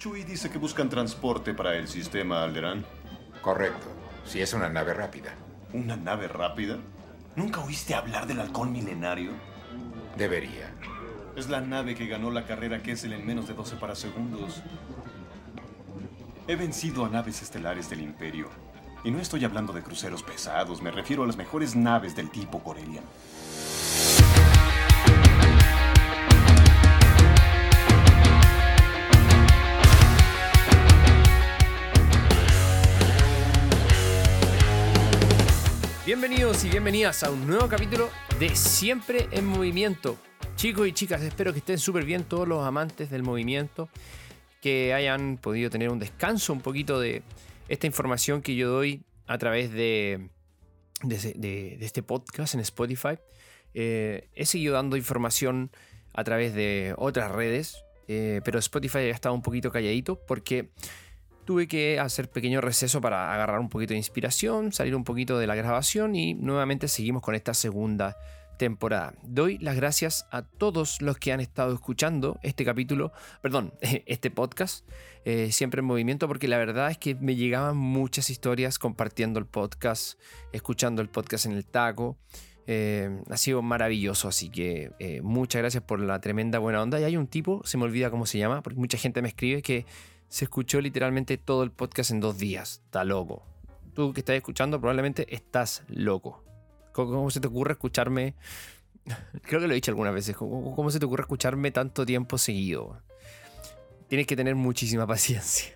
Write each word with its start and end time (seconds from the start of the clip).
Chui 0.00 0.24
dice 0.24 0.48
que 0.48 0.56
buscan 0.56 0.88
transporte 0.88 1.52
para 1.52 1.76
el 1.76 1.86
sistema 1.86 2.42
Alderán. 2.42 2.86
Correcto. 3.42 3.86
Si 4.24 4.40
es 4.40 4.54
una 4.54 4.70
nave 4.70 4.94
rápida. 4.94 5.34
¿Una 5.74 5.94
nave 5.94 6.26
rápida? 6.26 6.78
¿Nunca 7.36 7.60
oíste 7.60 7.94
hablar 7.94 8.26
del 8.26 8.40
halcón 8.40 8.72
milenario? 8.72 9.32
Debería. 10.16 10.72
Es 11.36 11.50
la 11.50 11.60
nave 11.60 11.94
que 11.94 12.06
ganó 12.06 12.30
la 12.30 12.46
carrera 12.46 12.82
Kessel 12.82 13.12
en 13.12 13.26
menos 13.26 13.46
de 13.46 13.52
12 13.52 13.76
parasegundos. 13.76 14.62
He 16.48 16.56
vencido 16.56 17.04
a 17.04 17.10
naves 17.10 17.42
estelares 17.42 17.90
del 17.90 18.00
Imperio. 18.00 18.48
Y 19.04 19.10
no 19.10 19.20
estoy 19.20 19.44
hablando 19.44 19.74
de 19.74 19.82
cruceros 19.82 20.22
pesados, 20.22 20.80
me 20.80 20.90
refiero 20.90 21.24
a 21.24 21.26
las 21.26 21.36
mejores 21.36 21.76
naves 21.76 22.16
del 22.16 22.30
tipo 22.30 22.60
Corellian. 22.60 23.04
Bienvenidos 36.12 36.64
y 36.64 36.70
bienvenidas 36.70 37.22
a 37.22 37.30
un 37.30 37.46
nuevo 37.46 37.68
capítulo 37.68 38.10
de 38.40 38.56
Siempre 38.56 39.28
en 39.30 39.46
Movimiento. 39.46 40.18
Chicos 40.56 40.88
y 40.88 40.92
chicas, 40.92 41.22
espero 41.22 41.52
que 41.52 41.60
estén 41.60 41.78
súper 41.78 42.04
bien 42.04 42.24
todos 42.24 42.48
los 42.48 42.66
amantes 42.66 43.10
del 43.10 43.22
movimiento, 43.22 43.88
que 44.60 44.92
hayan 44.92 45.36
podido 45.36 45.70
tener 45.70 45.88
un 45.88 46.00
descanso 46.00 46.52
un 46.52 46.62
poquito 46.62 46.98
de 46.98 47.22
esta 47.68 47.86
información 47.86 48.42
que 48.42 48.56
yo 48.56 48.68
doy 48.68 49.04
a 49.28 49.38
través 49.38 49.70
de, 49.70 50.30
este 51.08 52.02
podcast 52.02 52.54
en 52.54 52.60
Spotify. 52.62 53.16
Eh, 53.74 54.30
he 54.34 54.46
seguido 54.46 54.74
dando 54.74 54.96
información 54.96 55.70
a 56.12 56.24
través 56.24 56.54
de 56.54 56.92
otras 56.98 57.30
redes, 57.30 57.84
eh, 58.08 58.40
pero 58.44 58.58
Spotify 58.58 58.98
ha 58.98 59.10
estado 59.10 59.36
un 59.36 59.42
poquito 59.42 59.70
calladito 59.70 60.18
porque 60.26 60.72
tuve 61.50 61.66
que 61.66 61.98
hacer 61.98 62.30
pequeño 62.30 62.60
receso 62.60 63.00
para 63.00 63.34
agarrar 63.34 63.58
un 63.58 63.68
poquito 63.68 63.92
de 63.92 63.96
inspiración, 63.96 64.70
salir 64.70 64.94
un 64.94 65.02
poquito 65.02 65.36
de 65.36 65.48
la 65.48 65.56
grabación 65.56 66.14
y 66.14 66.34
nuevamente 66.34 66.86
seguimos 66.86 67.22
con 67.22 67.34
esta 67.34 67.54
segunda 67.54 68.16
temporada. 68.56 69.14
Doy 69.24 69.58
las 69.58 69.74
gracias 69.74 70.28
a 70.30 70.42
todos 70.42 71.02
los 71.02 71.18
que 71.18 71.32
han 71.32 71.40
estado 71.40 71.74
escuchando 71.74 72.38
este 72.44 72.64
capítulo, 72.64 73.10
perdón, 73.42 73.74
este 73.80 74.30
podcast, 74.30 74.88
eh, 75.24 75.50
siempre 75.50 75.80
en 75.80 75.86
movimiento, 75.86 76.28
porque 76.28 76.46
la 76.46 76.56
verdad 76.56 76.88
es 76.88 76.98
que 76.98 77.16
me 77.16 77.34
llegaban 77.34 77.76
muchas 77.76 78.30
historias 78.30 78.78
compartiendo 78.78 79.40
el 79.40 79.46
podcast, 79.46 80.20
escuchando 80.52 81.02
el 81.02 81.08
podcast 81.08 81.46
en 81.46 81.52
el 81.54 81.64
taco. 81.64 82.16
Eh, 82.68 83.10
ha 83.28 83.36
sido 83.36 83.60
maravilloso, 83.60 84.28
así 84.28 84.50
que 84.50 84.92
eh, 85.00 85.20
muchas 85.20 85.62
gracias 85.62 85.82
por 85.82 85.98
la 85.98 86.20
tremenda 86.20 86.60
buena 86.60 86.80
onda. 86.80 87.00
Y 87.00 87.02
hay 87.02 87.16
un 87.16 87.26
tipo, 87.26 87.60
se 87.64 87.76
me 87.76 87.82
olvida 87.82 88.08
cómo 88.08 88.24
se 88.24 88.38
llama, 88.38 88.62
porque 88.62 88.78
mucha 88.78 88.98
gente 88.98 89.20
me 89.20 89.26
escribe 89.26 89.62
que 89.62 89.84
se 90.30 90.44
escuchó 90.44 90.80
literalmente 90.80 91.36
todo 91.36 91.64
el 91.64 91.72
podcast 91.72 92.12
en 92.12 92.20
dos 92.20 92.38
días. 92.38 92.80
Está 92.84 93.04
loco. 93.04 93.42
Tú 93.94 94.12
que 94.14 94.20
estás 94.20 94.36
escuchando 94.36 94.80
probablemente 94.80 95.26
estás 95.34 95.82
loco. 95.88 96.44
¿Cómo, 96.92 97.30
se 97.30 97.40
te 97.40 97.48
ocurre 97.48 97.72
escucharme? 97.72 98.34
Creo 99.42 99.60
que 99.60 99.66
lo 99.66 99.72
he 99.72 99.74
dicho 99.74 99.90
algunas 99.90 100.14
veces. 100.14 100.36
¿Cómo, 100.36 100.90
se 100.90 101.00
te 101.00 101.04
ocurre 101.04 101.22
escucharme 101.22 101.72
tanto 101.72 102.06
tiempo 102.06 102.38
seguido? 102.38 103.02
Tienes 104.06 104.26
que 104.28 104.36
tener 104.36 104.54
muchísima 104.54 105.04
paciencia. 105.08 105.74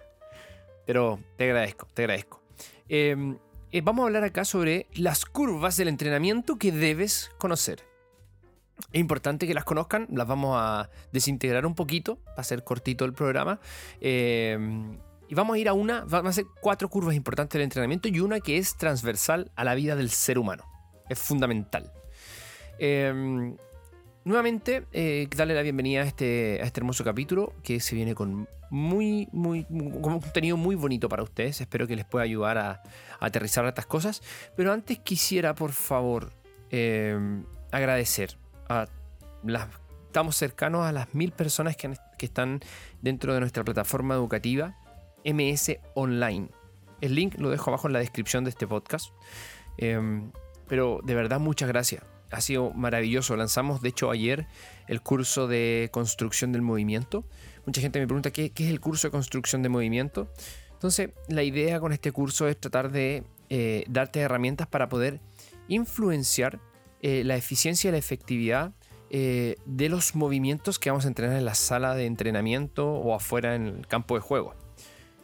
Pero 0.87 1.19
te 1.37 1.45
agradezco, 1.45 1.89
te 1.93 2.03
agradezco. 2.03 2.41
Eh, 2.89 3.37
eh, 3.73 3.81
vamos 3.81 4.05
a 4.05 4.07
hablar 4.07 4.23
acá 4.23 4.45
sobre 4.45 4.87
las 4.95 5.25
curvas 5.25 5.77
del 5.77 5.89
entrenamiento 5.89 6.59
que 6.59 6.71
debes 6.71 7.33
conocer. 7.39 7.83
Es 8.93 9.01
importante 9.01 9.47
que 9.47 9.55
las 9.55 9.65
conozcan, 9.65 10.07
las 10.11 10.27
vamos 10.27 10.57
a 10.59 10.91
desintegrar 11.13 11.67
un 11.67 11.75
poquito, 11.75 12.19
va 12.29 12.35
a 12.39 12.45
ser 12.45 12.65
cortito 12.65 13.05
el 13.05 13.13
programa. 13.13 13.61
Eh, 14.01 14.59
y 15.29 15.35
vamos 15.35 15.57
a 15.57 15.59
ir 15.59 15.69
a 15.69 15.73
una, 15.73 16.05
van 16.05 16.27
a 16.27 16.33
ser 16.33 16.45
cuatro 16.61 16.89
curvas 16.89 17.15
importantes 17.15 17.55
del 17.55 17.63
entrenamiento 17.63 18.09
y 18.09 18.21
una 18.21 18.41
que 18.41 18.59
es 18.59 18.77
transversal 18.77 19.51
a 19.57 19.65
la 19.65 19.75
vida 19.75 19.97
del 19.97 20.11
ser 20.11 20.39
humano. 20.39 20.65
Es 21.09 21.19
fundamental. 21.19 21.93
Eh, 22.79 23.55
nuevamente, 24.25 24.85
eh, 24.93 25.29
darle 25.35 25.55
la 25.55 25.63
bienvenida 25.63 26.03
a 26.03 26.05
este, 26.05 26.61
a 26.63 26.67
este 26.67 26.81
hermoso 26.81 27.05
capítulo 27.05 27.55
que 27.63 27.81
se 27.81 27.95
viene 27.95 28.15
con 28.15 28.49
muy, 28.71 29.29
muy, 29.33 29.65
con 29.65 30.21
contenido 30.21 30.57
muy 30.57 30.75
bonito 30.75 31.09
para 31.09 31.23
ustedes. 31.23 31.61
Espero 31.61 31.87
que 31.87 31.97
les 31.97 32.05
pueda 32.05 32.25
ayudar 32.25 32.59
a, 32.59 32.71
a 33.21 33.27
aterrizar 33.27 33.65
estas 33.67 33.87
cosas. 33.87 34.23
Pero 34.57 34.73
antes 34.73 34.99
quisiera, 34.99 35.55
por 35.55 35.73
favor, 35.73 36.33
eh, 36.71 37.19
agradecer 37.71 38.37
Estamos 40.07 40.37
cercanos 40.37 40.87
a 40.87 40.93
las 40.93 41.15
mil 41.15 41.33
personas 41.33 41.77
que, 41.77 41.95
están 42.19 42.61
dentro 43.03 43.35
de 43.35 43.41
nuestra 43.41 43.65
plataforma 43.65 44.15
educativa 44.15 44.77
MS 45.25 45.79
Online. 45.95 46.49
El 47.03 47.15
link 47.15 47.35
lo 47.37 47.51
dejo 47.51 47.71
abajo 47.71 47.87
en 47.89 47.93
la 47.93 47.99
descripción 47.99 48.45
de 48.45 48.51
este 48.51 48.67
podcast. 48.67 49.11
Eh, 49.77 50.01
pero 50.67 51.01
de 51.05 51.15
verdad, 51.15 51.41
muchas 51.41 51.69
gracias. 51.69 52.03
Ha 52.31 52.41
sido 52.41 52.73
maravilloso. 52.73 53.37
Lanzamos, 53.37 53.83
de 53.83 53.91
hecho, 53.91 54.11
ayer 54.11 54.47
el 54.89 55.03
curso 55.03 55.47
de 55.47 55.91
construcción 55.93 56.53
del 56.53 56.63
movimiento. 56.63 57.25
Mucha 57.67 57.81
gente 57.81 58.01
me 58.01 58.07
pregunta 58.07 58.31
qué, 58.31 58.51
qué 58.51 58.65
es 58.65 58.71
el 58.71 58.81
curso 58.81 59.09
de 59.09 59.13
construcción 59.13 59.63
de 59.63 59.69
movimiento. 59.69 60.33
Entonces, 60.73 61.11
la 61.29 61.43
idea 61.43 61.81
con 61.81 61.93
este 61.93 62.13
curso 62.13 62.49
es 62.49 62.59
tratar 62.59 62.91
de 62.91 63.25
eh, 63.51 63.85
darte 63.89 64.21
herramientas 64.21 64.67
para 64.67 64.89
poder 64.89 65.21
influenciar 65.69 66.61
eh, 67.07 67.23
la 67.23 67.37
eficiencia 67.37 67.89
y 67.89 67.93
la 67.93 67.99
efectividad 67.99 68.73
eh, 69.11 69.57
de 69.67 69.91
los 69.91 70.15
movimientos 70.15 70.79
que 70.79 70.89
vamos 70.89 71.05
a 71.05 71.09
entrenar 71.09 71.37
en 71.37 71.45
la 71.45 71.55
sala 71.55 71.95
de 71.95 72.07
entrenamiento 72.07 72.91
o 72.95 73.15
afuera 73.15 73.55
en 73.55 73.67
el 73.67 73.87
campo 73.87 74.15
de 74.15 74.23
juego. 74.23 74.55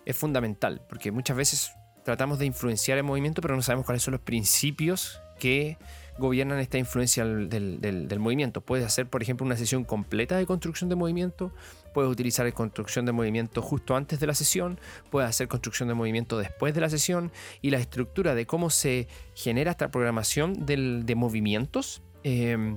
Es 0.05 0.15
fundamental, 0.15 0.83
porque 0.91 1.11
muchas 1.11 1.39
veces 1.39 1.73
tratamos 2.05 2.39
de 2.39 2.45
influenciar 2.45 2.99
el 2.99 3.05
movimiento, 3.05 3.41
pero 3.41 3.57
no 3.57 3.63
sabemos 3.63 3.87
cuáles 3.87 4.03
son 4.03 4.13
los 4.13 4.21
principios 4.21 5.23
que 5.39 5.79
gobiernan 6.21 6.61
esta 6.61 6.79
influencia 6.79 7.25
del, 7.25 7.81
del- 7.81 8.19
movimiento. 8.21 8.61
Puedes 8.61 8.87
hacer, 8.87 9.09
por 9.09 9.23
ejemplo, 9.23 9.45
una 9.45 9.57
sesión 9.57 9.83
completa 9.85 10.37
de 10.37 10.47
construcción 10.47 10.89
de 10.89 10.95
movimiento, 10.95 11.51
puedes 11.93 12.11
utilizar 12.11 12.47
el 12.47 12.55
construcción 12.55 13.07
de 13.07 13.13
movimiento 13.13 13.63
justo 13.63 13.97
antes 13.97 14.21
de 14.21 14.27
la 14.29 14.35
sesión, 14.35 14.79
puedes 15.11 15.29
hacer 15.29 15.49
construcción 15.49 15.89
de 15.89 15.95
movimiento 15.95 16.39
después 16.39 16.73
de 16.75 16.81
la 16.81 16.89
sesión 16.89 17.33
y 17.61 17.71
la 17.71 17.79
estructura 17.79 18.37
de 18.37 18.47
cómo 18.47 18.71
se 18.71 19.09
genera 19.35 19.73
esta 19.73 19.91
programación 19.91 20.65
de 20.67 21.15
movimientos. 21.17 22.03
eh, 22.23 22.77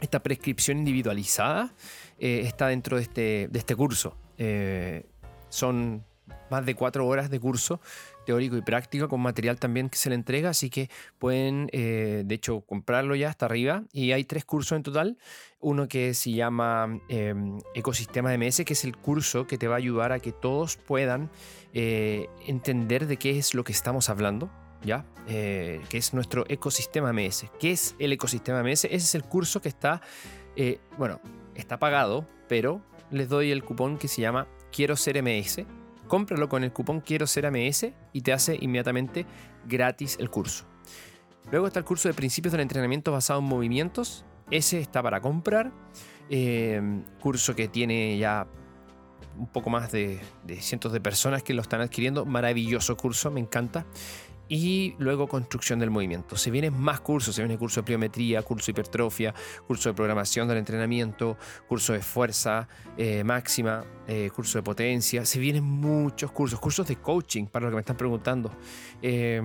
esta 0.00 0.22
prescripción 0.22 0.78
individualizada 0.78 1.72
eh, 2.18 2.42
está 2.44 2.66
dentro 2.68 2.96
de 2.98 3.02
este, 3.04 3.48
de 3.50 3.58
este 3.58 3.74
curso. 3.74 4.16
Eh, 4.36 5.06
son 5.48 6.04
más 6.50 6.66
de 6.66 6.74
cuatro 6.74 7.06
horas 7.06 7.30
de 7.30 7.40
curso 7.40 7.80
teórico 8.24 8.56
y 8.56 8.62
práctico 8.62 9.08
con 9.08 9.20
material 9.20 9.58
también 9.58 9.88
que 9.88 9.96
se 9.96 10.08
le 10.08 10.14
entrega, 10.14 10.50
así 10.50 10.70
que 10.70 10.90
pueden 11.18 11.68
eh, 11.72 12.22
de 12.24 12.34
hecho 12.34 12.62
comprarlo 12.62 13.14
ya 13.14 13.28
hasta 13.28 13.46
arriba 13.46 13.84
y 13.92 14.12
hay 14.12 14.24
tres 14.24 14.44
cursos 14.44 14.76
en 14.76 14.82
total, 14.82 15.18
uno 15.64 15.88
que 15.88 16.14
se 16.14 16.32
llama 16.32 17.00
eh, 17.08 17.34
Ecosistema 17.74 18.36
MS, 18.36 18.64
que 18.64 18.74
es 18.74 18.84
el 18.84 18.96
curso 18.96 19.46
que 19.46 19.58
te 19.58 19.66
va 19.66 19.74
a 19.74 19.78
ayudar 19.78 20.12
a 20.12 20.20
que 20.20 20.30
todos 20.30 20.76
puedan 20.76 21.30
eh, 21.72 22.28
entender 22.46 23.06
de 23.06 23.16
qué 23.16 23.38
es 23.38 23.54
lo 23.54 23.64
que 23.64 23.72
estamos 23.72 24.10
hablando, 24.10 24.50
¿ya? 24.82 25.06
Eh, 25.26 25.80
que 25.88 25.96
es 25.96 26.12
nuestro 26.12 26.44
ecosistema 26.48 27.12
MS. 27.12 27.46
¿Qué 27.58 27.72
es 27.72 27.96
el 27.98 28.12
ecosistema 28.12 28.62
MS? 28.62 28.84
Ese 28.84 28.96
es 28.96 29.14
el 29.14 29.24
curso 29.24 29.62
que 29.62 29.70
está, 29.70 30.02
bueno, 30.98 31.20
está 31.54 31.78
pagado, 31.78 32.26
pero 32.46 32.82
les 33.10 33.28
doy 33.28 33.50
el 33.50 33.64
cupón 33.64 33.96
que 33.96 34.08
se 34.08 34.20
llama 34.20 34.46
Quiero 34.70 34.96
ser 34.96 35.22
MS. 35.22 35.64
Cómpralo 36.08 36.48
con 36.48 36.64
el 36.64 36.72
cupón 36.72 37.00
Quiero 37.00 37.26
ser 37.26 37.50
MS 37.50 37.92
y 38.12 38.20
te 38.20 38.32
hace 38.32 38.56
inmediatamente 38.60 39.26
gratis 39.66 40.16
el 40.20 40.30
curso. 40.30 40.64
Luego 41.50 41.66
está 41.66 41.78
el 41.78 41.84
curso 41.84 42.08
de 42.08 42.14
principios 42.14 42.52
del 42.52 42.60
entrenamiento 42.60 43.12
basado 43.12 43.40
en 43.40 43.46
movimientos. 43.46 44.24
Ese 44.50 44.80
está 44.80 45.02
para 45.02 45.20
comprar. 45.20 45.72
Eh, 46.30 46.80
curso 47.20 47.54
que 47.54 47.68
tiene 47.68 48.16
ya 48.18 48.46
un 49.36 49.46
poco 49.48 49.68
más 49.68 49.90
de 49.92 50.20
cientos 50.60 50.92
de 50.92 51.00
personas 51.00 51.42
que 51.42 51.54
lo 51.54 51.62
están 51.62 51.80
adquiriendo. 51.80 52.24
Maravilloso 52.24 52.96
curso, 52.96 53.30
me 53.30 53.40
encanta. 53.40 53.84
Y 54.48 54.94
luego 54.98 55.26
construcción 55.26 55.78
del 55.78 55.90
movimiento. 55.90 56.36
Se 56.36 56.50
vienen 56.50 56.78
más 56.78 57.00
cursos, 57.00 57.34
se 57.34 57.42
viene 57.42 57.56
curso 57.56 57.80
de 57.80 57.84
pliometría, 57.84 58.42
curso 58.42 58.66
de 58.66 58.72
hipertrofia, 58.72 59.34
curso 59.66 59.88
de 59.88 59.94
programación 59.94 60.46
del 60.48 60.58
entrenamiento, 60.58 61.38
curso 61.66 61.94
de 61.94 62.00
fuerza 62.00 62.68
eh, 62.98 63.24
máxima, 63.24 63.84
eh, 64.06 64.30
curso 64.34 64.58
de 64.58 64.62
potencia. 64.62 65.24
Se 65.24 65.38
vienen 65.38 65.64
muchos 65.64 66.30
cursos, 66.30 66.60
cursos 66.60 66.86
de 66.86 66.96
coaching, 66.96 67.46
para 67.46 67.64
los 67.64 67.72
que 67.72 67.76
me 67.76 67.80
están 67.80 67.96
preguntando. 67.96 68.50
Eh, 69.00 69.40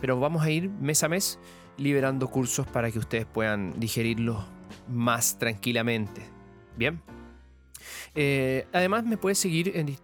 pero 0.00 0.18
vamos 0.18 0.42
a 0.42 0.50
ir 0.50 0.68
mes 0.68 1.02
a 1.04 1.08
mes 1.08 1.38
liberando 1.76 2.28
cursos 2.28 2.66
para 2.66 2.90
que 2.90 2.98
ustedes 2.98 3.26
puedan 3.26 3.78
digerirlos 3.78 4.44
más 4.88 5.38
tranquilamente. 5.38 6.22
Bien. 6.76 7.00
Eh, 8.14 8.66
además 8.72 9.04
me 9.04 9.16
puedes 9.16 9.38
seguir 9.38 9.72
en 9.74 9.96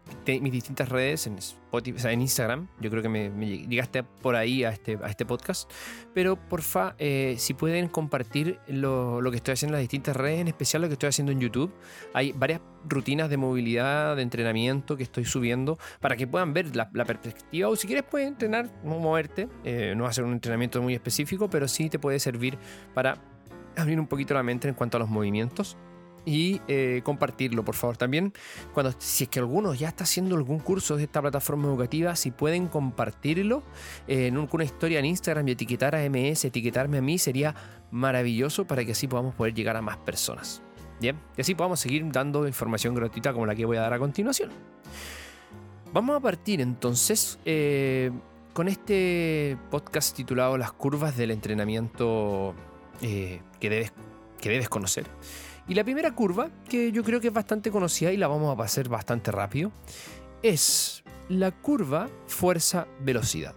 mis 0.43 0.53
distintas 0.53 0.89
redes, 0.89 1.27
en 1.27 1.39
Spotify, 1.39 2.09
en 2.09 2.23
Instagram. 2.23 2.69
Yo 2.81 2.91
creo 2.91 3.03
que 3.03 3.09
me, 3.09 3.31
llegaste 3.67 4.03
por 4.03 4.37
ahí 4.37 4.65
a 4.65 4.71
este, 4.71 4.99
a 5.03 5.09
este 5.09 5.27
podcast. 5.27 5.71
Pero 6.15 6.37
porfa, 6.37 6.95
eh, 6.99 7.37
si 7.39 7.55
pueden 7.55 7.89
compartir 7.89 8.59
lo, 8.69 9.21
que 9.31 9.37
estoy 9.37 9.53
haciendo 9.53 9.77
en 9.77 9.83
las 9.83 9.83
distintas 9.83 10.17
redes, 10.17 10.41
en 10.41 10.49
especial 10.49 10.83
lo 10.83 10.89
que 10.89 10.95
estoy 10.95 11.09
haciendo 11.09 11.33
en 11.33 11.41
YouTube. 11.41 11.73
Hay 12.15 12.33
varias 12.33 12.61
rutinas 12.89 13.29
de 13.31 13.37
movilidad, 13.37 14.17
de 14.17 14.23
entrenamiento 14.23 14.97
que 14.97 15.03
estoy 15.03 15.25
subiendo 15.25 15.79
para 16.01 16.17
que 16.17 16.27
puedan 16.27 16.53
ver 16.53 16.75
la, 16.77 16.91
perspectiva. 16.91 17.69
O 17.69 17.77
si 17.77 17.87
quieres, 17.87 18.05
puedes 18.09 18.29
entrenar, 18.29 18.71
moverte. 18.85 19.49
Eh, 19.65 19.95
no 19.97 20.05
va 20.05 20.11
a 20.11 20.13
ser 20.13 20.25
un 20.25 20.33
entrenamiento 20.33 20.81
muy 20.83 20.95
específico, 20.95 21.51
pero 21.51 21.69
sí 21.69 21.89
te 21.89 21.99
puede 21.99 22.19
servir 22.19 22.59
para 22.95 23.19
abrir 23.77 24.01
un 24.01 24.07
poquito 24.07 24.35
la 24.35 24.43
mente 24.43 24.69
en 24.69 24.75
cuanto 24.75 24.97
a 24.97 25.01
los 25.01 25.09
movimientos 25.09 25.77
y 26.27 26.61
eh, 26.67 27.01
compartirlo, 27.05 27.65
por 27.65 27.77
favor. 27.77 27.97
También, 27.97 28.35
cuando 28.75 28.93
si 28.99 29.25
es 29.25 29.31
que 29.31 29.39
alguno 29.39 29.73
ya 29.73 29.89
está 29.89 30.05
haciendo 30.05 30.35
algún 30.35 30.59
curso 30.59 30.97
de 30.97 31.05
esta 31.05 31.23
plataforma 31.23 31.69
educativa, 31.69 32.15
si 32.17 32.33
pueden 32.33 32.67
compartirlo 32.67 33.63
eh, 34.09 34.27
en 34.27 34.37
una 34.37 34.65
historia 34.65 34.99
en 34.99 35.07
Instagram 35.07 35.49
y 35.49 35.53
etiquetar 35.53 35.95
a 35.95 36.07
MS, 36.11 36.45
etiquetarme 36.45 36.99
a 36.99 37.03
mí, 37.03 37.19
sería 37.19 37.55
maravilloso 37.93 38.67
para 38.67 38.85
que 38.85 38.93
así 38.93 39.07
podamos 39.07 39.35
poder 39.35 39.55
llegar 39.55 39.77
a 39.77 39.83
más 39.83 39.97
personas. 39.99 40.61
Bien, 41.01 41.17
y 41.37 41.43
así 41.43 41.55
podamos 41.55 41.79
seguir 41.79 42.05
dando 42.11 42.47
información 42.47 42.95
gratuita 42.95 43.33
como 43.33 43.47
la 43.47 43.55
que 43.55 43.65
voy 43.65 43.77
a 43.77 43.83
dar 43.83 43.95
a 43.95 43.99
continuación. 43.99 44.51
Vamos 45.93 46.17
a 46.17 46.21
partir 46.21 46.61
entonces 46.61 47.39
eh, 47.45 48.11
con 48.53 48.67
este 48.67 49.57
podcast 49.71 50.17
titulado 50.17 50.59
Las 50.59 50.73
curvas 50.73 51.17
del 51.17 51.31
entrenamiento 51.31 52.55
que, 53.01 53.41
debes, 53.61 53.93
que 54.41 54.49
debes 54.49 54.69
conocer. 54.69 55.07
Y 55.69 55.75
la 55.75 55.83
primera 55.83 56.15
curva, 56.15 56.51
que 56.69 56.93
yo 56.93 57.03
creo 57.03 57.21
que 57.21 57.29
es 57.29 57.33
bastante 57.33 57.71
conocida 57.71 58.13
y 58.13 58.17
la 58.17 58.29
vamos 58.29 58.53
a 58.53 58.57
pasar 58.57 58.89
bastante 58.89 59.33
rápido, 59.33 59.73
es 60.43 61.03
la 61.29 61.51
curva 61.51 62.09
fuerza-velocidad. 62.29 63.55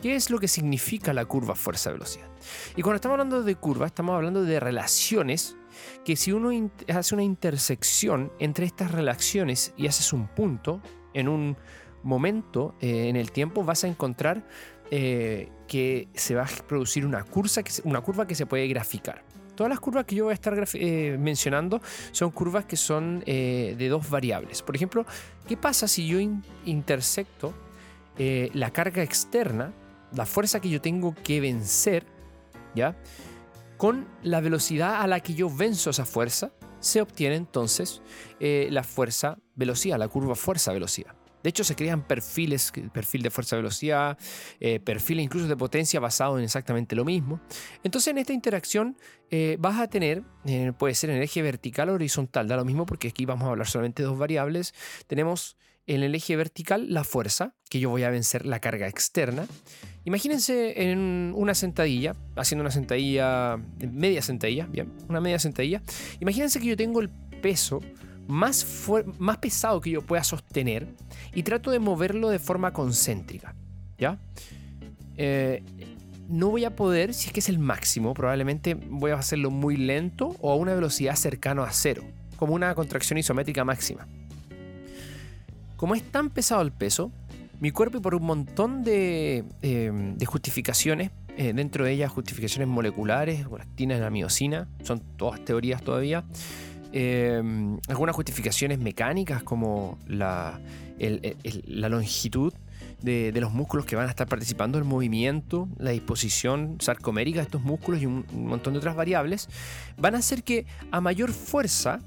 ¿Qué 0.00 0.14
es 0.14 0.30
lo 0.30 0.38
que 0.38 0.48
significa 0.48 1.12
la 1.12 1.24
curva 1.24 1.54
fuerza-velocidad? 1.54 2.28
Y 2.76 2.82
cuando 2.82 2.96
estamos 2.96 3.14
hablando 3.14 3.42
de 3.42 3.54
curva, 3.56 3.86
estamos 3.86 4.14
hablando 4.14 4.44
de 4.44 4.60
relaciones 4.60 5.56
que 6.04 6.16
si 6.16 6.32
uno 6.32 6.50
hace 6.88 7.14
una 7.14 7.24
intersección 7.24 8.32
entre 8.38 8.66
estas 8.66 8.92
relaciones 8.92 9.74
y 9.76 9.88
haces 9.88 10.12
un 10.12 10.28
punto 10.28 10.80
en 11.14 11.28
un 11.28 11.56
momento 12.02 12.76
eh, 12.80 13.08
en 13.08 13.16
el 13.16 13.32
tiempo, 13.32 13.64
vas 13.64 13.84
a 13.84 13.88
encontrar 13.88 14.46
eh, 14.90 15.50
que 15.68 16.08
se 16.14 16.34
va 16.34 16.44
a 16.44 16.66
producir 16.66 17.04
una, 17.04 17.26
una 17.84 18.00
curva 18.00 18.26
que 18.26 18.34
se 18.34 18.46
puede 18.46 18.66
graficar. 18.68 19.24
Todas 19.60 19.68
las 19.68 19.80
curvas 19.80 20.06
que 20.06 20.14
yo 20.14 20.24
voy 20.24 20.30
a 20.30 20.34
estar 20.36 20.54
eh, 20.72 21.18
mencionando 21.20 21.82
son 22.12 22.30
curvas 22.30 22.64
que 22.64 22.78
son 22.78 23.22
eh, 23.26 23.74
de 23.76 23.88
dos 23.90 24.08
variables. 24.08 24.62
Por 24.62 24.74
ejemplo, 24.74 25.04
¿qué 25.46 25.58
pasa 25.58 25.86
si 25.86 26.08
yo 26.08 26.18
intersecto 26.64 27.52
eh, 28.16 28.48
la 28.54 28.70
carga 28.70 29.02
externa, 29.02 29.74
la 30.14 30.24
fuerza 30.24 30.60
que 30.60 30.70
yo 30.70 30.80
tengo 30.80 31.14
que 31.14 31.42
vencer, 31.42 32.06
¿ya? 32.74 32.96
Con 33.76 34.08
la 34.22 34.40
velocidad 34.40 35.02
a 35.02 35.06
la 35.06 35.20
que 35.20 35.34
yo 35.34 35.54
venzo 35.54 35.90
esa 35.90 36.06
fuerza, 36.06 36.52
se 36.78 37.02
obtiene 37.02 37.36
entonces 37.36 38.00
la 38.40 38.82
fuerza 38.82 39.36
velocidad, 39.56 39.98
la 39.98 40.08
curva 40.08 40.36
fuerza 40.36 40.72
velocidad. 40.72 41.19
De 41.42 41.50
hecho, 41.50 41.64
se 41.64 41.74
crean 41.74 42.02
perfiles, 42.02 42.72
perfil 42.92 43.22
de 43.22 43.30
fuerza-velocidad, 43.30 44.18
eh, 44.60 44.80
perfiles 44.80 45.24
incluso 45.24 45.48
de 45.48 45.56
potencia 45.56 46.00
basado 46.00 46.38
en 46.38 46.44
exactamente 46.44 46.94
lo 46.96 47.04
mismo. 47.04 47.40
Entonces, 47.82 48.08
en 48.08 48.18
esta 48.18 48.32
interacción 48.32 48.96
eh, 49.30 49.56
vas 49.58 49.80
a 49.80 49.88
tener, 49.88 50.22
eh, 50.44 50.72
puede 50.78 50.94
ser 50.94 51.10
en 51.10 51.16
el 51.16 51.22
eje 51.22 51.42
vertical 51.42 51.88
o 51.88 51.94
horizontal, 51.94 52.48
da 52.48 52.56
lo 52.56 52.64
mismo 52.64 52.86
porque 52.86 53.08
aquí 53.08 53.24
vamos 53.24 53.46
a 53.46 53.50
hablar 53.50 53.66
solamente 53.66 54.02
de 54.02 54.08
dos 54.08 54.18
variables. 54.18 54.74
Tenemos 55.06 55.56
en 55.86 56.02
el 56.02 56.14
eje 56.14 56.36
vertical 56.36 56.92
la 56.92 57.04
fuerza, 57.04 57.54
que 57.68 57.80
yo 57.80 57.90
voy 57.90 58.04
a 58.04 58.10
vencer 58.10 58.46
la 58.46 58.60
carga 58.60 58.86
externa. 58.86 59.46
Imagínense 60.04 60.90
en 60.90 61.32
una 61.36 61.54
sentadilla, 61.54 62.14
haciendo 62.36 62.62
una 62.62 62.70
sentadilla, 62.70 63.56
media 63.78 64.22
sentadilla, 64.22 64.66
bien, 64.66 64.92
una 65.08 65.20
media 65.20 65.38
sentadilla. 65.38 65.82
Imagínense 66.20 66.60
que 66.60 66.66
yo 66.66 66.76
tengo 66.76 67.00
el 67.00 67.10
peso 67.42 67.80
más, 68.28 68.66
más 69.18 69.38
pesado 69.38 69.80
que 69.80 69.90
yo 69.90 70.02
pueda 70.02 70.24
sostener 70.24 70.88
y 71.34 71.42
trato 71.42 71.70
de 71.70 71.78
moverlo 71.78 72.28
de 72.28 72.38
forma 72.38 72.72
concéntrica. 72.72 73.54
¿Ya? 73.98 74.18
Eh, 75.16 75.62
no 76.30 76.48
voy 76.48 76.64
a 76.64 76.76
poder, 76.76 77.12
si 77.12 77.26
es 77.26 77.32
que 77.32 77.40
es 77.40 77.48
el 77.48 77.58
máximo, 77.58 78.14
probablemente 78.14 78.74
voy 78.74 79.10
a 79.10 79.16
hacerlo 79.16 79.50
muy 79.50 79.76
lento 79.76 80.36
o 80.40 80.52
a 80.52 80.56
una 80.56 80.74
velocidad 80.74 81.16
cercana 81.16 81.64
a 81.64 81.72
cero, 81.72 82.04
como 82.36 82.54
una 82.54 82.74
contracción 82.74 83.18
isométrica 83.18 83.64
máxima. 83.64 84.06
Como 85.76 85.94
es 85.94 86.04
tan 86.04 86.30
pesado 86.30 86.62
el 86.62 86.72
peso, 86.72 87.10
mi 87.58 87.72
cuerpo 87.72 87.98
y 87.98 88.00
por 88.00 88.14
un 88.14 88.22
montón 88.22 88.84
de, 88.84 89.44
eh, 89.62 90.14
justificaciones, 90.24 91.10
eh, 91.36 91.52
dentro 91.52 91.84
de 91.84 91.92
ellas 91.92 92.12
justificaciones 92.12 92.68
moleculares, 92.68 93.46
actina 93.58 94.08
miocina, 94.10 94.68
son 94.84 95.00
todas 95.16 95.44
teorías 95.44 95.82
todavía, 95.82 96.24
Em, 96.92 97.78
algunas 97.88 98.16
justificaciones 98.16 98.80
mecánicas 98.80 99.44
como 99.44 99.98
la, 100.08 100.60
la 100.98 101.88
longitud 101.88 102.52
de, 103.00 103.32
los 103.40 103.52
músculos 103.52 103.86
que 103.86 103.94
van 103.94 104.06
a 104.06 104.10
estar 104.10 104.26
participando, 104.26 104.76
el 104.76 104.84
movimiento, 104.84 105.68
la 105.78 105.90
disposición 105.90 106.78
sarcomérica 106.80 107.38
de 107.38 107.44
estos 107.44 107.62
músculos 107.62 108.02
y 108.02 108.06
un, 108.06 108.26
un 108.32 108.46
montón 108.46 108.72
de 108.72 108.80
otras 108.80 108.96
variables, 108.96 109.48
van 109.98 110.16
a 110.16 110.18
hacer 110.18 110.42
que 110.42 110.66
a 110.90 111.00
mayor 111.00 111.32
fuerza 111.32 112.00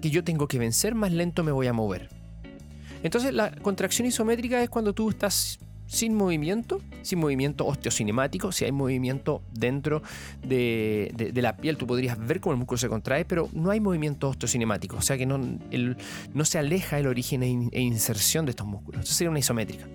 que 0.00 0.10
yo 0.10 0.24
tengo 0.24 0.48
que 0.48 0.58
vencer, 0.58 0.96
más 0.96 1.12
lento 1.12 1.44
me 1.44 1.52
voy 1.52 1.68
a 1.68 1.72
mover. 1.72 2.08
Entonces 3.04 3.32
la 3.32 3.52
contracción 3.52 4.06
isométrica 4.06 4.62
es 4.62 4.68
cuando 4.68 4.92
tú 4.92 5.10
estás 5.10 5.58
sin 5.92 6.14
movimiento, 6.14 6.80
sin 7.02 7.18
movimiento 7.18 7.66
osteocinemático. 7.66 8.50
Si 8.50 8.64
hay 8.64 8.72
movimiento 8.72 9.42
dentro 9.52 10.02
de, 10.42 11.32
la 11.34 11.58
piel, 11.58 11.76
tú 11.76 11.86
podrías 11.86 12.18
ver 12.18 12.40
cómo 12.40 12.54
el 12.54 12.58
músculo 12.58 12.78
se 12.78 12.88
contrae, 12.88 13.26
pero 13.26 13.50
no 13.52 13.70
hay 13.70 13.78
movimiento 13.78 14.30
osteocinemático. 14.30 14.96
O 14.96 15.02
sea 15.02 15.18
que 15.18 15.26
no, 15.26 15.38
se 16.44 16.58
aleja 16.58 16.98
el 16.98 17.06
origen 17.06 17.42
e, 17.42 17.68
e, 17.72 17.80
inserción 17.82 18.46
de 18.46 18.50
estos 18.50 18.66
músculos. 18.66 19.02
Eso 19.02 19.12
sería 19.12 19.28
una 19.28 19.40
isométrica. 19.40 19.86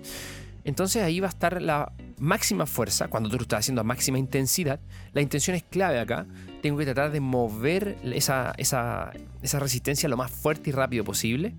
Entonces 0.62 1.02
ahí 1.02 1.18
va 1.18 1.26
a 1.26 1.30
estar 1.30 1.60
la 1.60 1.92
máxima 2.18 2.66
fuerza, 2.66 3.08
cuando 3.08 3.28
tú 3.28 3.36
lo 3.36 3.42
estás 3.42 3.60
haciendo 3.60 3.80
a 3.80 3.84
máxima 3.84 4.18
intensidad. 4.18 4.78
La 5.14 5.20
intención 5.20 5.56
es 5.56 5.64
clave 5.64 5.98
acá. 5.98 6.26
Tengo 6.62 6.78
que 6.78 6.84
tratar 6.84 7.10
de 7.10 7.18
mover 7.18 7.96
esa 8.04 8.52
resistencia 9.58 10.08
lo 10.08 10.16
más 10.16 10.30
fuerte 10.30 10.70
y 10.70 10.72
rápido 10.72 11.02
posible 11.02 11.56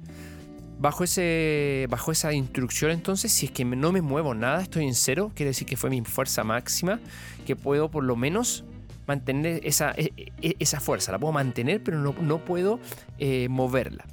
Bajo, 0.80 1.04
ese, 1.04 1.88
bajo 1.90 2.14
esa 2.14 2.32
instrucción 2.32 2.92
entonces, 2.92 3.34
si 3.34 3.48
es 3.48 3.52
que 3.52 3.66
no 3.66 3.92
me 3.92 4.02
muevo 4.02 4.34
nada, 4.34 4.62
estoy 4.62 4.86
en 4.86 4.96
cero, 4.96 5.30
quiere 5.36 5.50
decir 5.50 5.68
que 5.68 5.76
fue 5.76 5.90
mi 5.90 6.02
fuerza 6.02 6.46
máxima, 6.46 7.02
que 7.46 7.58
puedo 7.58 7.92
por 7.92 8.06
lo 8.06 8.16
menos 8.16 8.64
mantener 9.06 9.60
esa, 9.66 9.92
e, 9.98 10.14
e, 10.42 10.56
esa 10.60 10.80
fuerza. 10.80 11.12
La 11.12 11.20
puedo 11.20 11.34
mantener, 11.34 11.84
pero 11.84 12.00
no, 12.00 12.46
puedo 12.46 12.80
eh, 13.18 13.50
moverla. 13.50 14.06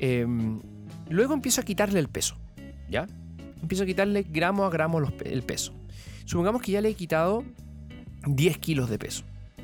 Em, 0.00 0.60
luego 1.08 1.34
empiezo 1.34 1.60
a 1.60 1.64
quitarle 1.64 2.00
el 2.00 2.08
peso, 2.08 2.36
¿ya? 2.90 3.06
Empiezo 3.62 3.84
a 3.84 3.86
quitarle 3.86 4.24
gramo 4.28 4.64
a 4.64 4.70
gramo 4.70 4.98
el 4.98 5.42
peso. 5.44 5.74
Supongamos 6.24 6.60
que 6.60 6.72
ya 6.72 6.80
le 6.80 6.88
he 6.88 6.94
quitado 6.94 7.44
10 8.26 8.58
kilos 8.58 8.90
de 8.90 8.98
peso. 8.98 9.22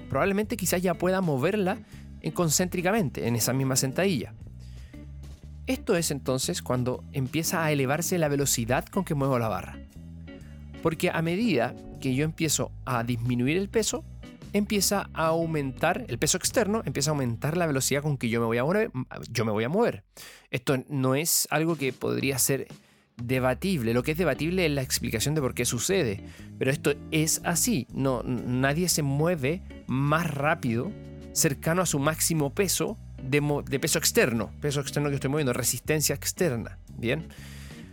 Probablemente 0.08 0.56
quizás 0.56 0.80
ya 0.80 0.94
pueda 0.94 1.20
moverla 1.20 1.78
concéntricamente 2.34 3.26
en 3.26 3.34
esa 3.34 3.52
misma 3.52 3.74
sentadilla. 3.74 4.32
Esto 5.66 5.97
es 5.97 6.11
entonces 6.11 6.61
cuando 6.61 7.02
empieza 7.12 7.64
a 7.64 7.73
elevarse 7.73 8.18
la 8.18 8.28
velocidad 8.28 8.85
con 8.85 9.04
que 9.04 9.14
muevo 9.14 9.38
la 9.38 9.49
barra. 9.49 9.78
Porque 10.83 11.11
a 11.11 11.23
medida 11.23 11.75
que 12.02 12.14
yo 12.14 12.25
empiezo 12.25 12.71
a 12.85 13.02
disminuir 13.02 13.56
el 13.56 13.71
peso, 13.71 14.04
empieza 14.52 15.09
a 15.14 15.28
aumentar, 15.28 16.04
el 16.09 16.18
peso 16.18 16.37
externo 16.37 16.83
empieza 16.85 17.11
a 17.11 17.12
aumentar 17.12 17.56
la 17.56 17.66
velocidad 17.66 18.02
con 18.02 18.18
que 18.18 18.28
yo 18.28 18.40
me 18.40 18.47
voy 18.47 18.59
a 18.59 18.64
mover. 18.64 18.90
Yo 19.30 19.47
me 19.47 19.52
voy 19.52 19.64
a 19.64 19.71
mover. 19.71 20.04
Esto 20.50 20.76
no 20.90 21.14
es 21.14 21.49
algo 21.50 21.76
que 21.76 21.94
podría 21.94 22.38
ser 22.38 22.68
debatible. 23.16 23.94
Lo 23.94 24.02
que 24.02 24.12
es 24.12 24.18
debatible 24.18 24.66
es 24.66 24.73
la 24.73 24.83
explicación 24.83 25.35
de 25.35 25.40
por 25.40 25.54
qué 25.54 25.64
sucede. 25.64 26.23
Pero 26.59 26.71
esto 26.71 26.92
es 27.11 27.40
así. 27.42 27.87
No, 27.94 28.23
nadie 28.23 28.90
se 28.90 29.02
mueve 29.02 29.62
más 29.87 30.30
rápido 30.30 30.92
cercano 31.33 31.80
a 31.80 31.87
su 31.87 31.99
máximo 31.99 32.54
peso 32.54 32.99
de, 33.24 33.80
peso 33.80 33.98
externo, 33.98 34.50
peso 34.60 34.80
externo 34.80 35.08
que 35.08 35.16
estoy 35.16 35.30
moviendo, 35.30 35.52
resistencia 35.52 36.14
externa, 36.14 36.78
¿bien? 36.96 37.28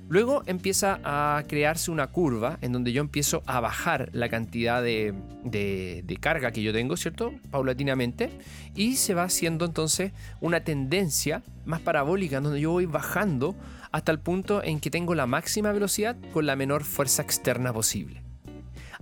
Luego 0.09 0.43
empieza 0.45 0.99
a 1.05 1.45
crearse 1.47 1.89
una 1.89 2.07
curva 2.07 2.57
en 2.61 2.73
donde 2.73 2.91
yo 2.91 3.01
empiezo 3.01 3.43
a 3.45 3.61
bajar 3.61 4.09
la 4.11 4.27
cantidad 4.27 4.83
de, 4.83 5.13
de, 5.45 6.17
carga 6.19 6.51
que 6.51 6.61
yo 6.61 6.73
tengo, 6.73 6.97
¿cierto? 6.97 7.33
Paulatinamente. 7.49 8.29
Y 8.75 8.97
se 8.97 9.13
va 9.13 9.23
haciendo 9.23 9.63
entonces 9.63 10.11
una 10.41 10.65
tendencia 10.65 11.43
más 11.63 11.79
parabólica 11.79 12.37
en 12.37 12.43
donde 12.43 12.59
yo 12.59 12.71
voy 12.71 12.87
bajando 12.87 13.55
hasta 13.93 14.11
el 14.11 14.19
punto 14.19 14.61
en 14.61 14.81
que 14.81 14.89
tengo 14.89 15.15
la 15.15 15.27
máxima 15.27 15.71
velocidad 15.71 16.17
con 16.33 16.45
la 16.45 16.57
menor 16.57 16.83
fuerza 16.83 17.21
externa 17.21 17.71
posible. 17.71 18.21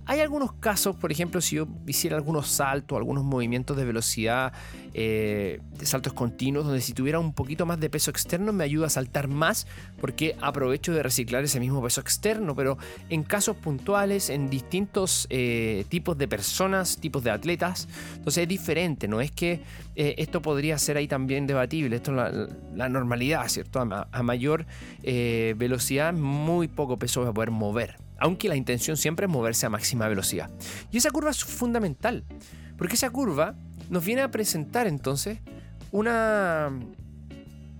Hay 0.06 0.20
algunos 0.20 0.52
casos, 0.54 0.96
por 0.96 1.12
ejemplo, 1.12 1.40
si 1.40 1.56
yo 1.56 1.68
hiciera 1.86 2.16
algunos 2.16 2.48
saltos, 2.48 2.96
algunos 2.96 3.24
movimientos 3.24 3.76
de 3.76 3.84
velocidad, 3.84 4.52
eh, 4.92 5.60
de 5.78 5.86
saltos 5.86 6.12
continuos, 6.12 6.64
donde 6.64 6.80
si 6.80 6.92
tuviera 6.92 7.20
un 7.20 7.32
poquito 7.32 7.66
más 7.66 7.78
de 7.78 7.88
peso 7.88 8.10
externo 8.10 8.52
me 8.52 8.64
ayuda 8.64 8.86
a 8.86 8.90
saltar 8.90 9.28
más 9.28 9.66
porque 10.00 10.36
aprovecho 10.40 10.92
de 10.92 11.02
reciclar 11.02 11.44
ese 11.44 11.60
mismo 11.60 11.82
peso 11.82 12.00
externo, 12.00 12.56
pero 12.56 12.76
en 13.08 13.22
casos 13.22 13.56
puntuales, 13.56 14.30
en 14.30 14.50
distintos 14.50 15.26
eh, 15.30 15.84
tipos 15.88 16.18
de 16.18 16.26
personas, 16.26 16.96
tipos 16.96 17.22
de 17.22 17.30
atletas, 17.30 17.88
entonces 18.16 18.42
es 18.42 18.48
diferente, 18.48 19.06
no 19.06 19.20
es 19.20 19.30
que 19.30 19.62
eh, 19.94 20.16
esto 20.18 20.42
podría 20.42 20.76
ser 20.78 20.96
ahí 20.96 21.06
también 21.06 21.46
debatible, 21.46 21.96
esto 21.96 22.10
es 22.10 22.48
la, 22.74 22.88
normalidad, 22.88 23.46
¿cierto? 23.48 23.80
A, 23.80 24.22
mayor 24.22 24.66
velocidad, 25.02 26.12
muy 26.12 26.68
poco 26.68 26.98
peso 26.98 27.20
voy 27.20 27.30
a 27.30 27.32
poder 27.32 27.50
mover 27.50 28.09
aunque 28.20 28.48
la 28.48 28.56
intención 28.56 28.96
siempre 28.96 29.26
es 29.26 29.32
moverse 29.32 29.66
a 29.66 29.70
máxima 29.70 30.06
velocidad. 30.08 30.50
Y 30.92 30.98
esa 30.98 31.10
curva 31.10 31.30
es 31.30 31.42
fundamental, 31.42 32.24
porque 32.76 32.94
esa 32.94 33.10
curva 33.10 33.54
nos 33.88 34.04
viene 34.04 34.22
a 34.22 34.30
presentar 34.30 34.86
entonces 34.86 35.38
una, 35.90 36.70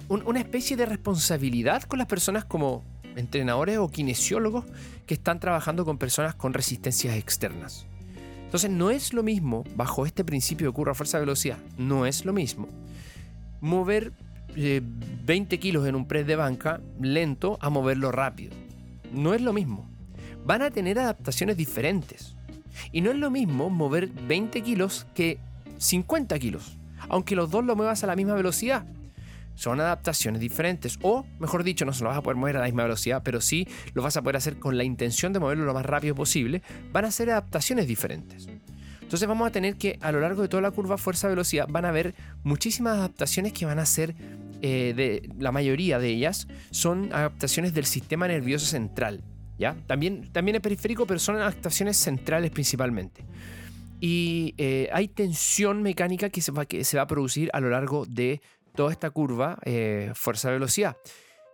una 0.09 0.41
especie 0.41 0.77
de 0.77 0.87
responsabilidad 0.87 1.83
con 1.85 1.99
las 1.99 2.09
personas 2.09 2.45
como 2.45 2.83
entrenadores 3.17 3.79
o 3.79 3.89
kinesiólogos 3.89 4.65
que 5.07 5.15
están 5.15 5.41
trabajando 5.41 5.85
con 5.85 5.99
personas 5.99 6.35
con 6.35 6.55
resistencias 6.55 7.17
externas. 7.17 7.87
Entonces 8.45 8.71
no 8.71 8.91
es 8.91 9.13
lo 9.13 9.23
mismo, 9.23 9.63
bajo 9.77 10.07
este 10.07 10.25
principio 10.25 10.67
de 10.67 10.73
curva 10.73 10.95
fuerza-velocidad, 10.95 11.59
no 11.77 12.07
es 12.07 12.25
lo 12.25 12.33
mismo 12.33 12.69
mover 13.61 14.13
20 14.55 15.55
eh, 15.55 15.59
kilos 15.59 15.87
en 15.87 15.95
un 15.95 16.07
press 16.09 16.27
de 16.27 16.37
banca 16.37 16.81
lento 17.01 17.59
a 17.61 17.71
moverlo 17.71 18.11
rápido. 18.11 18.55
No 19.13 19.35
es 19.35 19.41
lo 19.43 19.53
mismo 19.53 19.90
van 20.45 20.63
a 20.63 20.71
tener 20.71 20.99
adaptaciones 20.99 21.57
diferentes. 21.57 22.35
Y 22.93 23.01
no 23.01 23.11
es 23.11 23.17
lo 23.17 23.31
mismo 23.31 23.71
mover 23.71 24.09
20 24.09 24.63
kilos 24.63 25.07
que 25.15 25.39
50 25.79 26.39
kilos, 26.39 26.79
aunque 27.09 27.35
los 27.35 27.51
dos 27.51 27.65
lo 27.65 27.77
muevas 27.77 28.05
a 28.05 28.07
la 28.07 28.17
misma 28.17 28.35
velocidad. 28.35 28.85
Son 29.55 29.81
adaptaciones 29.81 30.41
diferentes, 30.41 30.99
o 31.03 31.27
mejor 31.39 31.65
dicho, 31.65 31.85
no 31.85 31.93
se 31.93 32.03
lo 32.03 32.09
vas 32.09 32.19
a 32.19 32.23
poder 32.23 32.37
mover 32.37 32.57
a 32.57 32.61
la 32.61 32.67
misma 32.67 32.85
velocidad, 32.85 33.23
pero 33.23 33.41
sí 33.41 33.69
lo 33.93 34.03
vas 34.03 34.17
a 34.17 34.23
poder 34.23 34.37
hacer 34.37 34.59
con 34.59 34.79
la 34.79 34.85
intención 34.85 35.33
de 35.33 35.41
moverlo 35.41 35.65
lo 35.65 35.75
más 35.75 35.85
rápido 35.85 36.15
posible. 36.15 36.63
Van 36.93 37.05
a 37.05 37.11
ser 37.11 37.31
adaptaciones 37.31 37.87
diferentes. 37.87 38.49
Entonces 39.03 39.29
vamos 39.29 39.49
a 39.49 39.51
tener 39.51 39.75
que 39.75 39.99
a 40.03 40.13
lo 40.13 40.21
largo 40.21 40.43
de 40.43 40.49
toda 40.49 40.63
la 40.63 40.71
curva 40.71 40.97
fuerza-velocidad 40.97 41.67
van 41.69 41.85
a 41.85 41.89
haber 41.89 42.15
muchísimas 42.45 42.97
adaptaciones 42.97 43.53
que 43.53 43.67
van 43.67 43.81
a 43.81 43.85
ser, 43.85 44.15
eh, 44.63 44.95
de, 44.95 45.29
la 45.37 45.51
mayoría 45.51 45.99
de 45.99 46.11
ellas 46.11 46.47
son 46.71 47.13
adaptaciones 47.13 47.75
del 47.75 47.87
sistema 47.87 48.29
nervioso 48.29 48.67
central. 48.67 49.21
También, 49.87 50.33
también 50.33 50.57
es 50.57 50.63
periférico, 50.63 51.07
pero 51.07 51.21
son 51.21 51.41
actuaciones 51.41 51.97
centrales 51.97 52.51
principalmente. 52.51 53.25
Y 54.01 54.55
eh, 54.57 54.89
hay 54.93 55.09
tensión 55.09 55.83
mecánica 55.83 56.31
que 56.31 56.41
se, 56.41 56.53
va, 56.53 56.65
que 56.65 56.85
se 56.85 56.97
va 56.97 57.03
a 57.03 57.07
producir 57.07 57.51
a 57.53 57.61
lo 57.61 57.69
largo 57.69 58.07
de 58.07 58.41
toda 58.75 58.93
esta 58.93 59.11
curva 59.11 59.59
eh, 59.65 60.13
fuerza-velocidad. 60.15 60.97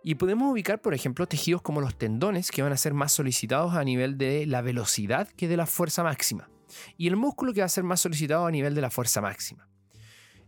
Y 0.03 0.15
podemos 0.15 0.49
ubicar, 0.51 0.81
por 0.81 0.93
ejemplo, 0.93 1.27
tejidos 1.27 1.61
como 1.61 1.81
los 1.81 1.97
tendones, 1.97 2.49
que 2.49 2.61
van 2.61 2.71
a 2.71 2.77
ser 2.77 2.93
más 2.93 3.11
solicitados 3.11 3.73
a 3.73 3.83
nivel 3.83 4.17
de 4.17 4.45
la 4.45 4.61
velocidad 4.61 5.27
que 5.27 5.49
de 5.49 5.57
la 5.57 5.65
fuerza 5.65 6.03
máxima. 6.03 6.49
Y 6.97 7.07
el 7.07 7.17
músculo 7.17 7.53
que 7.53 7.59
va 7.59 7.65
a 7.65 7.69
ser 7.69 7.83
más 7.83 7.99
solicitado 7.99 8.45
a 8.45 8.51
nivel 8.51 8.73
de 8.73 8.81
la 8.81 8.89
fuerza 8.89 9.19
máxima. 9.19 9.67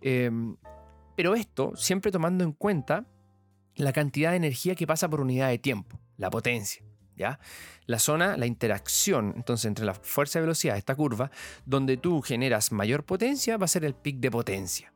Em, 0.01 0.55
pero 1.17 1.35
esto 1.35 1.73
siempre 1.75 2.11
tomando 2.11 2.45
en 2.45 2.53
cuenta 2.53 3.05
la 3.75 3.91
cantidad 3.91 4.31
de 4.31 4.37
energía 4.37 4.75
que 4.75 4.87
pasa 4.87 5.09
por 5.09 5.19
unidad 5.19 5.49
de 5.49 5.57
tiempo, 5.57 5.99
la 6.15 6.29
potencia. 6.29 6.88
La 7.85 7.99
zona, 7.99 8.37
la 8.37 8.45
interacción 8.45 9.33
entonces 9.35 9.65
entre 9.65 9.85
la 9.85 9.93
fuerza 9.93 10.39
y 10.39 10.41
velocidad 10.41 10.77
esta 10.77 10.95
curva, 10.95 11.31
donde 11.65 11.97
tú 11.97 12.21
generas 12.21 12.71
mayor 12.71 13.03
potencia, 13.03 13.57
va 13.57 13.65
a 13.65 13.67
ser 13.67 13.85
el 13.85 13.93
pic 13.93 14.17
de 14.17 14.31
potencia. 14.31 14.93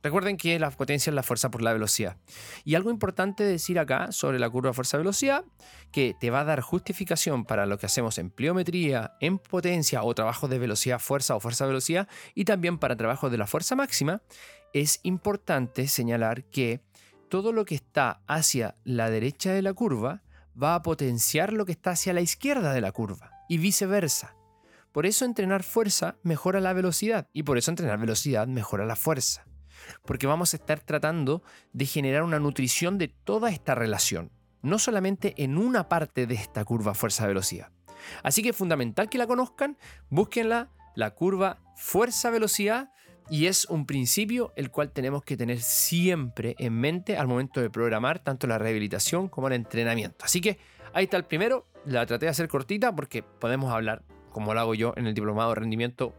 Recuerden 0.00 0.36
que 0.36 0.58
la 0.60 0.70
potencia 0.70 1.10
es 1.10 1.14
la 1.14 1.24
fuerza 1.24 1.50
por 1.50 1.60
la 1.60 1.72
velocidad. 1.72 2.16
Y 2.64 2.76
algo 2.76 2.90
importante 2.90 3.42
decir 3.42 3.80
acá 3.80 4.12
sobre 4.12 4.38
la 4.38 4.48
curva 4.48 4.72
fuerza-velocidad, 4.72 5.44
que 5.90 6.14
te 6.18 6.30
va 6.30 6.40
a 6.40 6.44
dar 6.44 6.60
justificación 6.60 7.44
para 7.44 7.66
lo 7.66 7.78
que 7.78 7.86
hacemos 7.86 8.16
en 8.18 8.30
pliometría, 8.30 9.16
en 9.20 9.38
potencia 9.38 10.04
o 10.04 10.14
trabajos 10.14 10.48
de 10.50 10.58
velocidad-fuerza 10.60 11.34
o 11.34 11.40
fuerza-velocidad, 11.40 12.08
y 12.34 12.44
también 12.44 12.78
para 12.78 12.96
trabajos 12.96 13.32
de 13.32 13.38
la 13.38 13.48
fuerza 13.48 13.74
máxima, 13.74 14.22
es 14.72 15.00
importante 15.02 15.88
señalar 15.88 16.44
que 16.44 16.80
todo 17.28 17.52
lo 17.52 17.64
que 17.64 17.74
está 17.74 18.22
hacia 18.28 18.76
la 18.84 19.10
derecha 19.10 19.52
de 19.52 19.62
la 19.62 19.74
curva 19.74 20.22
va 20.60 20.74
a 20.74 20.82
potenciar 20.82 21.52
lo 21.52 21.64
que 21.64 21.72
está 21.72 21.90
hacia 21.90 22.12
la 22.12 22.20
izquierda 22.20 22.72
de 22.72 22.80
la 22.80 22.92
curva 22.92 23.30
y 23.48 23.58
viceversa. 23.58 24.36
Por 24.92 25.06
eso 25.06 25.24
entrenar 25.24 25.62
fuerza 25.62 26.16
mejora 26.22 26.60
la 26.60 26.72
velocidad 26.72 27.28
y 27.32 27.44
por 27.44 27.58
eso 27.58 27.70
entrenar 27.70 27.98
velocidad 27.98 28.46
mejora 28.48 28.86
la 28.86 28.96
fuerza. 28.96 29.46
Porque 30.04 30.26
vamos 30.26 30.52
a 30.52 30.56
estar 30.56 30.80
tratando 30.80 31.42
de 31.72 31.86
generar 31.86 32.22
una 32.22 32.40
nutrición 32.40 32.98
de 32.98 33.08
toda 33.08 33.50
esta 33.50 33.74
relación, 33.74 34.32
no 34.62 34.78
solamente 34.78 35.34
en 35.36 35.56
una 35.56 35.88
parte 35.88 36.26
de 36.26 36.34
esta 36.34 36.64
curva 36.64 36.94
fuerza-velocidad. 36.94 37.70
Así 38.22 38.42
que 38.42 38.50
es 38.50 38.56
fundamental 38.56 39.08
que 39.08 39.18
la 39.18 39.26
conozcan, 39.26 39.78
búsquenla, 40.08 40.70
la 40.96 41.14
curva 41.14 41.60
fuerza-velocidad 41.76 42.90
y 43.30 43.46
es 43.46 43.66
un 43.66 43.86
principio 43.86 44.52
el 44.56 44.70
cual 44.70 44.90
tenemos 44.90 45.22
que 45.22 45.36
tener 45.36 45.60
siempre 45.60 46.56
en 46.58 46.74
mente 46.74 47.16
al 47.16 47.28
momento 47.28 47.60
de 47.60 47.70
programar 47.70 48.18
tanto 48.18 48.46
la 48.46 48.58
rehabilitación 48.58 49.28
como 49.28 49.48
el 49.48 49.54
entrenamiento. 49.54 50.24
Así 50.24 50.40
que 50.40 50.58
ahí 50.92 51.04
está 51.04 51.16
el 51.16 51.24
primero. 51.24 51.66
La 51.84 52.06
traté 52.06 52.26
de 52.26 52.30
hacer 52.30 52.48
cortita 52.48 52.94
porque 52.94 53.22
podemos 53.22 53.72
hablar, 53.72 54.02
como 54.30 54.54
lo 54.54 54.60
hago 54.60 54.74
yo 54.74 54.94
en 54.96 55.06
el 55.06 55.14
diplomado 55.14 55.50
de 55.50 55.56
rendimiento, 55.56 56.14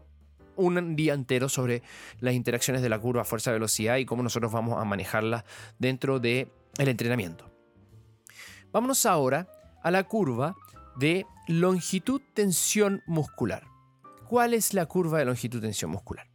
un 0.56 0.94
día 0.96 1.14
entero 1.14 1.48
sobre 1.48 1.82
las 2.20 2.34
interacciones 2.34 2.82
de 2.82 2.88
la 2.88 2.98
curva 2.98 3.24
fuerza-velocidad 3.24 3.96
y 3.96 4.04
cómo 4.04 4.22
nosotros 4.22 4.52
vamos 4.52 4.80
a 4.80 4.84
manejarla 4.84 5.44
dentro 5.78 6.20
del 6.20 6.48
el 6.78 6.88
entrenamiento. 6.88 7.50
Vámonos 8.72 9.06
ahora 9.06 9.48
a 9.82 9.90
la 9.90 10.04
curva 10.04 10.54
de 10.96 11.26
longitud-tensión 11.48 13.02
muscular. 13.06 13.64
¿Cuál 14.28 14.54
es 14.54 14.74
la 14.74 14.86
curva 14.86 15.18
de 15.18 15.24
longitud-tensión 15.24 15.90
muscular? 15.90 16.28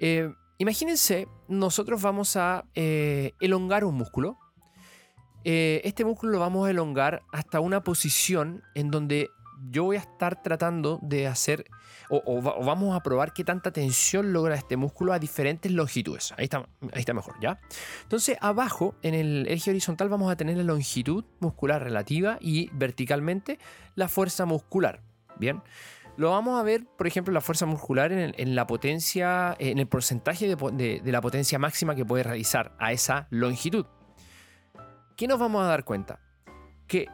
Eh, 0.00 0.32
imagínense, 0.58 1.28
nosotros 1.48 2.02
vamos 2.02 2.36
a 2.36 2.64
eh, 2.74 3.32
elongar 3.40 3.84
un 3.84 3.94
músculo. 3.94 4.38
Eh, 5.44 5.82
este 5.84 6.04
músculo 6.04 6.32
lo 6.32 6.38
vamos 6.38 6.66
a 6.66 6.70
elongar 6.70 7.22
hasta 7.32 7.60
una 7.60 7.82
posición 7.82 8.62
en 8.74 8.90
donde 8.90 9.28
yo 9.70 9.84
voy 9.84 9.96
a 9.96 10.00
estar 10.00 10.42
tratando 10.42 10.98
de 11.02 11.26
hacer, 11.26 11.64
o, 12.10 12.42
vamos 12.42 12.94
a 12.94 13.02
probar 13.02 13.32
qué 13.32 13.44
tanta 13.44 13.72
tensión 13.72 14.32
logra 14.32 14.54
este 14.54 14.76
músculo 14.76 15.12
a 15.12 15.18
diferentes 15.18 15.70
longitudes. 15.70 16.34
Ahí 16.36 16.44
está, 16.44 16.68
ahí 16.92 17.00
está 17.00 17.14
mejor, 17.14 17.34
¿ya? 17.40 17.58
Entonces, 18.02 18.36
abajo, 18.40 18.94
en 19.02 19.14
el 19.14 19.46
eje 19.48 19.70
horizontal, 19.70 20.08
vamos 20.08 20.30
a 20.30 20.36
tener 20.36 20.56
la 20.56 20.64
longitud 20.64 21.24
muscular 21.40 21.82
relativa 21.82 22.38
y 22.40 22.68
verticalmente 22.72 23.58
la 23.94 24.08
fuerza 24.08 24.44
muscular. 24.44 25.00
Bien. 25.38 25.62
Lo 26.16 26.30
vamos 26.30 26.60
a 26.60 26.62
ver, 26.62 26.86
por 26.96 27.06
ejemplo, 27.06 27.34
la 27.34 27.40
fuerza 27.40 27.66
muscular 27.66 28.12
en, 28.12 28.54
la 28.54 28.66
potencia, 28.66 29.56
en 29.58 29.78
el 29.78 29.88
porcentaje 29.88 30.54
de, 30.54 31.02
la 31.04 31.20
potencia 31.20 31.58
máxima 31.58 31.96
que 31.96 32.04
puede 32.04 32.22
realizar 32.22 32.74
a 32.78 32.92
esa 32.92 33.26
longitud. 33.30 33.86
¿Qué 35.16 35.26
nos 35.26 35.40
vamos 35.40 35.64
a 35.64 35.66
dar 35.66 35.84
cuenta? 35.84 36.20
Que 36.86 37.06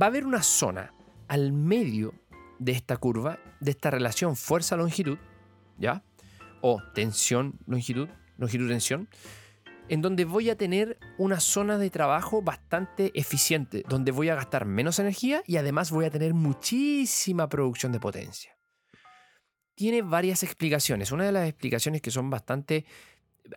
va 0.00 0.06
a 0.06 0.08
haber 0.08 0.24
una 0.24 0.42
zona 0.42 0.94
al 1.26 1.52
medio 1.52 2.14
de 2.60 2.72
esta 2.72 2.96
curva, 2.96 3.40
de 3.60 3.72
esta 3.72 3.90
relación 3.90 4.36
fuerza-longitud, 4.36 5.18
¿ya? 5.78 6.04
O 6.60 6.80
tensión-longitud, 6.94 8.08
longitud-tensión, 8.38 9.08
en 9.88 10.02
donde 10.02 10.24
voy 10.24 10.50
a 10.50 10.56
tener 10.56 10.98
una 11.18 11.40
zona 11.40 11.78
de 11.78 11.90
trabajo 11.90 12.42
bastante 12.42 13.12
eficiente, 13.14 13.84
donde 13.88 14.12
voy 14.12 14.28
a 14.28 14.34
gastar 14.34 14.64
menos 14.64 14.98
energía 14.98 15.42
y 15.46 15.56
además 15.56 15.90
voy 15.90 16.06
a 16.06 16.10
tener 16.10 16.34
muchísima 16.34 17.48
producción 17.48 17.92
de 17.92 18.00
potencia. 18.00 18.56
Tiene 19.74 20.02
varias 20.02 20.42
explicaciones. 20.42 21.12
Una 21.12 21.24
de 21.24 21.32
las 21.32 21.48
explicaciones 21.48 22.00
que 22.00 22.10
son 22.10 22.30
bastante 22.30 22.84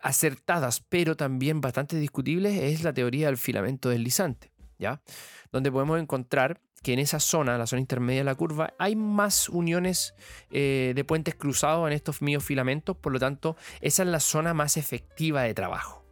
acertadas, 0.02 0.80
pero 0.80 1.16
también 1.16 1.60
bastante 1.60 1.96
discutibles, 1.96 2.60
es 2.60 2.82
la 2.82 2.92
teoría 2.92 3.26
del 3.26 3.36
filamento 3.36 3.88
deslizante, 3.88 4.52
¿ya? 4.78 5.00
Donde 5.52 5.72
podemos 5.72 6.00
encontrar 6.00 6.60
que 6.82 6.92
en 6.92 6.98
esa 6.98 7.20
zona, 7.20 7.58
la 7.58 7.66
zona 7.66 7.80
intermedia 7.80 8.20
de 8.20 8.24
la 8.24 8.34
curva, 8.34 8.74
hay 8.78 8.96
más 8.96 9.48
uniones 9.48 10.14
eh, 10.50 10.92
de 10.94 11.04
puentes 11.04 11.34
cruzados 11.34 11.86
en 11.86 11.92
estos 11.92 12.22
miofilamentos, 12.22 12.96
por 12.96 13.12
lo 13.12 13.18
tanto, 13.18 13.56
esa 13.80 14.02
es 14.02 14.08
la 14.08 14.20
zona 14.20 14.54
más 14.54 14.76
efectiva 14.76 15.42
de 15.42 15.54
trabajo. 15.54 16.07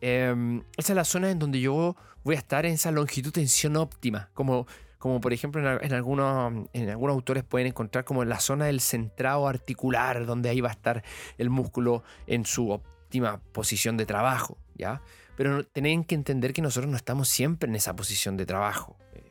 Em, 0.00 0.62
esa 0.76 0.92
es 0.92 0.96
la 0.96 1.04
zona 1.04 1.30
en 1.30 1.38
donde 1.38 1.60
yo 1.60 1.96
voy 2.24 2.36
a 2.36 2.38
estar 2.38 2.66
en 2.66 2.74
esa 2.74 2.90
longitud 2.90 3.32
tensión 3.32 3.76
óptima, 3.76 4.30
como, 4.34 4.66
como 4.98 5.20
por 5.20 5.32
ejemplo 5.32 5.60
en, 5.80 5.92
algunos, 5.92 6.68
en 6.72 6.90
algunos 6.90 7.14
autores 7.14 7.44
pueden 7.44 7.68
encontrar 7.68 8.04
como 8.04 8.24
la 8.24 8.40
zona 8.40 8.66
del 8.66 8.80
centrado 8.80 9.48
articular, 9.48 10.26
donde 10.26 10.48
ahí 10.48 10.60
va 10.60 10.68
a 10.68 10.72
estar 10.72 11.02
el 11.36 11.50
músculo 11.50 12.02
en 12.26 12.44
su 12.44 12.70
óptima 12.70 13.40
posición 13.52 13.96
de 13.96 14.06
trabajo, 14.06 14.58
¿ya? 14.74 15.02
Pero 15.36 15.64
tienen 15.64 16.04
que 16.04 16.14
entender 16.14 16.52
que 16.52 16.62
nosotros 16.62 16.90
no 16.90 16.96
estamos 16.96 17.28
siempre 17.28 17.68
en 17.68 17.76
esa 17.76 17.94
posición 17.94 18.36
de 18.36 18.44
trabajo. 18.44 18.96
Eh, 19.14 19.22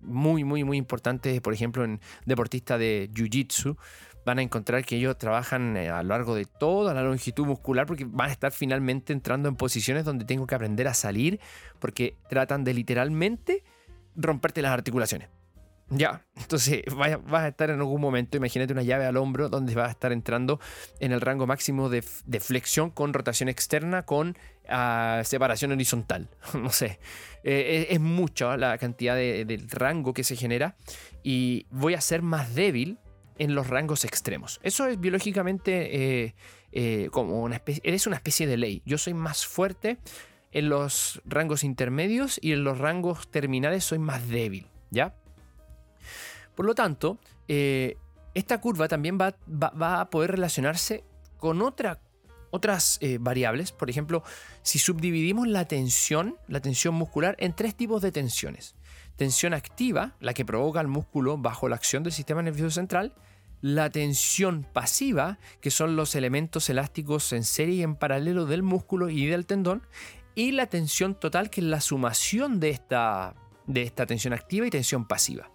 muy, 0.00 0.42
muy, 0.42 0.64
muy 0.64 0.76
importantes, 0.76 1.40
por 1.40 1.54
ejemplo, 1.54 1.84
en 1.84 2.00
deportistas 2.26 2.78
de 2.80 3.08
Jiu-Jitsu, 3.14 3.76
van 4.24 4.38
a 4.38 4.42
encontrar 4.42 4.84
que 4.84 4.96
ellos 4.96 5.18
trabajan 5.18 5.76
eh, 5.76 5.88
a 5.90 6.02
lo 6.02 6.10
largo 6.10 6.34
de 6.34 6.44
toda 6.44 6.94
la 6.94 7.02
longitud 7.02 7.46
muscular 7.46 7.86
porque 7.86 8.04
van 8.04 8.28
a 8.28 8.32
estar 8.32 8.52
finalmente 8.52 9.12
entrando 9.12 9.48
en 9.48 9.56
posiciones 9.56 10.04
donde 10.04 10.24
tengo 10.24 10.46
que 10.46 10.54
aprender 10.54 10.88
a 10.88 10.94
salir 10.94 11.40
porque 11.78 12.16
tratan 12.28 12.64
de 12.64 12.74
literalmente 12.74 13.64
romperte 14.16 14.62
las 14.62 14.72
articulaciones. 14.72 15.28
Ya, 15.94 16.24
entonces 16.36 16.82
vas 16.96 17.42
a 17.42 17.48
estar 17.48 17.70
en 17.70 17.78
algún 17.78 18.00
momento, 18.00 18.36
imagínate 18.38 18.72
una 18.72 18.82
llave 18.82 19.04
al 19.04 19.16
hombro 19.18 19.48
donde 19.48 19.74
vas 19.74 19.88
a 19.88 19.90
estar 19.90 20.12
entrando 20.12 20.58
en 21.00 21.12
el 21.12 21.20
rango 21.20 21.46
máximo 21.46 21.90
de, 21.90 22.02
flexión 22.40 22.90
con 22.90 23.12
rotación 23.12 23.50
externa, 23.50 24.04
con 24.04 24.38
ah, 24.68 25.20
separación 25.24 25.72
horizontal. 25.72 26.30
no 26.54 26.70
sé, 26.70 26.98
eh, 27.44 27.88
es, 27.90 28.00
mucha 28.00 28.56
la 28.56 28.78
cantidad 28.78 29.14
de, 29.14 29.44
del 29.44 29.68
rango 29.68 30.14
que 30.14 30.24
se 30.24 30.36
genera 30.36 30.76
y 31.22 31.66
voy 31.70 31.94
a 31.94 32.00
ser 32.00 32.22
más 32.22 32.54
débil 32.54 32.98
en 33.38 33.54
los 33.54 33.68
rangos 33.68 34.04
extremos. 34.04 34.60
Eso 34.62 34.86
es 34.86 34.98
biológicamente 34.98 36.24
eh, 36.24 36.34
eh, 36.72 37.08
como 37.10 37.42
una 37.42 37.56
especie, 37.56 37.82
eres 37.84 38.06
una 38.06 38.16
especie 38.16 38.46
de 38.46 38.56
ley. 38.56 38.82
Yo 38.84 38.98
soy 38.98 39.14
más 39.14 39.46
fuerte 39.46 39.98
en 40.52 40.68
los 40.68 41.20
rangos 41.24 41.64
intermedios 41.64 42.38
y 42.42 42.52
en 42.52 42.64
los 42.64 42.78
rangos 42.78 43.28
terminales 43.30 43.84
soy 43.84 43.98
más 43.98 44.28
débil, 44.28 44.66
¿ya? 44.90 45.14
Por 46.54 46.66
lo 46.66 46.74
tanto, 46.74 47.18
eh, 47.48 47.96
esta 48.34 48.60
curva 48.60 48.88
también 48.88 49.18
va, 49.18 50.00
a 50.00 50.10
poder 50.10 50.32
relacionarse 50.32 51.04
con 51.38 51.62
otra, 51.62 52.00
otras 52.50 53.00
variables. 53.20 53.72
Por 53.72 53.88
ejemplo, 53.88 54.22
si 54.62 54.78
subdividimos 54.78 55.48
la 55.48 55.66
tensión, 55.66 56.36
la 56.48 56.60
tensión 56.60 56.94
muscular, 56.94 57.34
en 57.38 57.54
tres 57.54 57.74
tipos 57.74 58.02
de 58.02 58.12
tensiones 58.12 58.74
tensión 59.16 59.54
activa, 59.54 60.14
la 60.20 60.34
que 60.34 60.44
provoca 60.44 60.80
el 60.80 60.88
músculo 60.88 61.38
bajo 61.38 61.68
la 61.68 61.76
acción 61.76 62.02
del 62.02 62.12
sistema 62.12 62.42
nervioso 62.42 62.70
central, 62.70 63.14
la 63.60 63.90
tensión 63.90 64.66
pasiva, 64.72 65.38
que 65.60 65.70
son 65.70 65.94
los 65.94 66.14
elementos 66.16 66.68
elásticos 66.68 67.32
en 67.32 67.44
serie 67.44 67.76
y 67.76 67.82
en 67.82 67.94
paralelo 67.94 68.46
del 68.46 68.62
músculo 68.62 69.08
y 69.08 69.26
del 69.26 69.46
tendón, 69.46 69.86
y 70.34 70.52
la 70.52 70.66
tensión 70.66 71.14
total, 71.14 71.50
que 71.50 71.60
es 71.60 71.66
la 71.66 71.80
sumación 71.80 72.58
de 72.58 72.70
esta, 72.70 73.34
de 73.66 73.82
esta 73.82 74.06
tensión 74.06 74.32
activa 74.32 74.66
y 74.66 74.70
tensión 74.70 75.06
pasiva. 75.06 75.50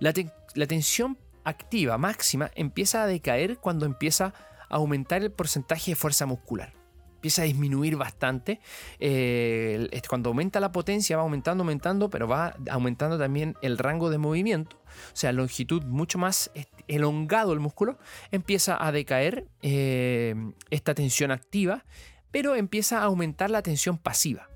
La, 0.00 0.12
la 0.54 0.66
tensión 0.66 1.18
activa 1.44 1.96
máxima 1.96 2.50
empieza 2.54 3.02
a 3.02 3.06
decaer 3.06 3.58
cuando 3.58 3.86
empieza 3.86 4.34
a 4.68 4.76
aumentar 4.76 5.22
el 5.22 5.32
porcentaje 5.32 5.92
de 5.92 5.96
fuerza 5.96 6.26
muscular 6.26 6.77
empieza 7.18 7.42
a 7.42 7.46
disminuir 7.46 7.96
bastante. 7.96 8.60
Eh, 9.00 9.90
cuando 10.08 10.30
aumenta 10.30 10.60
la 10.60 10.70
potencia 10.70 11.16
va 11.16 11.24
aumentando, 11.24 11.62
aumentando, 11.62 12.08
pero 12.10 12.28
va 12.28 12.54
aumentando 12.70 13.18
también 13.18 13.56
el 13.60 13.76
rango 13.76 14.08
de 14.08 14.18
movimiento. 14.18 14.76
O 15.12 15.16
sea, 15.16 15.32
longitud 15.32 15.82
mucho 15.82 16.18
más 16.18 16.50
elongado 16.86 17.52
el 17.52 17.60
músculo. 17.60 17.98
Empieza 18.30 18.82
a 18.84 18.92
decaer 18.92 19.48
eh, 19.62 20.34
esta 20.70 20.94
tensión 20.94 21.32
activa, 21.32 21.84
pero 22.30 22.54
empieza 22.54 23.00
a 23.00 23.04
aumentar 23.04 23.50
la 23.50 23.62
tensión 23.62 23.98
pasiva. 23.98 24.48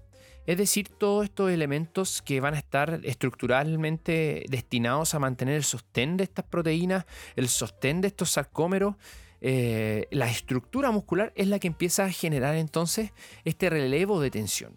Es 0.47 0.57
decir, 0.59 0.89
todos 0.89 1.25
estos 1.25 1.51
elementos 1.51 2.23
que 2.23 2.41
van 2.41 2.55
a 2.55 2.59
estar 2.59 3.01
estructuralmente 3.05 4.45
destinados 4.49 5.15
a 5.15 5.21
mantener 5.21 5.55
el 5.55 5.65
sostén 5.65 6.17
de 6.17 6.25
estas 6.25 6.45
proteínas, 6.45 7.07
el 7.37 7.49
sostén 7.49 8.01
de 8.01 8.09
estos 8.09 8.31
sarcómeros, 8.31 8.97
eh, 9.45 10.07
la 10.13 10.31
estructura 10.31 10.93
muscular 10.93 11.33
es 11.35 11.49
la 11.49 11.59
que 11.59 11.67
empieza 11.67 12.05
a 12.05 12.11
generar 12.11 12.55
entonces 12.55 13.11
este 13.45 13.69
relevo 13.69 14.21
de 14.21 14.31
tensión. 14.31 14.77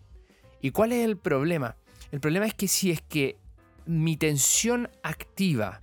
¿Y 0.60 0.72
cuál 0.72 0.92
es 0.92 1.06
el 1.06 1.18
problema? 1.18 1.78
El 2.12 2.20
problema 2.20 2.48
es 2.48 2.56
que 2.56 2.68
si 2.68 2.90
es 2.90 3.00
que 3.00 3.38
mi 3.86 4.18
tensión 4.18 4.90
activa 5.04 5.82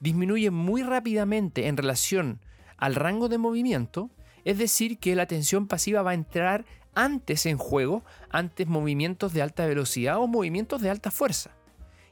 disminuye 0.00 0.50
muy 0.50 0.82
rápidamente 0.82 1.68
en 1.68 1.76
relación 1.76 2.40
al 2.76 2.96
rango 2.96 3.28
de 3.28 3.38
movimiento, 3.38 4.10
es 4.44 4.58
decir, 4.58 4.98
que 4.98 5.14
la 5.14 5.26
tensión 5.26 5.68
pasiva 5.68 6.02
va 6.02 6.10
a 6.10 6.14
entrar 6.14 6.64
antes 6.94 7.46
en 7.46 7.58
juego, 7.58 8.04
antes 8.28 8.66
movimientos 8.66 9.34
de 9.34 9.42
alta 9.42 9.66
velocidad 9.66 10.18
o 10.18 10.26
movimientos 10.26 10.82
de 10.82 10.90
alta 10.90 11.12
fuerza. 11.12 11.52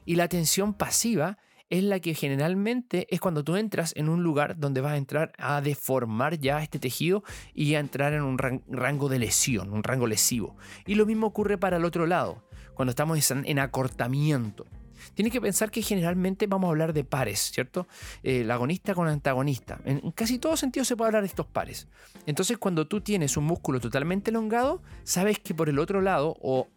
Y 0.05 0.15
la 0.15 0.29
tensión 0.29 0.73
pasiva 0.73 1.37
es 1.69 1.83
la 1.83 1.99
que 1.99 2.13
generalmente 2.13 3.07
es 3.09 3.19
cuando 3.19 3.43
tú 3.43 3.55
entras 3.55 3.93
en 3.95 4.09
un 4.09 4.23
lugar 4.23 4.57
donde 4.59 4.81
vas 4.81 4.93
a 4.93 4.97
entrar 4.97 5.33
a 5.37 5.61
deformar 5.61 6.37
ya 6.39 6.61
este 6.61 6.79
tejido 6.79 7.23
y 7.53 7.75
a 7.75 7.79
entrar 7.79 8.13
en 8.13 8.23
un 8.23 8.37
rango 8.37 9.09
de 9.09 9.19
lesión, 9.19 9.71
un 9.73 9.83
rango 9.83 10.07
lesivo. 10.07 10.55
Y 10.85 10.95
lo 10.95 11.05
mismo 11.05 11.27
ocurre 11.27 11.57
para 11.57 11.77
el 11.77 11.85
otro 11.85 12.05
lado, 12.05 12.43
cuando 12.73 12.91
estamos 12.91 13.31
en 13.31 13.59
acortamiento. 13.59 14.65
Tienes 15.13 15.31
que 15.31 15.41
pensar 15.41 15.71
que 15.71 15.81
generalmente 15.81 16.47
vamos 16.47 16.67
a 16.67 16.71
hablar 16.71 16.93
de 16.93 17.03
pares, 17.03 17.51
¿cierto? 17.51 17.87
el 18.23 18.49
agonista 18.49 18.95
con 18.95 19.07
antagonista. 19.07 19.79
En, 19.85 20.01
en 20.03 20.11
casi 20.11 20.39
todo 20.39 20.57
sentido 20.57 20.83
se 20.85 20.95
puede 20.95 21.09
hablar 21.09 21.23
de 21.23 21.27
estos 21.27 21.45
pares. 21.45 21.87
Entonces, 22.25 22.57
cuando 22.57 22.87
tú 22.87 23.01
tienes 23.01 23.37
un 23.37 23.45
músculo 23.45 23.79
totalmente 23.79 24.31
elongado, 24.31 24.81
sabes 25.03 25.39
que 25.39 25.53
por 25.53 25.69
el 25.69 25.79
otro 25.79 26.01
lado, 26.01 26.35
o 26.41 26.69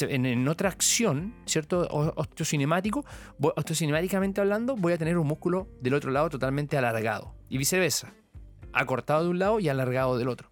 en, 0.00 0.48
otra 0.48 0.68
acción, 0.68 1.34
¿cierto? 1.46 1.86
Osteocinemático, 2.16 3.04
osteocinemáticamente 3.40 4.40
hablando, 4.40 4.76
voy 4.76 4.92
a 4.92 4.98
tener 4.98 5.18
un 5.18 5.26
músculo 5.26 5.68
del 5.80 5.94
otro 5.94 6.10
lado 6.10 6.30
totalmente 6.30 6.76
alargado. 6.76 7.34
Y 7.48 7.58
viceversa. 7.58 8.12
Acortado 8.72 9.24
de 9.24 9.30
un 9.30 9.38
lado 9.38 9.58
y 9.58 9.68
alargado 9.68 10.18
del 10.18 10.28
otro. 10.28 10.50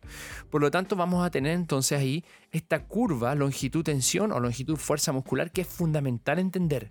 Por 0.48 0.62
lo 0.62 0.70
tanto, 0.70 0.96
vamos 0.96 1.26
a 1.26 1.30
tener 1.30 1.52
entonces 1.52 1.98
ahí 1.98 2.24
esta 2.52 2.84
curva 2.86 3.34
longitud-tensión 3.34 4.32
o 4.32 4.40
longitud-fuerza 4.40 5.12
muscular 5.12 5.50
que 5.50 5.60
es 5.60 5.66
fundamental 5.66 6.38
entender. 6.38 6.88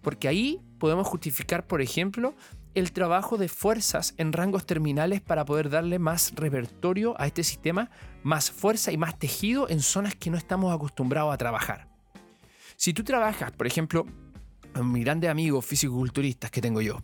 Porque 0.00 0.26
ahí 0.26 0.60
podemos 0.78 1.06
justificar, 1.06 1.66
por 1.68 1.82
ejemplo, 1.82 2.34
el 2.74 2.92
trabajo 2.92 3.36
de 3.36 3.48
fuerzas 3.48 4.14
en 4.16 4.32
rangos 4.32 4.66
terminales 4.66 5.20
para 5.20 5.44
poder 5.44 5.70
darle 5.70 5.98
más 5.98 6.32
repertorio 6.34 7.14
a 7.20 7.26
este 7.26 7.44
sistema, 7.44 7.90
más 8.22 8.50
fuerza 8.50 8.92
y 8.92 8.96
más 8.96 9.18
tejido 9.18 9.68
en 9.68 9.80
zonas 9.80 10.14
que 10.14 10.30
no 10.30 10.36
estamos 10.36 10.74
acostumbrados 10.74 11.34
a 11.34 11.38
trabajar. 11.38 11.88
Si 12.76 12.92
tú 12.92 13.04
trabajas, 13.04 13.52
por 13.52 13.66
ejemplo, 13.66 14.06
en 14.74 14.90
mi 14.90 15.02
grande 15.02 15.28
amigo 15.28 15.60
físico-culturistas 15.60 16.50
que 16.50 16.60
tengo 16.60 16.80
yo, 16.80 17.02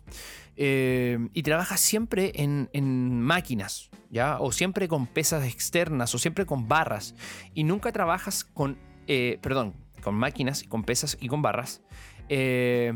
eh, 0.55 1.17
y 1.33 1.43
trabajas 1.43 1.79
siempre 1.79 2.33
en, 2.35 3.21
máquinas, 3.21 3.89
¿ya? 4.09 4.39
O 4.39 4.51
siempre 4.51 4.87
con 4.87 5.07
pesas 5.07 5.45
externas, 5.45 6.13
o 6.15 6.17
siempre 6.17 6.45
con 6.45 6.67
barras, 6.67 7.15
y 7.53 7.63
nunca 7.63 7.91
trabajas 7.91 8.43
con, 8.43 8.77
eh, 9.07 9.37
perdón, 9.41 9.73
con 10.01 10.15
máquinas, 10.15 10.63
con 10.63 10.83
pesas 10.83 11.17
y 11.21 11.27
con 11.27 11.41
barras, 11.41 11.81
eh, 12.27 12.91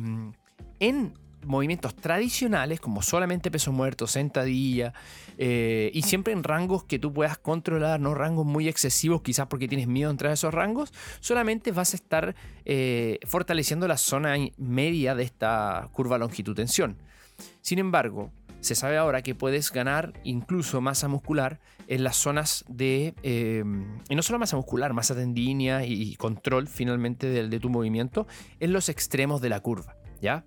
en 0.79 1.13
movimientos 1.45 1.95
tradicionales, 1.95 2.79
como 2.79 3.01
solamente 3.01 3.51
peso 3.51 3.71
muerto, 3.71 4.07
sentadilla, 4.07 4.93
eh, 5.37 5.91
y 5.93 6.01
siempre 6.03 6.33
en 6.33 6.43
rangos 6.43 6.83
que 6.83 6.99
tú 6.99 7.13
puedas 7.13 7.37
controlar, 7.37 7.99
no 7.99 8.13
rangos 8.13 8.45
muy 8.45 8.67
excesivos, 8.67 9.21
quizás 9.21 9.47
porque 9.47 9.67
tienes 9.67 9.87
miedo 9.87 10.09
a 10.09 10.11
entrar 10.11 10.31
a 10.31 10.33
esos 10.33 10.53
rangos, 10.53 10.93
solamente 11.19 11.71
vas 11.71 11.93
a 11.93 11.97
estar 11.97 12.35
eh, 12.65 13.19
fortaleciendo 13.25 13.87
la 13.87 13.97
zona 13.97 14.35
media 14.57 15.15
de 15.15 15.23
esta 15.23 15.89
curva 15.91 16.17
longitud-tensión. 16.17 16.97
Sin 17.61 17.79
embargo, 17.79 18.31
se 18.63 18.75
sabe 18.75 18.97
ahora 18.97 19.21
que 19.21 19.35
puedes 19.35 19.71
ganar 19.71 20.13
incluso 20.23 20.79
masa 20.79 21.09
muscular 21.09 21.59
en 21.87 22.03
las 22.03 22.15
zonas 22.15 22.63
de, 22.69 23.13
eh, 23.21 23.63
y 24.07 24.15
no 24.15 24.21
solo 24.21 24.39
masa 24.39 24.55
muscular, 24.55 24.93
masa 24.93 25.15
tendínea 25.15 25.85
y 25.85 26.15
control 26.15 26.67
finalmente 26.67 27.27
de, 27.27 27.49
de 27.49 27.59
tu 27.59 27.69
movimiento 27.69 28.25
en 28.61 28.71
los 28.71 28.87
extremos 28.87 29.41
de 29.41 29.49
la 29.49 29.59
curva. 29.59 29.97
¿Ya? 30.21 30.45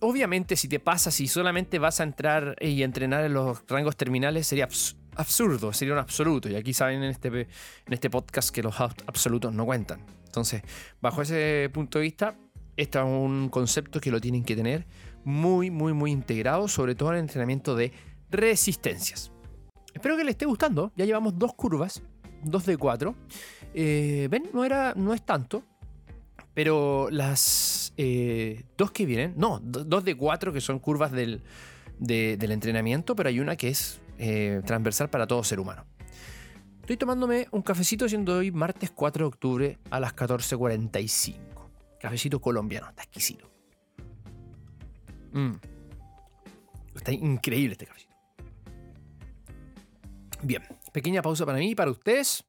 Obviamente 0.00 0.56
si 0.56 0.68
te 0.68 0.80
pasa, 0.80 1.10
si 1.10 1.28
solamente 1.28 1.78
vas 1.78 2.00
a 2.00 2.02
entrar 2.02 2.56
y 2.60 2.82
entrenar 2.82 3.24
en 3.24 3.34
los 3.34 3.62
rangos 3.68 3.96
terminales, 3.96 4.46
sería 4.46 4.68
absurdo, 5.16 5.72
sería 5.72 5.94
un 5.94 6.00
absoluto. 6.00 6.48
Y 6.48 6.56
aquí 6.56 6.74
saben 6.74 7.02
en 7.02 7.10
este, 7.10 7.28
en 7.28 7.92
este 7.92 8.10
podcast 8.10 8.50
que 8.50 8.62
los 8.62 8.80
absolutos 8.80 9.52
no 9.52 9.64
cuentan. 9.64 10.04
Entonces, 10.24 10.62
bajo 11.00 11.22
ese 11.22 11.70
punto 11.72 11.98
de 11.98 12.02
vista, 12.04 12.36
este 12.76 12.98
es 12.98 13.04
un 13.04 13.48
concepto 13.48 14.00
que 14.00 14.10
lo 14.10 14.20
tienen 14.20 14.44
que 14.44 14.56
tener 14.56 14.86
muy, 15.24 15.70
muy, 15.70 15.92
muy 15.92 16.10
integrado, 16.10 16.68
sobre 16.68 16.94
todo 16.94 17.10
en 17.10 17.16
el 17.16 17.20
entrenamiento 17.22 17.74
de 17.74 17.92
resistencias. 18.30 19.32
Espero 19.92 20.16
que 20.16 20.24
les 20.24 20.32
esté 20.32 20.46
gustando. 20.46 20.92
Ya 20.96 21.04
llevamos 21.04 21.38
dos 21.38 21.54
curvas, 21.54 22.02
dos 22.42 22.64
de 22.64 22.76
cuatro. 22.76 23.16
Eh, 23.74 24.28
Ven, 24.30 24.50
no, 24.54 24.64
era, 24.64 24.94
no 24.96 25.12
es 25.12 25.22
tanto, 25.22 25.64
pero 26.54 27.08
las 27.10 27.92
eh, 27.96 28.64
dos 28.76 28.90
que 28.90 29.06
vienen, 29.06 29.34
no, 29.36 29.60
dos 29.60 30.04
de 30.04 30.16
cuatro 30.16 30.52
que 30.52 30.60
son 30.60 30.78
curvas 30.78 31.12
del, 31.12 31.42
entrenamiento, 32.00 33.14
pero 33.14 33.28
hay 33.28 33.40
una 33.40 33.56
que 33.56 33.68
es 33.68 34.00
eh, 34.18 34.62
transversal 34.64 35.10
para 35.10 35.26
todo 35.26 35.44
ser 35.44 35.60
humano. 35.60 35.84
Estoy 36.80 36.96
tomándome 36.96 37.46
un 37.52 37.62
cafecito 37.62 38.08
siendo 38.08 38.38
hoy 38.38 38.50
martes 38.50 38.90
4 38.90 39.24
de 39.24 39.28
octubre 39.28 39.78
a 39.90 40.00
las 40.00 40.16
14.45. 40.16 41.36
Cafecito 42.00 42.40
colombiano, 42.40 42.88
está 42.88 43.02
exquisito. 43.02 43.48
Mm. 45.32 45.52
Está 46.96 47.12
increíble 47.12 47.72
este 47.72 47.86
cafecito. 47.86 48.16
Bien, 50.42 50.62
pequeña 50.92 51.22
pausa 51.22 51.46
para 51.46 51.58
mí 51.58 51.70
y 51.70 51.74
para 51.74 51.90
ustedes. 51.90 52.44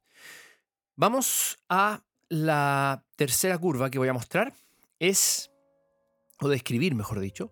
Vamos 0.96 1.60
a 1.70 2.02
la 2.32 3.06
tercera 3.18 3.58
curva 3.58 3.90
que 3.90 4.00
voy 4.00 4.08
a 4.08 4.14
mostrar 4.14 4.54
es 5.00 5.52
o 6.40 6.48
describir, 6.48 6.96
mejor 6.96 7.20
dicho, 7.20 7.52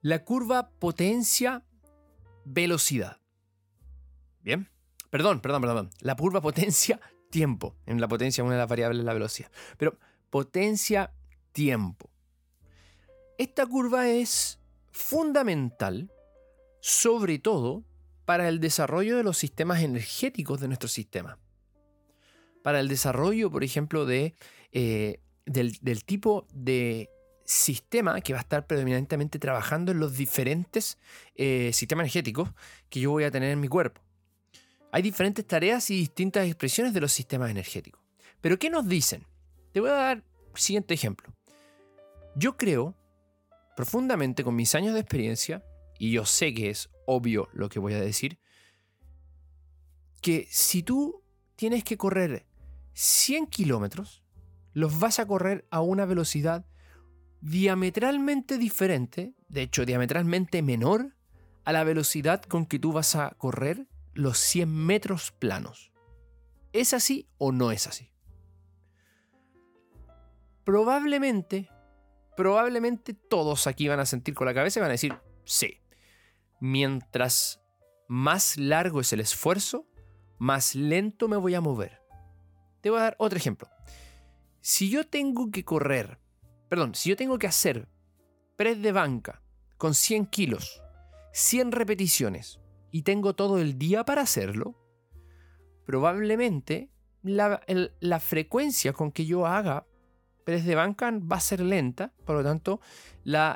la 0.00 0.24
curva 0.24 0.70
potencia-velocidad. 0.80 3.20
Bien, 4.42 4.68
perdón, 5.10 5.40
perdón, 5.40 5.62
perdón. 5.62 5.90
La 6.00 6.16
curva 6.16 6.40
potencia-tiempo. 6.40 7.76
En 7.86 8.00
la 8.00 8.08
potencia 8.08 8.42
una 8.42 8.54
de 8.54 8.58
las 8.58 8.68
variables 8.68 8.98
es 8.98 9.04
la 9.04 9.12
velocidad. 9.12 9.52
Pero 9.78 9.96
potencia-tiempo. 10.28 12.10
Esta 13.38 13.64
curva 13.64 14.08
es 14.08 14.58
fundamental, 14.90 16.10
sobre 16.80 17.38
todo, 17.38 17.84
para 18.24 18.48
el 18.48 18.58
desarrollo 18.58 19.16
de 19.16 19.22
los 19.22 19.38
sistemas 19.38 19.82
energéticos 19.82 20.60
de 20.60 20.66
nuestro 20.66 20.88
sistema. 20.88 21.38
Para 22.64 22.80
el 22.80 22.88
desarrollo, 22.88 23.50
por 23.50 23.62
ejemplo, 23.62 24.06
de, 24.06 24.34
eh, 24.72 25.20
del, 25.44 26.04
tipo 26.06 26.46
de 26.50 27.10
sistema 27.44 28.18
que 28.22 28.32
va 28.32 28.38
a 28.38 28.42
estar 28.42 28.66
predominantemente 28.66 29.38
trabajando 29.38 29.92
en 29.92 30.00
los 30.00 30.16
diferentes 30.16 30.96
eh, 31.34 31.72
sistemas 31.74 32.04
energéticos 32.04 32.48
que 32.88 33.00
yo 33.00 33.10
voy 33.10 33.24
a 33.24 33.30
tener 33.30 33.50
en 33.50 33.60
mi 33.60 33.68
cuerpo. 33.68 34.00
Hay 34.92 35.02
diferentes 35.02 35.46
tareas 35.46 35.90
y 35.90 35.96
distintas 35.96 36.46
expresiones 36.46 36.94
de 36.94 37.02
los 37.02 37.12
sistemas 37.12 37.50
energéticos. 37.50 38.00
Pero 38.40 38.58
¿qué 38.58 38.70
nos 38.70 38.88
dicen? 38.88 39.26
Te 39.72 39.80
voy 39.80 39.90
a 39.90 39.92
dar 39.92 40.16
el 40.16 40.58
siguiente 40.58 40.94
ejemplo. 40.94 41.34
Yo 42.34 42.56
creo 42.56 42.94
profundamente 43.76 44.42
con 44.42 44.56
mis 44.56 44.74
años 44.74 44.94
de 44.94 45.00
experiencia, 45.00 45.62
y 45.98 46.12
yo 46.12 46.24
sé 46.24 46.54
que 46.54 46.70
es 46.70 46.88
obvio 47.04 47.50
lo 47.52 47.68
que 47.68 47.78
voy 47.78 47.92
a 47.92 48.00
decir, 48.00 48.38
que 50.22 50.48
si 50.50 50.82
tú 50.82 51.22
tienes 51.56 51.84
que 51.84 51.98
correr 51.98 52.46
100 52.94 53.48
kilómetros, 53.48 54.24
los 54.72 54.98
vas 54.98 55.18
a 55.18 55.26
correr 55.26 55.66
a 55.70 55.80
una 55.80 56.04
velocidad 56.04 56.66
diametralmente 57.40 58.56
diferente, 58.56 59.34
de 59.48 59.62
hecho 59.62 59.84
diametralmente 59.84 60.62
menor, 60.62 61.14
a 61.64 61.72
la 61.72 61.84
velocidad 61.84 62.42
con 62.42 62.66
que 62.66 62.78
tú 62.78 62.92
vas 62.92 63.16
a 63.16 63.30
correr 63.36 63.86
los 64.14 64.38
100 64.38 64.68
metros 64.72 65.32
planos. 65.32 65.92
¿Es 66.72 66.94
así 66.94 67.28
o 67.38 67.52
no 67.52 67.70
es 67.70 67.86
así? 67.86 68.10
Probablemente, 70.64 71.68
probablemente 72.36 73.14
todos 73.14 73.66
aquí 73.66 73.88
van 73.88 74.00
a 74.00 74.06
sentir 74.06 74.34
con 74.34 74.46
la 74.46 74.54
cabeza 74.54 74.80
y 74.80 74.82
van 74.82 74.90
a 74.90 74.92
decir, 74.92 75.14
sí, 75.44 75.82
mientras 76.60 77.60
más 78.08 78.56
largo 78.56 79.00
es 79.00 79.12
el 79.12 79.20
esfuerzo, 79.20 79.86
más 80.38 80.74
lento 80.74 81.28
me 81.28 81.36
voy 81.36 81.54
a 81.54 81.60
mover. 81.60 82.03
Te 82.84 82.90
voy 82.90 83.00
a 83.00 83.04
dar 83.04 83.16
otro 83.18 83.38
ejemplo. 83.38 83.66
Si 84.60 84.90
yo 84.90 85.06
tengo 85.06 85.50
que 85.50 85.64
correr, 85.64 86.18
perdón, 86.68 86.94
si 86.94 87.08
yo 87.08 87.16
tengo 87.16 87.38
que 87.38 87.46
hacer 87.46 87.88
press 88.56 88.82
de 88.82 88.92
banca 88.92 89.40
con 89.78 89.94
100 89.94 90.26
kilos, 90.26 90.82
100 91.32 91.72
repeticiones, 91.72 92.60
y 92.90 93.00
tengo 93.00 93.34
todo 93.34 93.58
el 93.58 93.78
día 93.78 94.04
para 94.04 94.20
hacerlo, 94.20 94.74
probablemente 95.86 96.90
la, 97.22 97.58
frecuencia 98.20 98.92
con 98.92 99.12
que 99.12 99.24
yo 99.24 99.46
haga 99.46 99.86
press 100.44 100.66
de 100.66 100.74
banca 100.74 101.10
va 101.10 101.36
a 101.36 101.40
ser 101.40 101.60
lenta, 101.60 102.12
por 102.26 102.36
lo 102.36 102.44
tanto 102.44 102.82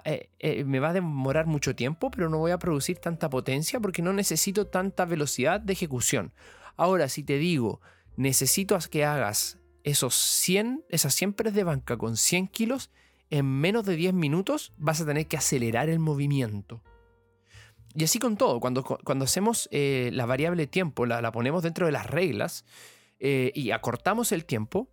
eh, 0.07 0.31
eh, 0.39 0.65
me 0.65 0.81
va 0.81 0.89
a 0.89 0.95
demorar 0.95 1.45
mucho 1.45 1.77
tiempo, 1.77 2.11
pero 2.11 2.31
no 2.31 2.39
voy 2.39 2.53
a 2.53 2.59
producir 2.59 2.97
tanta 2.97 3.29
potencia 3.29 3.79
porque 3.79 4.01
no 4.01 4.15
necesito 4.15 4.69
tanta 4.69 5.05
velocidad 5.05 5.61
de 5.61 5.75
ejecución. 5.75 6.33
Ahora, 6.79 7.11
si 7.11 7.25
te 7.25 7.37
digo, 7.37 7.83
necesito 8.19 8.77
que 8.91 9.05
hagas 9.05 9.59
esos 9.85 10.15
100, 10.15 10.85
esas 10.89 11.15
100 11.15 11.33
press 11.33 11.55
de 11.55 11.65
banca 11.65 11.97
con 11.97 12.17
100 12.17 12.49
kilos, 12.49 12.91
en 13.31 13.47
menos 13.47 13.85
de 13.87 13.97
10 13.97 14.13
minutos 14.15 14.73
vas 14.77 15.01
a 15.01 15.07
tener 15.07 15.27
que 15.27 15.37
acelerar 15.37 15.89
el 15.89 15.99
movimiento. 15.99 16.83
Y 17.95 18.05
así 18.05 18.19
con 18.19 18.37
todo, 18.37 18.61
cuando, 18.61 18.85
cuando 18.85 19.25
hacemos 19.25 19.69
eh, 19.73 20.11
la 20.13 20.27
variable 20.27 20.67
tiempo, 20.67 21.07
la, 21.07 21.23
la, 21.23 21.33
ponemos 21.33 21.63
dentro 21.63 21.87
de 21.87 21.93
las 21.93 22.07
reglas 22.07 22.65
y 23.21 23.73
acortamos 23.73 24.31
el 24.31 24.45
tiempo, 24.45 24.89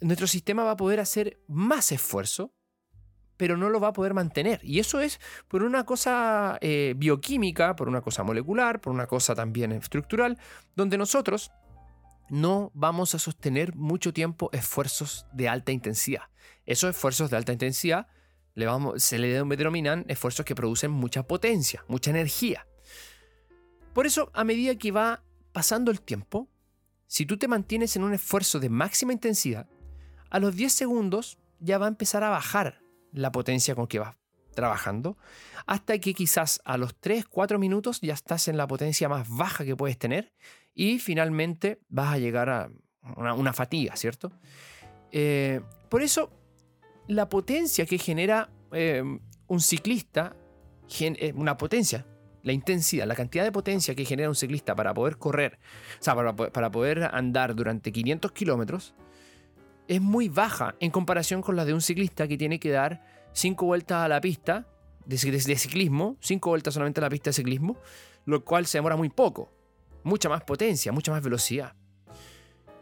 nuestro 0.00 0.26
sistema 0.26 0.64
va 0.64 0.70
a 0.70 0.76
poder 0.78 0.98
hacer 0.98 1.42
más 1.46 1.92
esfuerzo 1.92 2.54
pero 3.42 3.56
no 3.56 3.70
lo 3.70 3.80
va 3.80 3.88
a 3.88 3.92
poder 3.92 4.14
mantener. 4.14 4.60
Y 4.62 4.78
eso 4.78 5.00
es 5.00 5.20
por 5.48 5.64
una 5.64 5.84
cosa 5.84 6.58
eh, 6.60 6.94
bioquímica, 6.96 7.74
por 7.74 7.88
una 7.88 8.00
cosa 8.00 8.22
molecular, 8.22 8.80
por 8.80 8.92
una 8.92 9.08
cosa 9.08 9.34
también 9.34 9.72
estructural, 9.72 10.38
donde 10.76 10.96
nosotros 10.96 11.50
no 12.32 12.70
vamos 12.72 13.14
a 13.14 13.18
sostener 13.18 13.74
mucho 13.74 14.14
tiempo 14.14 14.48
esfuerzos 14.54 15.26
de 15.34 15.50
alta 15.50 15.70
intensidad. 15.70 16.30
Esos 16.64 16.88
esfuerzos 16.88 17.30
de 17.30 17.36
alta 17.36 17.52
intensidad 17.52 18.06
se 18.96 19.18
le 19.18 19.44
denominan 19.44 20.06
esfuerzos 20.08 20.46
que 20.46 20.54
producen 20.54 20.90
mucha 20.90 21.24
potencia, 21.24 21.84
mucha 21.88 22.08
energía. 22.08 22.66
Por 23.92 24.06
eso, 24.06 24.30
a 24.32 24.44
medida 24.44 24.76
que 24.76 24.92
va 24.92 25.22
pasando 25.52 25.90
el 25.90 26.00
tiempo, 26.00 26.48
si 27.06 27.26
tú 27.26 27.36
te 27.36 27.48
mantienes 27.48 27.96
en 27.96 28.02
un 28.02 28.14
esfuerzo 28.14 28.60
de 28.60 28.70
máxima 28.70 29.12
intensidad, 29.12 29.68
a 30.30 30.38
los 30.38 30.56
10 30.56 30.72
segundos 30.72 31.36
ya 31.60 31.76
va 31.76 31.84
a 31.84 31.90
empezar 31.90 32.24
a 32.24 32.30
bajar 32.30 32.80
la 33.12 33.30
potencia 33.30 33.74
con 33.74 33.86
que 33.88 33.98
vas 33.98 34.21
trabajando, 34.52 35.16
hasta 35.66 35.98
que 35.98 36.14
quizás 36.14 36.60
a 36.64 36.76
los 36.76 36.94
3, 36.96 37.26
4 37.26 37.58
minutos 37.58 38.00
ya 38.00 38.14
estás 38.14 38.48
en 38.48 38.56
la 38.56 38.66
potencia 38.66 39.08
más 39.08 39.28
baja 39.28 39.64
que 39.64 39.76
puedes 39.76 39.98
tener 39.98 40.32
y 40.74 40.98
finalmente 40.98 41.80
vas 41.88 42.14
a 42.14 42.18
llegar 42.18 42.48
a 42.48 42.70
una, 43.16 43.52
fatiga, 43.52 43.96
¿cierto? 43.96 44.32
Eh, 45.10 45.60
por 45.88 46.02
eso, 46.02 46.30
la 47.08 47.28
potencia 47.28 47.84
que 47.86 47.98
genera 47.98 48.50
eh, 48.72 49.02
un 49.46 49.60
ciclista, 49.60 50.36
eh, 51.00 51.32
una 51.36 51.56
potencia, 51.56 52.06
la 52.42 52.52
intensidad, 52.52 53.06
la 53.06 53.14
cantidad 53.14 53.44
de 53.44 53.52
potencia 53.52 53.94
que 53.94 54.04
genera 54.04 54.28
un 54.28 54.34
ciclista 54.34 54.74
para 54.74 54.94
poder 54.94 55.18
correr, 55.18 55.58
o 56.00 56.02
sea, 56.02 56.14
para, 56.14 56.34
para 56.34 56.70
poder 56.70 57.10
andar 57.12 57.54
durante 57.54 57.92
500 57.92 58.32
kilómetros, 58.32 58.94
es 59.88 60.00
muy 60.00 60.28
baja 60.28 60.74
en 60.80 60.90
comparación 60.90 61.42
con 61.42 61.56
la 61.56 61.64
de 61.64 61.74
un 61.74 61.80
ciclista 61.80 62.26
que 62.28 62.38
tiene 62.38 62.58
que 62.58 62.70
dar 62.70 63.02
5 63.32 63.66
vueltas 63.66 64.04
a 64.04 64.08
la 64.08 64.20
pista 64.20 64.66
de, 65.06 65.18
ciclismo, 65.18 66.16
5 66.20 66.48
vueltas 66.48 66.74
solamente 66.74 67.00
a 67.00 67.02
la 67.02 67.10
pista 67.10 67.30
de 67.30 67.34
ciclismo, 67.34 67.76
lo 68.24 68.44
cual 68.44 68.66
se 68.66 68.78
demora 68.78 68.96
muy 68.96 69.08
poco. 69.08 69.50
Mucha 70.04 70.28
más 70.28 70.42
potencia, 70.42 70.92
mucha 70.92 71.12
más 71.12 71.22
velocidad. 71.22 71.74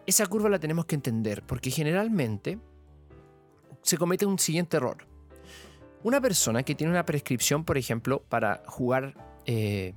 Esa 0.06 0.26
curva 0.26 0.48
la 0.48 0.58
tenemos 0.58 0.86
que 0.86 0.94
entender 0.94 1.42
porque 1.42 1.70
generalmente 1.70 2.58
se 3.82 3.96
comete 3.96 4.26
un 4.26 4.38
siguiente 4.38 4.76
error. 4.76 5.06
Una 6.02 6.20
persona 6.20 6.62
que 6.62 6.74
tiene 6.74 6.92
una 6.92 7.04
prescripción, 7.04 7.64
por 7.64 7.76
ejemplo, 7.76 8.22
para 8.28 8.62
jugar, 8.66 9.14
eh, 9.44 9.94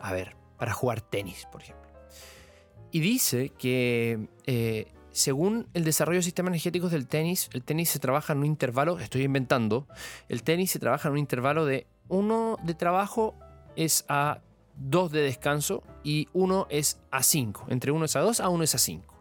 a 0.00 0.12
ver, 0.12 0.36
para 0.58 0.72
jugar 0.72 1.00
tenis, 1.00 1.46
por 1.50 1.62
ejemplo, 1.62 1.88
y 2.90 3.00
dice 3.00 3.50
que 3.50 4.28
eh, 4.46 4.92
según 5.12 5.66
el 5.74 5.84
desarrollo 5.84 6.18
de 6.18 6.22
sistemas 6.22 6.50
energéticos 6.50 6.92
del 6.92 7.06
tenis, 7.06 7.50
el 7.52 7.62
tenis 7.62 7.90
se 7.90 7.98
trabaja 7.98 8.32
en 8.32 8.40
un 8.40 8.46
intervalo, 8.46 8.98
estoy 8.98 9.22
inventando, 9.22 9.86
el 10.28 10.42
tenis 10.42 10.70
se 10.70 10.78
trabaja 10.78 11.08
en 11.08 11.12
un 11.12 11.18
intervalo 11.18 11.64
de 11.64 11.86
uno 12.08 12.56
de 12.62 12.74
trabajo 12.74 13.34
es 13.76 14.04
a 14.08 14.40
2 14.76 15.12
de 15.12 15.22
descanso 15.22 15.82
y 16.02 16.28
uno 16.32 16.66
es 16.70 16.98
a 17.10 17.22
5. 17.22 17.66
Entre 17.68 17.92
uno 17.92 18.04
es 18.04 18.16
a 18.16 18.20
2, 18.20 18.40
a 18.40 18.48
uno 18.48 18.64
es 18.64 18.74
a 18.74 18.78
5. 18.78 19.14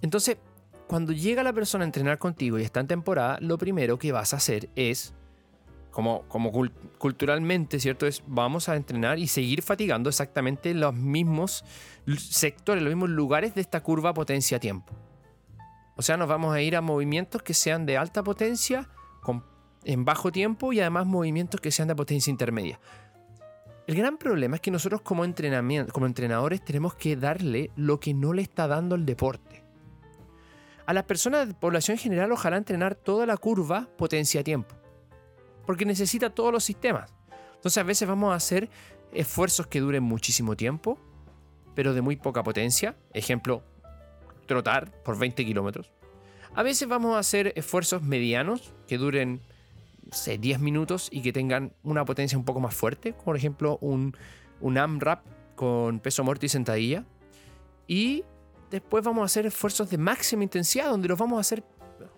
Entonces, 0.00 0.38
cuando 0.86 1.12
llega 1.12 1.42
la 1.42 1.52
persona 1.52 1.84
a 1.84 1.86
entrenar 1.86 2.18
contigo 2.18 2.58
y 2.58 2.62
está 2.62 2.80
en 2.80 2.86
temporada, 2.86 3.38
lo 3.40 3.58
primero 3.58 3.98
que 3.98 4.12
vas 4.12 4.32
a 4.34 4.36
hacer 4.36 4.68
es 4.76 5.14
como, 5.92 6.24
culturalmente, 6.98 7.78
¿cierto? 7.78 8.06
Es 8.06 8.24
vamos 8.26 8.68
a 8.68 8.76
entrenar 8.76 9.18
y 9.18 9.28
seguir 9.28 9.62
fatigando 9.62 10.08
exactamente 10.08 10.74
los 10.74 10.94
mismos 10.94 11.64
sectores, 12.16 12.82
los 12.82 12.92
mismos 12.92 13.10
lugares 13.10 13.54
de 13.54 13.60
esta 13.60 13.82
curva 13.82 14.12
potencia-tiempo. 14.14 14.94
O 15.94 16.02
sea, 16.02 16.16
nos 16.16 16.28
vamos 16.28 16.54
a 16.54 16.62
ir 16.62 16.74
a 16.74 16.80
movimientos 16.80 17.42
que 17.42 17.54
sean 17.54 17.86
de 17.86 17.98
alta 17.98 18.24
potencia 18.24 18.88
en 19.84 20.04
bajo 20.04 20.32
tiempo 20.32 20.72
y 20.72 20.80
además 20.80 21.06
movimientos 21.06 21.60
que 21.60 21.70
sean 21.70 21.88
de 21.88 21.94
potencia 21.94 22.30
intermedia. 22.30 22.80
El 23.86 23.96
gran 23.96 24.16
problema 24.16 24.56
es 24.56 24.62
que 24.62 24.70
nosotros 24.70 25.02
como, 25.02 25.24
entrenamiento, 25.24 25.92
como 25.92 26.06
entrenadores 26.06 26.64
tenemos 26.64 26.94
que 26.94 27.16
darle 27.16 27.70
lo 27.76 28.00
que 28.00 28.14
no 28.14 28.32
le 28.32 28.42
está 28.42 28.66
dando 28.66 28.94
el 28.94 29.04
deporte. 29.04 29.62
A 30.86 30.92
las 30.92 31.04
personas 31.04 31.48
de 31.48 31.54
población 31.54 31.98
general 31.98 32.32
ojalá 32.32 32.56
entrenar 32.56 32.94
toda 32.94 33.26
la 33.26 33.36
curva 33.36 33.88
potencia-tiempo 33.98 34.81
porque 35.66 35.84
necesita 35.84 36.30
todos 36.30 36.52
los 36.52 36.64
sistemas. 36.64 37.12
Entonces 37.54 37.78
a 37.78 37.84
veces 37.84 38.08
vamos 38.08 38.32
a 38.32 38.36
hacer 38.36 38.68
esfuerzos 39.12 39.66
que 39.66 39.80
duren 39.80 40.02
muchísimo 40.02 40.56
tiempo, 40.56 40.98
pero 41.74 41.94
de 41.94 42.02
muy 42.02 42.16
poca 42.16 42.42
potencia. 42.42 42.96
Ejemplo, 43.12 43.62
trotar 44.46 44.90
por 45.02 45.18
20 45.18 45.44
kilómetros. 45.44 45.92
A 46.54 46.62
veces 46.62 46.88
vamos 46.88 47.16
a 47.16 47.18
hacer 47.18 47.52
esfuerzos 47.56 48.02
medianos 48.02 48.74
que 48.86 48.98
duren 48.98 49.40
10 50.38 50.60
minutos 50.60 51.08
y 51.10 51.22
que 51.22 51.32
tengan 51.32 51.72
una 51.82 52.04
potencia 52.04 52.36
un 52.36 52.44
poco 52.44 52.60
más 52.60 52.74
fuerte, 52.74 53.12
por 53.12 53.36
ejemplo 53.36 53.78
un, 53.80 54.14
un 54.60 54.76
AMRAP 54.76 55.24
con 55.54 56.00
peso 56.00 56.24
muerto 56.24 56.44
y 56.44 56.48
sentadilla. 56.48 57.04
Y 57.86 58.24
después 58.70 59.04
vamos 59.04 59.22
a 59.22 59.26
hacer 59.26 59.46
esfuerzos 59.46 59.88
de 59.90 59.98
máxima 59.98 60.42
intensidad, 60.42 60.90
donde 60.90 61.08
los 61.08 61.18
vamos 61.18 61.38
a 61.38 61.40
hacer 61.40 61.64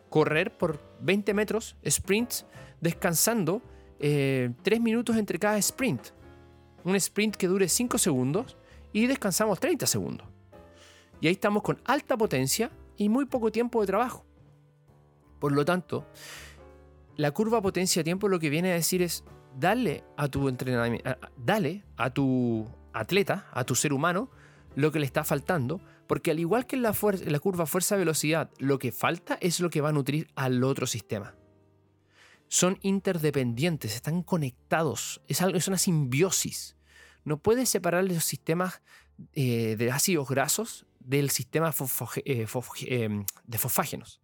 correr 0.08 0.56
por 0.56 0.80
20 1.00 1.34
metros, 1.34 1.76
sprints, 1.88 2.46
descansando 2.84 3.62
3 3.98 4.52
minutos 4.80 5.16
entre 5.16 5.38
cada 5.38 5.56
sprint. 5.58 6.08
Un 6.84 6.94
sprint 6.96 7.36
que 7.36 7.48
dure 7.48 7.68
5 7.68 7.96
segundos 7.98 8.56
y 8.92 9.06
descansamos 9.06 9.58
30 9.58 9.86
segundos. 9.86 10.28
Y 11.20 11.26
ahí 11.26 11.32
estamos 11.32 11.62
con 11.62 11.80
alta 11.86 12.16
potencia 12.16 12.70
y 12.96 13.08
muy 13.08 13.24
poco 13.24 13.50
tiempo 13.50 13.80
de 13.80 13.86
trabajo. 13.86 14.26
Por 15.40 15.52
lo 15.52 15.64
tanto, 15.64 16.06
la 17.16 17.30
curva 17.30 17.62
potencia-tiempo 17.62 18.28
lo 18.28 18.38
que 18.38 18.50
viene 18.50 18.72
a 18.72 18.74
decir 18.74 19.00
es 19.00 19.24
dale 19.58 20.04
a 20.16 20.28
tu 20.28 20.48
entrenamiento, 20.48 21.10
dale 21.36 21.84
a 21.96 22.10
tu 22.10 22.68
atleta, 22.92 23.48
a 23.52 23.64
tu 23.64 23.74
ser 23.74 23.94
humano, 23.94 24.28
lo 24.76 24.92
que 24.92 24.98
le 24.98 25.06
está 25.06 25.24
faltando, 25.24 25.80
porque 26.06 26.30
al 26.30 26.38
igual 26.38 26.66
que 26.66 26.76
en 26.76 26.82
la, 26.82 26.94
la 27.26 27.38
curva 27.38 27.64
fuerza-velocidad, 27.64 28.50
lo 28.58 28.78
que 28.78 28.92
falta 28.92 29.38
es 29.40 29.60
lo 29.60 29.70
que 29.70 29.80
va 29.80 29.88
a 29.88 29.92
nutrir 29.92 30.28
al 30.34 30.62
otro 30.62 30.86
sistema. 30.86 31.34
Son 32.54 32.78
interdependientes, 32.82 33.96
están 33.96 34.22
conectados, 34.22 35.20
es, 35.26 35.42
algo, 35.42 35.58
es 35.58 35.66
una 35.66 35.76
simbiosis. 35.76 36.76
No 37.24 37.38
puedes 37.42 37.68
separar 37.68 38.04
los 38.04 38.24
sistemas 38.24 38.80
eh, 39.32 39.74
de 39.76 39.90
ácidos 39.90 40.28
grasos 40.28 40.86
del 41.00 41.30
sistema 41.30 41.74
eh, 42.24 42.46
em, 42.86 43.26
de 43.44 43.58
fosfágenos. 43.58 44.20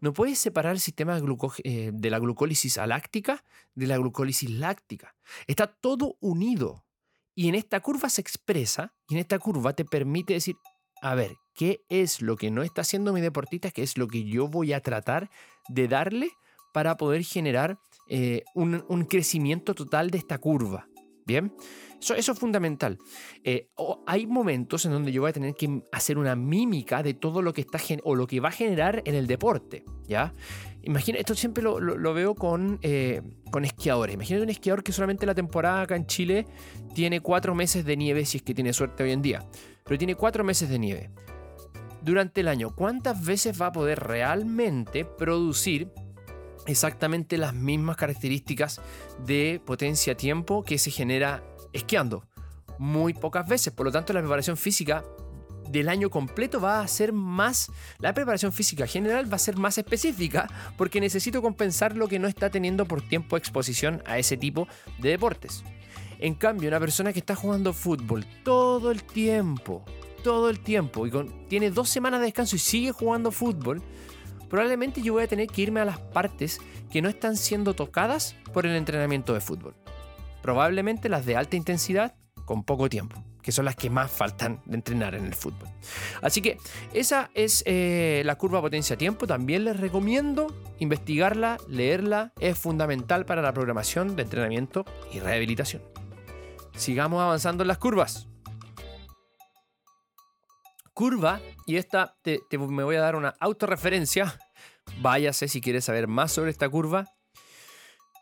No 0.00 0.14
puedes 0.14 0.38
separar 0.38 0.72
el 0.72 0.80
sistema 0.80 1.20
de, 1.20 1.36
eh, 1.62 1.90
de 1.92 2.08
la 2.08 2.18
glucólisis 2.20 2.78
aláctica 2.78 3.44
de 3.74 3.86
la 3.86 3.98
glucólisis 3.98 4.48
láctica. 4.48 5.14
Está 5.46 5.66
todo 5.66 6.16
unido. 6.20 6.86
Y 7.34 7.50
en 7.50 7.54
esta 7.54 7.80
curva 7.80 8.08
se 8.08 8.22
expresa, 8.22 8.94
y 9.10 9.14
en 9.16 9.20
esta 9.20 9.38
curva 9.38 9.74
te 9.74 9.84
permite 9.84 10.32
decir, 10.32 10.56
a 11.02 11.14
ver, 11.14 11.36
¿qué 11.52 11.84
es 11.90 12.22
lo 12.22 12.36
que 12.36 12.50
no 12.50 12.62
está 12.62 12.80
haciendo 12.80 13.12
mi 13.12 13.20
deportista? 13.20 13.70
¿Qué 13.70 13.82
es 13.82 13.98
lo 13.98 14.08
que 14.08 14.24
yo 14.24 14.48
voy 14.48 14.72
a 14.72 14.80
tratar 14.80 15.28
de 15.68 15.86
darle 15.86 16.30
para 16.74 16.98
poder 16.98 17.24
generar 17.24 17.78
un, 18.54 18.84
un 18.86 19.04
crecimiento 19.06 19.74
total 19.74 20.10
de 20.10 20.18
esta 20.18 20.36
curva? 20.36 20.86
Bien, 21.26 21.54
eso, 22.00 22.32
es 22.32 22.38
fundamental. 22.38 22.98
Eh, 23.44 23.68
hay 24.06 24.26
momentos 24.26 24.84
en 24.84 24.92
donde 24.92 25.10
yo 25.10 25.22
voy 25.22 25.30
a 25.30 25.32
tener 25.32 25.54
que 25.54 25.82
hacer 25.90 26.18
una 26.18 26.36
mímica 26.36 27.02
de 27.02 27.14
todo 27.14 27.40
lo 27.40 27.54
que 27.54 27.62
está 27.62 27.78
o 28.02 28.14
lo 28.14 28.26
que 28.26 28.40
va 28.40 28.50
a 28.50 28.52
generar 28.52 29.02
en 29.06 29.14
el 29.14 29.26
deporte. 29.26 29.84
¿ya? 30.06 30.34
Imagina, 30.82 31.18
esto 31.18 31.34
siempre 31.34 31.62
lo, 31.64 32.14
veo 32.14 32.34
con, 32.34 32.78
eh, 32.82 33.22
con 33.50 33.64
esquiadores. 33.64 34.14
Imagínate 34.14 34.42
un 34.42 34.50
esquiador 34.50 34.82
que 34.82 34.92
solamente 34.92 35.24
la 35.24 35.34
temporada 35.34 35.82
acá 35.82 35.96
en 35.96 36.06
Chile 36.06 36.46
tiene 36.94 37.20
cuatro 37.20 37.54
meses 37.54 37.86
de 37.86 37.96
nieve, 37.96 38.26
si 38.26 38.36
es 38.36 38.42
que 38.42 38.52
tiene 38.52 38.74
suerte 38.74 39.02
hoy 39.02 39.12
en 39.12 39.22
día. 39.22 39.42
Pero 39.84 39.96
tiene 39.96 40.14
cuatro 40.14 40.44
meses 40.44 40.68
de 40.68 40.78
nieve. 40.78 41.10
Durante 42.02 42.42
el 42.42 42.48
año, 42.48 42.74
¿cuántas 42.74 43.24
veces 43.24 43.58
va 43.58 43.66
a 43.68 43.72
poder 43.72 43.98
realmente 44.00 45.06
producir 45.06 45.90
exactamente 46.66 47.38
las 47.38 47.54
mismas 47.54 47.96
características 47.96 48.80
de 49.26 49.60
potencia-tiempo 49.64 50.62
que 50.64 50.78
se 50.78 50.90
genera 50.90 51.42
esquiando. 51.72 52.24
Muy 52.78 53.14
pocas 53.14 53.46
veces, 53.48 53.72
por 53.72 53.86
lo 53.86 53.92
tanto 53.92 54.12
la 54.12 54.20
preparación 54.20 54.56
física 54.56 55.04
del 55.70 55.88
año 55.88 56.10
completo 56.10 56.60
va 56.60 56.80
a 56.80 56.88
ser 56.88 57.12
más, 57.12 57.70
la 57.98 58.12
preparación 58.12 58.52
física 58.52 58.86
general 58.86 59.30
va 59.30 59.36
a 59.36 59.40
ser 59.40 59.56
más 59.56 59.78
específica 59.78 60.48
porque 60.76 61.00
necesito 61.00 61.42
compensar 61.42 61.96
lo 61.96 62.08
que 62.08 62.18
no 62.18 62.28
está 62.28 62.50
teniendo 62.50 62.84
por 62.84 63.02
tiempo 63.02 63.36
exposición 63.36 64.02
a 64.06 64.18
ese 64.18 64.36
tipo 64.36 64.68
de 64.98 65.10
deportes. 65.10 65.64
En 66.18 66.34
cambio, 66.34 66.68
una 66.68 66.80
persona 66.80 67.12
que 67.12 67.18
está 67.18 67.34
jugando 67.34 67.72
fútbol 67.72 68.24
todo 68.44 68.90
el 68.90 69.02
tiempo, 69.02 69.84
todo 70.22 70.48
el 70.48 70.60
tiempo, 70.60 71.06
y 71.06 71.10
tiene 71.48 71.70
dos 71.70 71.88
semanas 71.88 72.20
de 72.20 72.26
descanso 72.26 72.56
y 72.56 72.60
sigue 72.60 72.92
jugando 72.92 73.30
fútbol, 73.30 73.82
probablemente 74.48 75.02
yo 75.02 75.14
voy 75.14 75.24
a 75.24 75.28
tener 75.28 75.48
que 75.48 75.62
irme 75.62 75.80
a 75.80 75.84
las 75.84 75.98
partes 75.98 76.60
que 76.90 77.02
no 77.02 77.08
están 77.08 77.36
siendo 77.36 77.74
tocadas 77.74 78.36
por 78.52 78.66
el 78.66 78.76
entrenamiento 78.76 79.34
de 79.34 79.40
fútbol. 79.40 79.74
Probablemente 80.42 81.08
las 81.08 81.26
de 81.26 81.36
alta 81.36 81.56
intensidad 81.56 82.14
con 82.44 82.64
poco 82.64 82.88
tiempo, 82.88 83.22
que 83.42 83.52
son 83.52 83.64
las 83.64 83.76
que 83.76 83.90
más 83.90 84.10
faltan 84.10 84.60
de 84.66 84.76
entrenar 84.76 85.14
en 85.14 85.24
el 85.24 85.34
fútbol. 85.34 85.68
Así 86.22 86.42
que 86.42 86.58
esa 86.92 87.30
es 87.34 87.62
eh, 87.66 88.22
la 88.24 88.36
curva 88.36 88.60
potencia-tiempo. 88.60 89.26
También 89.26 89.64
les 89.64 89.80
recomiendo 89.80 90.46
investigarla, 90.78 91.58
leerla. 91.68 92.32
Es 92.38 92.58
fundamental 92.58 93.24
para 93.24 93.42
la 93.42 93.52
programación 93.52 94.16
de 94.16 94.22
entrenamiento 94.22 94.84
y 95.12 95.20
rehabilitación. 95.20 95.82
Sigamos 96.76 97.22
avanzando 97.22 97.62
en 97.64 97.68
las 97.68 97.78
curvas 97.78 98.28
curva, 100.94 101.40
y 101.66 101.76
esta 101.76 102.16
te, 102.22 102.40
me 102.56 102.84
voy 102.84 102.96
a 102.96 103.00
dar 103.00 103.16
una 103.16 103.34
autorreferencia, 103.40 104.38
váyase 105.02 105.48
si 105.48 105.60
quieres 105.60 105.84
saber 105.84 106.06
más 106.06 106.32
sobre 106.32 106.50
esta 106.50 106.68
curva, 106.68 107.12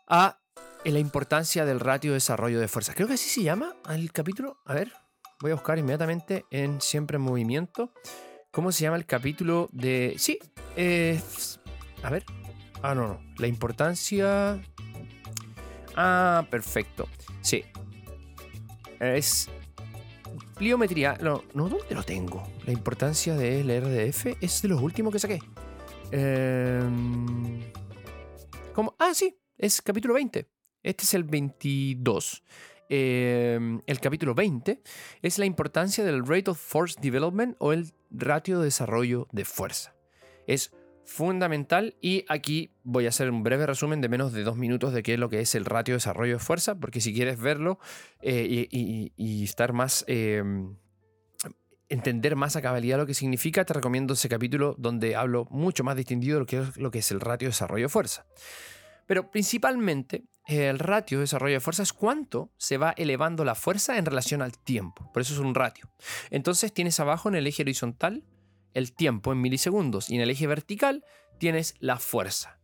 a 0.07 0.39
la 0.83 0.99
importancia 0.99 1.65
del 1.65 1.79
ratio 1.79 2.11
de 2.11 2.15
desarrollo 2.15 2.59
de 2.59 2.67
fuerza. 2.67 2.93
Creo 2.93 3.07
que 3.07 3.13
así 3.13 3.29
se 3.29 3.43
llama 3.43 3.75
el 3.89 4.11
capítulo. 4.11 4.57
A 4.65 4.73
ver, 4.73 4.91
voy 5.39 5.51
a 5.51 5.55
buscar 5.55 5.79
inmediatamente 5.79 6.45
en 6.51 6.81
Siempre 6.81 7.15
en 7.15 7.21
Movimiento. 7.21 7.93
¿Cómo 8.51 8.71
se 8.71 8.83
llama 8.83 8.97
el 8.97 9.05
capítulo 9.05 9.69
de... 9.71 10.15
Sí, 10.17 10.39
a 12.03 12.09
ver. 12.09 12.25
Ah, 12.81 12.93
no, 12.93 13.07
no. 13.07 13.21
La 13.37 13.47
importancia... 13.47 14.61
Ah, 15.95 16.45
perfecto. 16.49 17.07
Sí. 17.41 17.63
Es 18.99 19.49
pliometría. 20.53 21.17
No, 21.21 21.43
no, 21.53 21.69
¿dónde 21.69 21.95
lo 21.95 22.03
tengo? 22.03 22.47
La 22.65 22.71
importancia 22.71 23.35
del 23.35 23.69
RDF 23.69 24.37
es 24.41 24.61
de 24.61 24.67
los 24.67 24.81
últimos 24.81 25.11
que 25.13 25.19
saqué. 25.19 25.39
¿Cómo? 28.73 28.95
Ah, 28.99 29.13
sí, 29.13 29.37
es 29.57 29.81
capítulo 29.81 30.13
20. 30.13 30.47
Este 30.83 31.03
es 31.03 31.13
el 31.13 31.23
22. 31.23 32.43
Em, 32.89 33.81
el 33.87 33.99
capítulo 33.99 34.35
20 34.35 34.81
es 35.21 35.39
la 35.39 35.45
importancia 35.45 36.03
del 36.03 36.25
Rate 36.25 36.51
of 36.51 36.59
Force 36.59 36.99
Development 37.01 37.55
o 37.59 37.73
el 37.73 37.91
ratio 38.11 38.59
de 38.59 38.65
desarrollo 38.65 39.27
de 39.31 39.45
fuerza. 39.45 39.95
Es 40.45 40.71
fundamental 41.05 41.95
y 42.01 42.25
aquí 42.29 42.71
voy 42.83 43.05
a 43.05 43.09
hacer 43.09 43.29
un 43.29 43.43
breve 43.43 43.65
resumen 43.65 44.01
de 44.01 44.09
menos 44.09 44.33
de 44.33 44.43
dos 44.43 44.57
minutos 44.57 44.93
de 44.93 45.03
qué 45.03 45.13
es 45.13 45.19
lo 45.19 45.29
que 45.29 45.39
es 45.39 45.55
el 45.55 45.65
ratio 45.65 45.93
de 45.93 45.97
desarrollo 45.97 46.33
de 46.33 46.39
fuerza, 46.39 46.75
porque 46.75 47.01
si 47.01 47.13
quieres 47.13 47.39
verlo 47.39 47.79
eh, 48.21 48.67
y, 48.69 49.43
estar 49.43 49.73
más... 49.73 50.05
Em, 50.07 50.75
entender 51.89 52.35
más 52.35 52.55
a 52.55 52.61
cabalidad 52.61 52.97
lo 52.97 53.05
que 53.05 53.13
significa, 53.13 53.65
te 53.65 53.73
recomiendo 53.73 54.15
ese 54.15 54.27
capítulo 54.27 54.75
donde 54.79 55.15
hablo 55.15 55.45
mucho 55.51 55.83
más 55.83 55.95
distinguido 55.95 56.35
de 56.35 56.39
lo 56.39 56.45
que 56.47 56.57
es, 56.57 56.77
lo 56.77 56.89
que 56.89 56.99
es 56.99 57.11
el 57.11 57.19
ratio 57.19 57.47
de 57.47 57.51
desarrollo 57.51 57.85
de 57.85 57.89
fuerza. 57.89 58.25
Pero 59.05 59.29
principalmente 59.29 60.23
el 60.47 60.79
ratio 60.79 61.19
de 61.19 61.23
desarrollo 61.23 61.55
de 61.55 61.59
fuerza 61.59 61.83
es 61.83 61.93
cuánto 61.93 62.51
se 62.57 62.77
va 62.77 62.93
elevando 62.97 63.45
la 63.45 63.53
fuerza 63.53 63.97
en 63.97 64.05
relación 64.05 64.41
al 64.41 64.57
tiempo. 64.57 65.11
Por 65.13 65.21
eso 65.21 65.33
es 65.33 65.39
un 65.39 65.53
ratio. 65.53 65.89
Entonces 66.31 66.73
tienes 66.73 66.99
abajo 66.99 67.29
en 67.29 67.35
el 67.35 67.47
eje 67.47 67.61
horizontal 67.61 68.23
el 68.73 68.93
tiempo 68.93 69.31
en 69.31 69.41
milisegundos 69.41 70.09
y 70.09 70.15
en 70.15 70.21
el 70.21 70.29
eje 70.29 70.47
vertical 70.47 71.03
tienes 71.39 71.75
la 71.79 71.97
fuerza. 71.97 72.59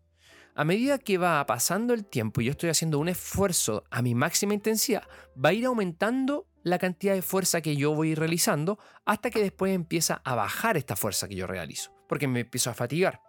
A 0.56 0.66
medida 0.66 0.98
que 0.98 1.18
va 1.18 1.46
pasando 1.46 1.94
el 1.94 2.06
tiempo 2.06 2.42
y 2.42 2.46
yo 2.46 2.52
estoy 2.52 2.70
haciendo 2.70 3.00
un 3.00 3.08
esfuerzo 3.08 3.84
a 3.92 4.02
mi 4.02 4.16
máxima 4.16 4.54
intensidad, 4.54 5.04
va 5.34 5.50
a 5.50 5.54
ir 5.54 5.66
aumentando 5.66 6.48
la 6.64 6.78
cantidad 6.78 7.14
de 7.14 7.22
fuerza 7.22 7.62
que 7.62 7.76
yo 7.76 7.94
voy 7.94 8.16
realizando 8.16 8.80
hasta 9.06 9.30
que 9.30 9.40
después 9.40 9.74
empieza 9.74 10.22
a 10.24 10.36
bajar 10.36 10.76
esta 10.76 10.96
fuerza 10.96 11.28
que 11.28 11.36
yo 11.36 11.48
realizo, 11.48 11.94
porque 12.08 12.28
me 12.28 12.42
empiezo 12.42 12.70
a 12.70 12.74
fatigar. 12.74 13.22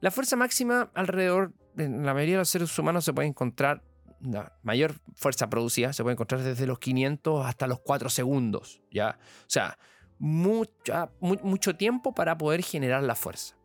La 0.00 0.10
fuerza 0.10 0.36
máxima 0.36 0.90
alrededor, 0.94 1.52
en 1.76 2.06
la 2.06 2.14
mayoría 2.14 2.36
de 2.36 2.40
los 2.40 2.48
seres 2.48 2.78
humanos 2.78 3.04
se 3.04 3.12
puede 3.12 3.28
encontrar, 3.28 3.82
la 4.20 4.56
mayor 4.62 4.94
fuerza 5.14 5.50
producida 5.50 5.92
se 5.92 6.02
puede 6.02 6.14
encontrar 6.14 6.42
desde 6.42 6.66
los 6.66 6.78
500 6.78 7.44
hasta 7.44 7.66
los 7.66 7.80
4 7.80 8.08
segundos, 8.08 8.80
¿ya? 8.90 9.18
O 9.20 9.50
sea, 9.50 9.78
mucho 10.18 11.76
tiempo 11.76 12.14
para 12.14 12.38
poder 12.38 12.62
generar 12.62 13.02
la 13.02 13.14
fuerza. 13.14 13.56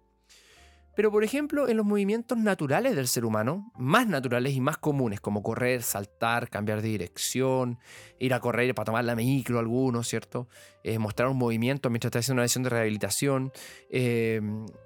Pero 0.99 1.13
por 1.13 1.23
ejemplo, 1.23 1.69
en 1.69 1.77
los 1.77 1.85
movimientos 1.85 2.37
naturales 2.37 2.93
del 2.93 3.07
ser 3.07 3.23
humano, 3.23 3.71
más 3.77 4.05
naturales 4.05 4.53
y 4.53 4.59
más 4.59 4.77
comunes, 4.77 5.21
como 5.21 5.41
correr, 5.41 5.81
saltar, 5.81 6.49
cambiar 6.49 6.81
de 6.81 6.89
dirección, 6.89 7.79
ir 8.19 8.33
a 8.33 8.41
correr 8.41 8.75
para 8.75 8.83
tomar 8.83 9.05
la 9.05 9.15
micro, 9.15 9.59
algunos, 9.59 10.09
¿cierto? 10.09 10.49
Eh, 10.83 10.99
mostrar 10.99 11.29
un 11.29 11.37
movimiento 11.37 11.89
mientras 11.89 12.09
está 12.09 12.19
haciendo 12.19 12.39
una 12.39 12.43
lesión 12.43 12.63
de 12.63 12.69
rehabilitación, 12.71 13.53
eh, 13.89 14.41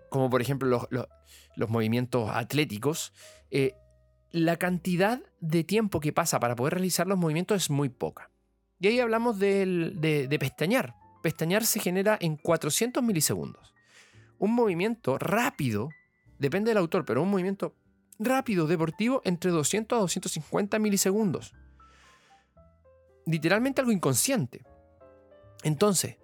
como 0.09 0.29
por 0.29 0.43
ejemplo 0.43 0.87
los, 0.91 1.69
movimientos 1.71 2.29
atléticos, 2.31 3.11
eh, 3.49 3.73
la 4.29 4.57
cantidad 4.57 5.19
de 5.39 5.63
tiempo 5.63 5.99
que 5.99 6.13
pasa 6.13 6.39
para 6.39 6.55
poder 6.55 6.75
realizar 6.75 7.07
los 7.07 7.17
movimientos 7.17 7.63
es 7.63 7.69
muy 7.71 7.89
poca. 7.89 8.29
Y 8.79 8.85
ahí 8.85 8.99
hablamos 8.99 9.39
de, 9.39 10.27
de 10.29 10.37
pestañear 10.37 10.93
pestañear 11.23 11.65
se 11.65 11.79
genera 11.79 12.17
en 12.21 12.35
400 12.37 13.01
milisegundos. 13.01 13.73
Un 14.37 14.53
movimiento 14.53 15.17
rápido, 15.17 15.89
depende 16.37 16.69
del 16.69 16.77
autor, 16.77 17.05
pero 17.05 17.23
un 17.23 17.31
movimiento 17.31 17.73
rápido 18.19 18.67
deportivo 18.67 19.21
entre 19.25 19.49
200 19.49 19.97
a 19.97 20.01
250 20.01 20.77
milisegundos. 20.77 21.55
Literalmente 23.25 23.81
algo 23.81 23.93
inconsciente. 23.93 24.63
Entonces, 25.63 26.17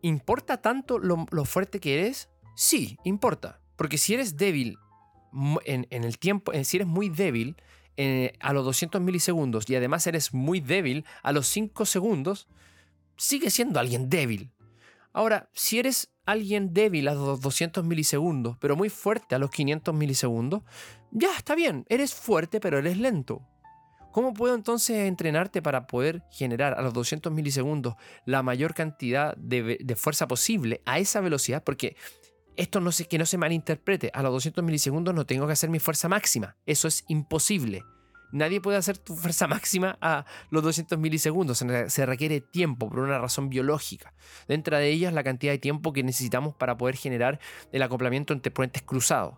¿importa 0.00 0.62
tanto 0.62 0.98
lo, 0.98 1.26
fuerte 1.44 1.80
que 1.80 1.98
eres? 1.98 2.30
Sí, 2.54 2.98
importa. 3.04 3.60
Porque 3.76 3.98
si 3.98 4.14
eres 4.14 4.36
débil 4.36 4.78
en, 5.64 5.86
el 5.90 6.18
tiempo, 6.18 6.52
si 6.62 6.76
eres 6.76 6.86
muy 6.86 7.08
débil 7.08 7.56
eh, 7.96 8.34
a 8.38 8.52
los 8.52 8.64
200 8.64 9.00
milisegundos 9.00 9.68
y 9.68 9.74
además 9.74 10.06
eres 10.06 10.32
muy 10.32 10.60
débil 10.60 11.04
a 11.22 11.32
los 11.32 11.48
5 11.48 11.84
segundos, 11.84 12.46
sigue 13.20 13.50
siendo 13.50 13.78
alguien 13.78 14.08
débil. 14.08 14.50
Ahora, 15.12 15.50
si 15.52 15.78
eres 15.78 16.10
alguien 16.24 16.72
débil 16.72 17.06
a 17.08 17.14
los 17.14 17.40
200 17.40 17.84
milisegundos, 17.84 18.56
pero 18.58 18.76
muy 18.76 18.88
fuerte 18.88 19.34
a 19.34 19.38
los 19.38 19.50
500 19.50 19.94
milisegundos, 19.94 20.62
ya 21.10 21.36
está 21.36 21.54
bien, 21.54 21.84
eres 21.88 22.14
fuerte 22.14 22.60
pero 22.60 22.78
eres 22.78 22.96
lento. 22.96 23.42
¿Cómo 24.12 24.32
puedo 24.32 24.54
entonces 24.54 25.06
entrenarte 25.06 25.62
para 25.62 25.86
poder 25.86 26.22
generar 26.32 26.74
a 26.74 26.82
los 26.82 26.94
200 26.94 27.32
milisegundos 27.32 27.94
la 28.24 28.42
mayor 28.42 28.74
cantidad 28.74 29.36
de, 29.36 29.94
fuerza 29.96 30.26
posible 30.26 30.80
a 30.84 30.98
esa 30.98 31.20
velocidad? 31.20 31.62
Porque 31.62 31.96
esto 32.56 32.80
no 32.80 32.90
se, 32.90 33.06
que 33.06 33.18
no 33.18 33.26
se 33.26 33.38
malinterprete, 33.38 34.10
a 34.14 34.22
los 34.22 34.32
200 34.32 34.64
milisegundos 34.64 35.14
no 35.14 35.26
tengo 35.26 35.46
que 35.46 35.52
hacer 35.52 35.70
mi 35.70 35.78
fuerza 35.78 36.08
máxima, 36.08 36.56
eso 36.66 36.88
es 36.88 37.04
imposible. 37.06 37.84
Nadie 38.32 38.60
puede 38.60 38.78
hacer 38.78 38.98
tu 38.98 39.16
fuerza 39.16 39.46
máxima 39.48 39.98
a 40.00 40.24
los 40.50 40.62
200 40.62 40.98
milisegundos. 40.98 41.64
Se 41.88 42.06
requiere 42.06 42.40
tiempo 42.40 42.88
por 42.88 43.00
una 43.00 43.18
razón 43.18 43.48
biológica. 43.48 44.14
Dentro 44.48 44.76
de 44.76 44.88
ellas, 44.88 45.12
la 45.12 45.24
cantidad 45.24 45.52
de 45.52 45.58
tiempo 45.58 45.92
que 45.92 46.02
necesitamos 46.02 46.54
para 46.54 46.76
poder 46.76 46.96
generar 46.96 47.40
el 47.72 47.82
acoplamiento 47.82 48.32
entre 48.32 48.50
puentes 48.50 48.82
cruzados. 48.82 49.36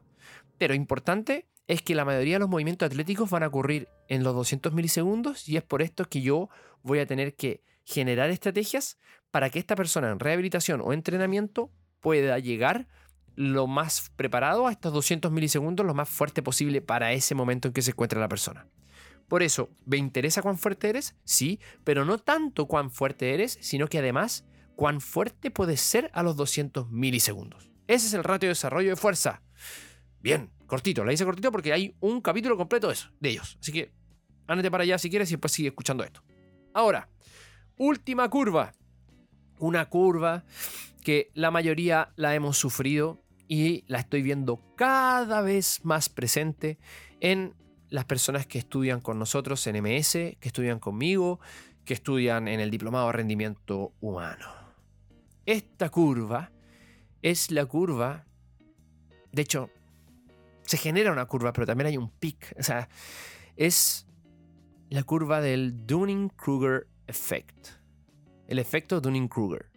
Pero 0.58 0.74
importante 0.74 1.46
es 1.66 1.82
que 1.82 1.94
la 1.94 2.04
mayoría 2.04 2.36
de 2.36 2.40
los 2.40 2.48
movimientos 2.48 2.86
atléticos 2.86 3.30
van 3.30 3.42
a 3.42 3.48
ocurrir 3.48 3.88
en 4.08 4.22
los 4.22 4.34
200 4.34 4.72
milisegundos 4.72 5.48
y 5.48 5.56
es 5.56 5.62
por 5.62 5.82
esto 5.82 6.04
que 6.04 6.20
yo 6.20 6.48
voy 6.82 6.98
a 6.98 7.06
tener 7.06 7.34
que 7.34 7.62
generar 7.84 8.30
estrategias 8.30 8.98
para 9.30 9.50
que 9.50 9.58
esta 9.58 9.76
persona 9.76 10.10
en 10.10 10.20
rehabilitación 10.20 10.80
o 10.80 10.92
entrenamiento 10.92 11.70
pueda 12.00 12.38
llegar 12.38 12.86
lo 13.34 13.66
más 13.66 14.10
preparado 14.16 14.66
a 14.66 14.72
estos 14.72 14.92
200 14.92 15.32
milisegundos, 15.32 15.86
lo 15.86 15.94
más 15.94 16.08
fuerte 16.08 16.42
posible 16.42 16.82
para 16.82 17.12
ese 17.12 17.34
momento 17.34 17.68
en 17.68 17.74
que 17.74 17.82
se 17.82 17.92
encuentra 17.92 18.20
la 18.20 18.28
persona. 18.28 18.66
Por 19.32 19.42
eso, 19.42 19.70
¿me 19.86 19.96
interesa 19.96 20.42
cuán 20.42 20.58
fuerte 20.58 20.90
eres? 20.90 21.16
Sí, 21.24 21.58
pero 21.84 22.04
no 22.04 22.18
tanto 22.18 22.66
cuán 22.66 22.90
fuerte 22.90 23.32
eres, 23.32 23.56
sino 23.62 23.88
que 23.88 23.96
además 23.96 24.44
cuán 24.76 25.00
fuerte 25.00 25.50
puedes 25.50 25.80
ser 25.80 26.10
a 26.12 26.22
los 26.22 26.36
200 26.36 26.90
milisegundos. 26.90 27.70
Ese 27.86 28.08
es 28.08 28.12
el 28.12 28.24
ratio 28.24 28.48
de 28.48 28.50
desarrollo 28.50 28.90
de 28.90 28.96
fuerza. 28.96 29.40
Bien, 30.20 30.50
cortito, 30.66 31.02
la 31.02 31.14
hice 31.14 31.24
cortito 31.24 31.50
porque 31.50 31.72
hay 31.72 31.96
un 32.00 32.20
capítulo 32.20 32.58
completo 32.58 32.88
de, 32.88 32.92
eso, 32.92 33.08
de 33.20 33.30
ellos. 33.30 33.56
Así 33.58 33.72
que 33.72 33.94
ándate 34.46 34.70
para 34.70 34.82
allá 34.82 34.98
si 34.98 35.08
quieres 35.08 35.30
y 35.30 35.36
después 35.36 35.54
sigue 35.54 35.68
escuchando 35.68 36.04
esto. 36.04 36.22
Ahora, 36.74 37.08
última 37.78 38.28
curva. 38.28 38.74
Una 39.58 39.88
curva 39.88 40.44
que 41.02 41.30
la 41.32 41.50
mayoría 41.50 42.12
la 42.16 42.34
hemos 42.34 42.58
sufrido 42.58 43.24
y 43.48 43.84
la 43.86 44.00
estoy 44.00 44.20
viendo 44.20 44.60
cada 44.76 45.40
vez 45.40 45.80
más 45.84 46.10
presente 46.10 46.78
en 47.20 47.54
las 47.92 48.06
personas 48.06 48.46
que 48.46 48.58
estudian 48.58 49.00
con 49.02 49.18
nosotros 49.18 49.66
en 49.66 49.76
MS, 49.82 50.12
que 50.12 50.38
estudian 50.40 50.78
conmigo, 50.78 51.40
que 51.84 51.92
estudian 51.92 52.48
en 52.48 52.58
el 52.58 52.70
Diplomado 52.70 53.06
de 53.08 53.12
Rendimiento 53.12 53.92
Humano. 54.00 54.46
Esta 55.44 55.90
curva 55.90 56.50
es 57.20 57.50
la 57.50 57.66
curva, 57.66 58.24
de 59.30 59.42
hecho, 59.42 59.68
se 60.62 60.78
genera 60.78 61.12
una 61.12 61.26
curva, 61.26 61.52
pero 61.52 61.66
también 61.66 61.88
hay 61.88 61.98
un 61.98 62.08
pic, 62.08 62.54
o 62.58 62.62
sea, 62.62 62.88
es 63.56 64.06
la 64.88 65.02
curva 65.02 65.42
del 65.42 65.86
Dunning-Kruger 65.86 66.86
Effect, 67.06 67.68
el 68.48 68.58
efecto 68.58 69.02
Dunning-Kruger. 69.02 69.70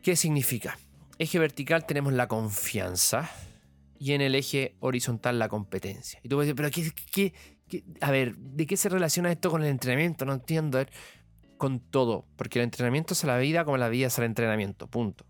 ¿Qué 0.00 0.14
significa? 0.14 0.78
Eje 1.18 1.40
vertical 1.40 1.86
tenemos 1.86 2.12
la 2.12 2.28
confianza, 2.28 3.28
y 3.98 4.12
en 4.12 4.20
el 4.20 4.34
eje 4.34 4.76
horizontal 4.80 5.38
la 5.38 5.48
competencia. 5.48 6.20
Y 6.22 6.28
tú 6.28 6.36
puedes 6.36 6.48
decir, 6.48 6.56
pero 6.56 6.70
¿qué, 7.12 7.32
qué, 7.68 7.84
a 8.00 8.10
ver, 8.10 8.36
¿de 8.36 8.66
qué 8.66 8.76
se 8.76 8.88
relaciona 8.88 9.30
esto 9.30 9.50
con 9.50 9.62
el 9.62 9.68
entrenamiento? 9.68 10.24
No 10.24 10.34
entiendo. 10.34 10.78
con 11.56 11.80
todo, 11.80 12.24
porque 12.36 12.60
el 12.60 12.64
entrenamiento 12.64 13.14
es 13.14 13.24
la 13.24 13.36
vida 13.38 13.64
como 13.64 13.76
la 13.76 13.88
vida 13.88 14.06
es 14.06 14.18
al 14.18 14.24
entrenamiento, 14.24 14.86
punto. 14.86 15.26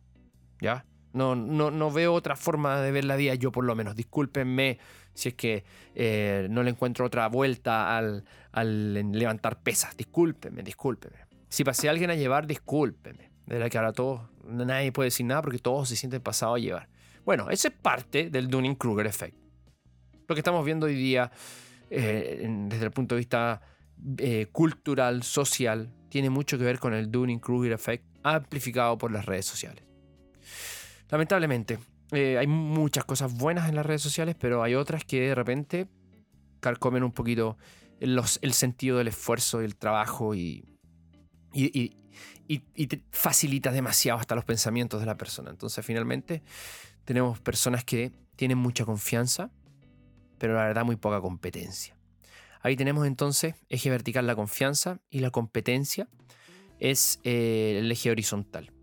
¿Ya? 0.61 0.85
No, 1.13 1.35
no, 1.35 1.71
no 1.71 1.91
veo 1.91 2.13
otra 2.13 2.37
forma 2.37 2.81
de 2.81 2.93
ver 2.93 3.05
la 3.05 3.17
vida, 3.17 3.35
yo 3.35 3.51
por 3.51 3.65
lo 3.65 3.75
menos. 3.75 3.97
Discúlpenme 3.97 4.79
si 5.15 5.31
es 5.31 5.35
que 5.35 5.65
eh, 5.95 6.47
no 6.51 6.63
le 6.63 6.71
encuentro 6.71 7.07
otra 7.07 7.27
vuelta 7.29 7.97
al, 7.97 8.25
al 8.53 9.13
levantar 9.13 9.63
pesas. 9.63 9.97
Discúlpenme, 9.97 10.63
discúlpenme. 10.63 11.27
Si 11.49 11.65
pasé 11.65 11.89
a 11.89 11.93
alguien 11.93 12.11
a 12.11 12.15
llevar, 12.15 12.47
discúlpenme. 12.47 13.31
De 13.47 13.55
verdad 13.55 13.71
que 13.71 13.79
ahora 13.79 13.93
todos, 13.93 14.21
nadie 14.45 14.93
puede 14.93 15.07
decir 15.07 15.25
nada 15.25 15.41
porque 15.41 15.59
todos 15.59 15.89
se 15.89 15.97
sienten 15.97 16.21
pasados 16.21 16.57
a 16.57 16.59
llevar. 16.59 16.89
Bueno, 17.29 17.51
ese 17.51 17.69
es 17.69 17.75
parte 17.75 18.31
del 18.31 18.49
Dunning-Kruger 18.49 19.07
Effect. 19.07 19.37
Lo 20.27 20.35
que 20.35 20.41
estamos 20.41 20.65
viendo 20.65 20.87
hoy 20.87 20.95
día 20.95 21.31
eh, 21.91 22.49
desde 22.71 22.87
el 22.87 22.91
punto 22.91 23.17
de 23.17 23.19
vista 23.19 23.61
eh, 24.17 24.47
cultural, 24.51 25.23
social, 25.23 25.93
tiene 26.09 26.31
mucho 26.31 26.57
que 26.57 26.65
ver 26.65 26.79
con 26.79 26.95
el 26.95 27.11
Dunning-Kruger 27.11 27.73
Effect 27.73 28.03
amplificado 28.23 28.97
por 28.97 29.13
las 29.13 29.27
redes 29.27 29.45
sociales. 29.45 29.85
Lamentablemente, 31.11 31.79
eh, 32.13 32.39
hay 32.39 32.47
muchas 32.47 33.05
cosas 33.05 33.35
buenas 33.35 33.69
en 33.69 33.75
las 33.75 33.85
redes 33.85 34.01
sociales, 34.01 34.35
pero 34.41 34.63
hay 34.63 34.75
otras 34.75 35.05
que 35.05 35.21
de 35.21 35.35
repente 35.35 35.87
carcomen 36.61 37.03
un 37.03 37.13
poquito 37.13 37.59
el 38.01 38.55
sentido 38.55 38.97
del 38.97 39.09
esfuerzo 39.09 39.61
y 39.61 39.67
el 39.67 39.77
trabajo 39.77 40.35
y, 40.35 40.65
y, 41.53 41.95
y, 42.49 42.63
facilita 43.11 43.71
demasiado 43.71 44.19
hasta 44.19 44.35
los 44.35 44.47
pensamientos 44.47 45.01
de 45.01 45.05
la 45.05 45.19
persona. 45.19 45.51
Entonces, 45.51 45.85
finalmente, 45.85 46.43
tenemos 47.09 47.41
personas 47.41 47.85
que 47.85 48.13
tienen 48.37 48.59
mucha 48.59 48.85
confianza, 48.85 49.51
pero 50.37 50.53
la 50.53 50.65
verdad 50.67 50.85
muy 50.85 50.97
poca 50.97 51.23
competencia. 51.23 51.97
Ahí 52.61 52.77
tenemos 52.77 53.07
entonces 53.07 53.55
eje 53.71 53.89
vertical 53.89 54.27
la 54.27 54.37
confianza 54.37 55.01
y 55.09 55.21
la 55.21 55.31
competencia 55.31 56.07
es 56.79 57.19
eh, 57.25 57.79
el 57.79 57.91
eje 57.91 58.11
horizontal. 58.11 58.75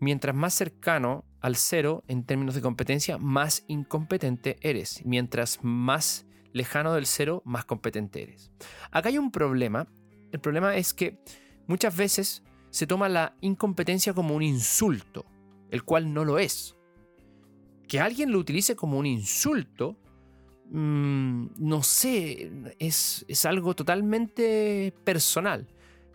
Mientras 0.00 0.34
más 0.34 0.54
cercano 0.54 1.24
al 1.40 1.54
cero 1.54 2.02
en 2.08 2.24
términos 2.24 2.56
de 2.56 2.62
competencia, 2.62 3.16
más 3.16 3.62
incompetente 3.68 4.56
eres. 4.60 5.00
Mientras 5.04 5.60
más 5.62 6.26
lejano 6.52 6.94
del 6.94 7.06
cero, 7.06 7.42
más 7.44 7.64
competente 7.64 8.24
eres. 8.24 8.50
Acá 8.90 9.10
hay 9.10 9.18
un 9.18 9.30
problema. 9.30 9.86
El 10.32 10.40
problema 10.40 10.74
es 10.74 10.94
que 10.94 11.20
muchas 11.68 11.96
veces 11.96 12.42
se 12.70 12.88
toma 12.88 13.08
la 13.08 13.36
incompetencia 13.40 14.14
como 14.14 14.34
un 14.34 14.42
insulto, 14.42 15.26
el 15.70 15.84
cual 15.84 16.12
no 16.12 16.24
lo 16.24 16.40
es 16.40 16.76
que 17.88 18.00
alguien 18.00 18.32
lo 18.32 18.38
utilice 18.38 18.76
como 18.76 18.98
un 18.98 19.06
insulto, 19.06 19.96
mm, 20.70 21.46
no 21.58 21.82
sé, 21.82 22.50
es, 22.78 23.24
es, 23.28 23.46
algo 23.46 23.74
totalmente 23.74 24.92
personal. 25.04 25.66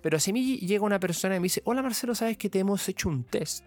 Pero 0.02 0.20
si 0.20 0.32
a 0.32 0.34
mí 0.34 0.58
llega 0.58 0.86
una 0.86 1.00
persona 1.00 1.36
y 1.36 1.40
me 1.40 1.46
dice, 1.46 1.62
hola 1.66 1.82
Marcelo, 1.82 2.16
sabes 2.16 2.38
que 2.38 2.50
te 2.50 2.60
hemos 2.60 2.88
hecho 2.88 3.10
un 3.10 3.24
test. 3.24 3.66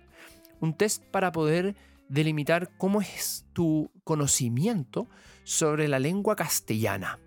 Un 0.61 0.75
test 0.75 1.03
para 1.05 1.33
poder 1.33 1.75
delimitar 2.09 2.71
cómo 2.77 3.01
es 3.01 3.47
tu 3.53 3.91
conocimiento 4.05 5.09
sobre 5.45 5.89
la 5.89 5.99
lengua 5.99 6.37
castellana. 6.37 7.19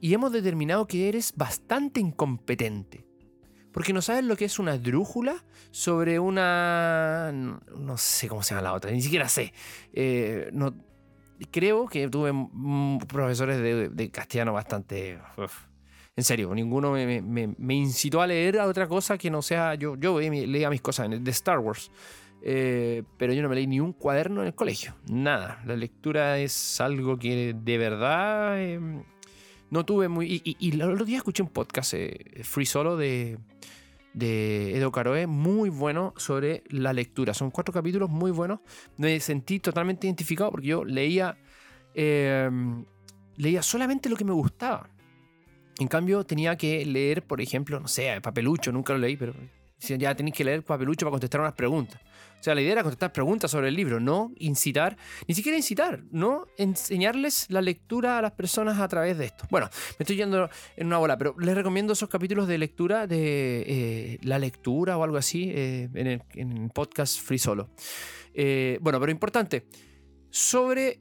Y 0.00 0.14
hemos 0.14 0.32
determinado 0.32 0.86
que 0.86 1.08
eres 1.08 1.32
bastante 1.36 2.00
incompetente. 2.00 3.04
Porque 3.74 3.92
no 3.92 4.00
sabes 4.00 4.22
lo 4.24 4.36
que 4.36 4.44
es 4.44 4.60
una 4.60 4.78
drújula 4.78 5.44
sobre 5.72 6.20
una... 6.20 7.32
No 7.32 7.98
sé 7.98 8.28
cómo 8.28 8.40
se 8.44 8.54
llama 8.54 8.62
la 8.62 8.72
otra, 8.72 8.92
ni 8.92 9.02
siquiera 9.02 9.28
sé. 9.28 9.52
Eh, 9.92 10.48
creo 11.50 11.88
que 11.88 12.08
tuve 12.08 12.32
profesores 13.08 13.58
de, 13.92 14.10
castellano 14.12 14.52
bastante... 14.52 15.18
En 16.16 16.22
serio, 16.22 16.54
ninguno 16.54 16.92
me, 16.92 17.74
incitó 17.74 18.22
a 18.22 18.28
leer 18.28 18.60
a 18.60 18.68
otra 18.68 18.86
cosa 18.86 19.18
que 19.18 19.28
no 19.28 19.42
sea... 19.42 19.74
Yo, 19.74 19.96
yo 19.96 20.20
leía 20.20 20.70
mis 20.70 20.80
cosas 20.80 21.10
de 21.10 21.30
Star 21.32 21.58
Wars. 21.58 21.90
Eh, 22.46 23.02
pero 23.16 23.32
yo 23.32 23.42
no 23.42 23.48
me 23.48 23.56
leí 23.56 23.66
ni 23.66 23.80
un 23.80 23.92
cuaderno 23.92 24.42
en 24.42 24.46
el 24.46 24.54
colegio. 24.54 24.94
Nada. 25.08 25.60
La 25.66 25.74
lectura 25.74 26.38
es 26.38 26.80
algo 26.80 27.18
que 27.18 27.56
de 27.58 27.78
verdad 27.78 28.62
em, 28.62 29.02
no 29.74 29.84
tuve 29.84 30.08
muy. 30.08 30.40
Y, 30.44 30.70
el 30.70 30.82
otro 30.82 31.04
día 31.04 31.16
escuché 31.16 31.42
un 31.42 31.48
podcast, 31.48 31.94
eh, 31.94 32.42
Free 32.44 32.64
Solo, 32.64 32.96
de, 32.96 33.38
de 34.12 34.76
Edo 34.76 34.92
Caroe, 34.92 35.26
muy 35.26 35.68
bueno 35.68 36.14
sobre 36.16 36.62
la 36.68 36.92
lectura. 36.92 37.34
Son 37.34 37.50
cuatro 37.50 37.74
capítulos 37.74 38.08
muy 38.08 38.30
buenos. 38.30 38.60
Me 38.98 39.18
sentí 39.18 39.58
totalmente 39.58 40.06
identificado 40.06 40.52
porque 40.52 40.68
yo 40.68 40.84
leía. 40.84 41.36
Em, 41.92 42.84
leía 43.36 43.62
solamente 43.62 44.08
lo 44.08 44.14
que 44.14 44.24
me 44.24 44.32
gustaba. 44.32 44.88
En 45.80 45.88
cambio, 45.88 46.22
tenía 46.24 46.56
que 46.56 46.86
leer, 46.86 47.24
por 47.24 47.40
ejemplo, 47.40 47.80
no 47.80 47.88
sé, 47.88 48.20
Papelucho, 48.22 48.70
nunca 48.70 48.92
lo 48.92 49.00
leí, 49.00 49.16
pero 49.16 49.34
ya 49.88 50.14
tenéis 50.14 50.34
que 50.34 50.44
leer 50.44 50.62
Papelucho 50.62 51.06
para 51.06 51.12
contestar 51.12 51.40
unas 51.40 51.54
preguntas. 51.54 52.00
O 52.40 52.44
sea, 52.44 52.54
la 52.54 52.60
idea 52.60 52.72
era 52.72 52.82
contestar 52.82 53.10
preguntas 53.10 53.50
sobre 53.50 53.68
el 53.68 53.74
libro, 53.74 54.00
no 54.00 54.30
incitar, 54.36 54.98
ni 55.26 55.34
siquiera 55.34 55.56
incitar, 55.56 56.02
no 56.10 56.46
enseñarles 56.58 57.46
la 57.48 57.62
lectura 57.62 58.18
a 58.18 58.22
las 58.22 58.32
personas 58.32 58.80
a 58.80 58.86
través 58.86 59.16
de 59.16 59.24
esto. 59.24 59.46
Bueno, 59.50 59.70
me 59.98 60.02
estoy 60.02 60.16
yendo 60.16 60.50
en 60.76 60.88
una 60.88 60.98
bola, 60.98 61.16
pero 61.16 61.34
les 61.38 61.54
recomiendo 61.54 61.94
esos 61.94 62.10
capítulos 62.10 62.46
de 62.46 62.58
lectura, 62.58 63.06
de 63.06 63.64
eh, 63.66 64.18
la 64.24 64.38
lectura 64.38 64.98
o 64.98 65.04
algo 65.04 65.16
así, 65.16 65.52
eh, 65.54 65.88
en, 65.94 66.06
el, 66.06 66.70
podcast 66.70 67.18
Free 67.18 67.38
Solo. 67.38 67.70
Eh, 68.34 68.76
bueno, 68.82 69.00
pero 69.00 69.10
importante, 69.10 69.66
sobre 70.28 70.98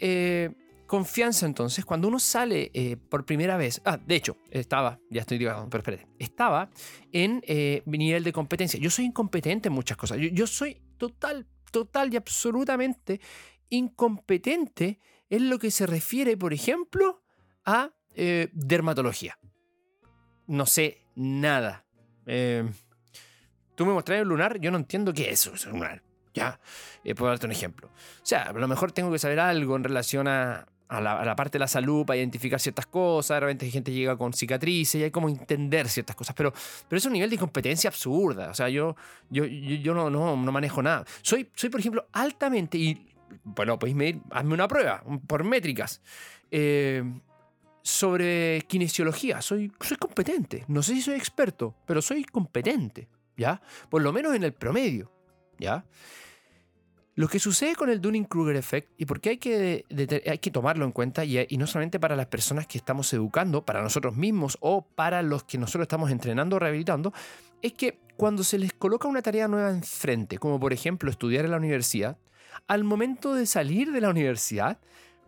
confianza 0.94 1.48
entonces, 1.48 1.86
cuando 1.86 2.08
uno 2.08 2.20
sale 2.20 2.70
eh, 2.72 2.98
por 2.98 3.26
primera 3.26 3.58
vez, 3.58 3.82
ah, 3.84 3.98
de 3.98 4.14
hecho, 4.14 4.38
estaba, 4.52 5.00
ya 5.10 5.22
estoy 5.22 5.40
divagando, 5.40 5.68
pero 5.68 5.80
espérate, 5.80 6.08
estaba 6.20 6.70
en 7.12 7.42
eh, 7.48 7.82
nivel 7.88 8.24
de 8.24 8.32
competencia. 8.32 8.80
Yo 8.80 8.92
soy 8.92 9.06
incompetente 9.06 9.70
en 9.70 9.74
muchas 9.74 9.98
cosas. 9.98 10.20
Yo, 10.20 10.46
soy 10.46 10.80
total, 10.98 11.48
total 11.72 12.14
y 12.14 12.18
absolutamente 12.18 13.20
incompetente 13.70 15.00
en 15.32 15.50
lo 15.50 15.58
que 15.58 15.72
se 15.72 15.88
refiere, 15.88 16.38
por 16.38 16.54
ejemplo, 16.54 17.24
a 17.66 17.90
eh, 18.14 18.50
dermatología. 18.54 19.40
No 20.46 20.68
sé 20.68 21.08
nada. 21.16 21.88
Tú 22.24 23.84
me 23.84 23.94
mostraste 23.94 24.22
el 24.22 24.28
lunar, 24.28 24.60
yo 24.60 24.70
no 24.70 24.78
entiendo 24.78 25.12
qué 25.12 25.32
es 25.32 25.48
eso, 25.48 25.72
lunar. 25.72 26.04
Ya, 26.36 26.60
puedo 27.16 27.32
darte 27.32 27.48
un 27.48 27.52
ejemplo. 27.52 27.88
O 27.88 28.26
sea, 28.26 28.44
a 28.44 28.54
lo 28.54 28.68
mejor 28.68 28.92
tengo 28.92 29.12
que 29.12 29.18
saber 29.18 29.40
algo 29.40 29.76
en 29.76 29.84
relación 29.84 30.28
a, 30.28 30.68
a, 30.88 31.02
la, 31.02 31.36
parte 31.36 31.54
de 31.54 31.60
la 31.60 31.68
salud 31.68 32.06
para 32.06 32.18
identificar 32.18 32.60
ciertas 32.60 32.86
cosas. 32.86 33.38
De 33.38 33.40
repente 33.40 33.70
gente 33.70 33.92
llega 33.92 34.18
con 34.18 34.34
cicatrices 34.34 35.02
y 35.02 35.04
hay 35.04 35.12
como 35.12 35.30
entender 35.30 35.90
ciertas 35.90 36.16
cosas. 36.16 36.36
Pero, 36.36 36.54
pero 36.88 36.98
es 36.98 37.06
un 37.06 37.14
nivel 37.14 37.30
de 37.30 37.36
incompetencia 37.36 37.90
absurda. 37.90 38.50
O 38.50 38.54
sea, 38.54 38.70
yo, 38.70 38.96
yo, 39.30 39.46
yo, 39.46 39.94
no, 39.94 40.10
no 40.10 40.52
manejo 40.52 40.82
nada. 40.82 41.06
Soy, 41.22 41.50
soy, 41.56 41.70
por 41.70 41.80
ejemplo, 41.80 42.08
altamente. 42.12 42.78
Y 42.78 43.08
bueno, 43.44 43.80
podéis 43.80 43.96
medir, 43.96 44.22
hazme 44.32 44.54
una 44.54 44.68
prueba 44.68 45.04
por 45.28 45.44
métricas. 45.44 46.02
Eh, 46.52 47.04
sobre 47.84 48.64
kinesiología. 48.68 49.42
Soy, 49.42 49.72
soy 49.82 49.98
competente. 49.98 50.64
No 50.68 50.82
sé 50.82 50.94
si 50.94 51.02
soy 51.02 51.16
experto, 51.16 51.76
pero 51.86 52.02
soy 52.02 52.24
competente. 52.24 53.08
¿Ya? 53.36 53.62
Por 53.90 54.02
lo 54.02 54.14
menos 54.14 54.36
en 54.36 54.44
el 54.44 54.54
promedio. 54.54 55.12
¿Ya? 55.60 55.86
Lo 57.16 57.28
que 57.28 57.40
sucede 57.40 57.76
con 57.76 57.90
el 57.90 58.02
Dunning-Kruger 58.02 58.56
Effect, 58.56 58.90
y 58.98 59.06
porque 59.06 59.30
hay 59.30 59.38
que, 59.38 59.86
hay 60.26 60.40
que 60.40 60.50
tomarlo 60.50 60.84
en 60.84 60.92
cuenta, 60.92 61.24
y, 61.24 61.46
y, 61.48 61.58
no 61.58 61.68
solamente 61.68 62.00
para 62.00 62.16
las 62.16 62.26
personas 62.26 62.66
que 62.66 62.80
estamos 62.80 63.14
educando, 63.14 63.64
para 63.64 63.84
nosotros 63.84 64.16
mismos 64.16 64.58
o 64.62 64.82
para 64.84 65.22
los 65.22 65.44
que 65.44 65.60
nosotros 65.60 65.84
estamos 65.84 66.10
entrenando 66.10 66.56
o 66.56 66.60
rehabilitando, 66.60 67.14
es 67.62 67.74
que 67.74 68.00
cuando 68.18 68.44
se 68.44 68.58
les 68.58 68.74
coloca 68.74 69.08
una 69.08 69.22
tarea 69.22 69.48
nueva 69.48 69.70
enfrente, 69.70 70.40
como 70.40 70.60
por 70.60 70.74
ejemplo 70.74 71.10
estudiar 71.12 71.46
en 71.46 71.52
la 71.52 71.58
universidad, 71.58 72.18
al 72.68 72.84
momento 72.84 73.34
de 73.36 73.46
salir 73.46 73.92
de 73.92 74.02
la 74.02 74.10
universidad, 74.10 74.80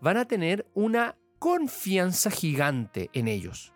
van 0.01 0.17
a 0.17 0.25
tener 0.25 0.65
una 0.73 1.15
confianza 1.39 2.31
gigante 2.31 3.09
en 3.13 3.27
ellos, 3.27 3.73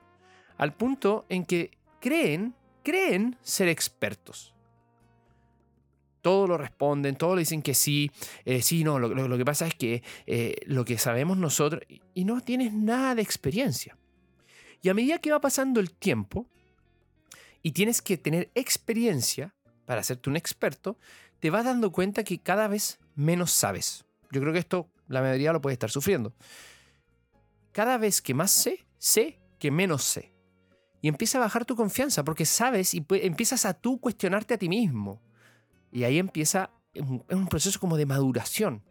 al 0.57 0.73
punto 0.73 1.25
en 1.29 1.45
que 1.45 1.71
creen, 1.99 2.55
creen 2.83 3.37
ser 3.41 3.67
expertos. 3.67 4.53
Todo 6.21 6.47
lo 6.47 6.57
responden, 6.57 7.15
todo 7.15 7.35
le 7.35 7.41
dicen 7.41 7.61
que 7.61 7.73
sí, 7.73 8.11
eh, 8.45 8.61
sí, 8.61 8.83
no, 8.83 8.99
lo, 8.99 9.37
que 9.37 9.45
pasa 9.45 9.67
es 9.67 9.75
que 9.75 10.03
eh, 10.27 10.55
lo 10.65 10.83
que 10.83 10.97
sabemos 10.97 11.37
nosotros, 11.37 11.81
y 12.13 12.25
no 12.25 12.41
tienes 12.41 12.73
nada 12.73 13.15
de 13.15 13.21
experiencia. 13.21 13.97
Y 14.81 14.89
a 14.89 14.93
medida 14.93 15.19
que 15.19 15.31
va 15.31 15.39
pasando 15.39 15.79
el 15.79 15.91
tiempo, 15.91 16.47
y 17.61 17.71
tienes 17.71 18.01
que 18.01 18.17
tener 18.17 18.49
experiencia 18.55 19.53
para 19.85 20.01
hacerte 20.01 20.29
un 20.29 20.35
experto, 20.35 20.97
te 21.39 21.49
vas 21.49 21.65
dando 21.65 21.91
cuenta 21.91 22.23
que 22.23 22.39
cada 22.39 22.67
vez 22.67 22.99
menos 23.15 23.51
sabes. 23.51 24.05
Yo 24.31 24.41
creo 24.41 24.53
que 24.53 24.59
esto 24.59 24.89
la 25.07 25.21
mayoría 25.21 25.53
lo 25.53 25.61
puede 25.61 25.73
estar 25.73 25.89
sufriendo. 25.89 26.33
Cada 27.71 27.97
vez 27.97 28.21
que 28.21 28.33
más 28.33 28.51
sé, 28.51 28.85
sé 28.97 29.39
que 29.57 29.71
menos 29.71 30.03
sé. 30.03 30.33
Y 31.01 31.07
empieza 31.07 31.37
a 31.37 31.41
bajar 31.41 31.65
tu 31.65 31.75
confianza 31.75 32.23
porque 32.23 32.45
sabes 32.45 32.93
y 32.93 33.05
empiezas 33.09 33.65
a 33.65 33.73
tú 33.73 33.99
cuestionarte 33.99 34.53
a 34.53 34.57
ti 34.57 34.69
mismo. 34.69 35.21
Y 35.91 36.03
ahí 36.03 36.17
empieza 36.19 36.71
un, 36.95 37.23
un 37.29 37.47
proceso 37.47 37.79
como 37.79 37.97
de 37.97 38.05
maduración. 38.05 38.83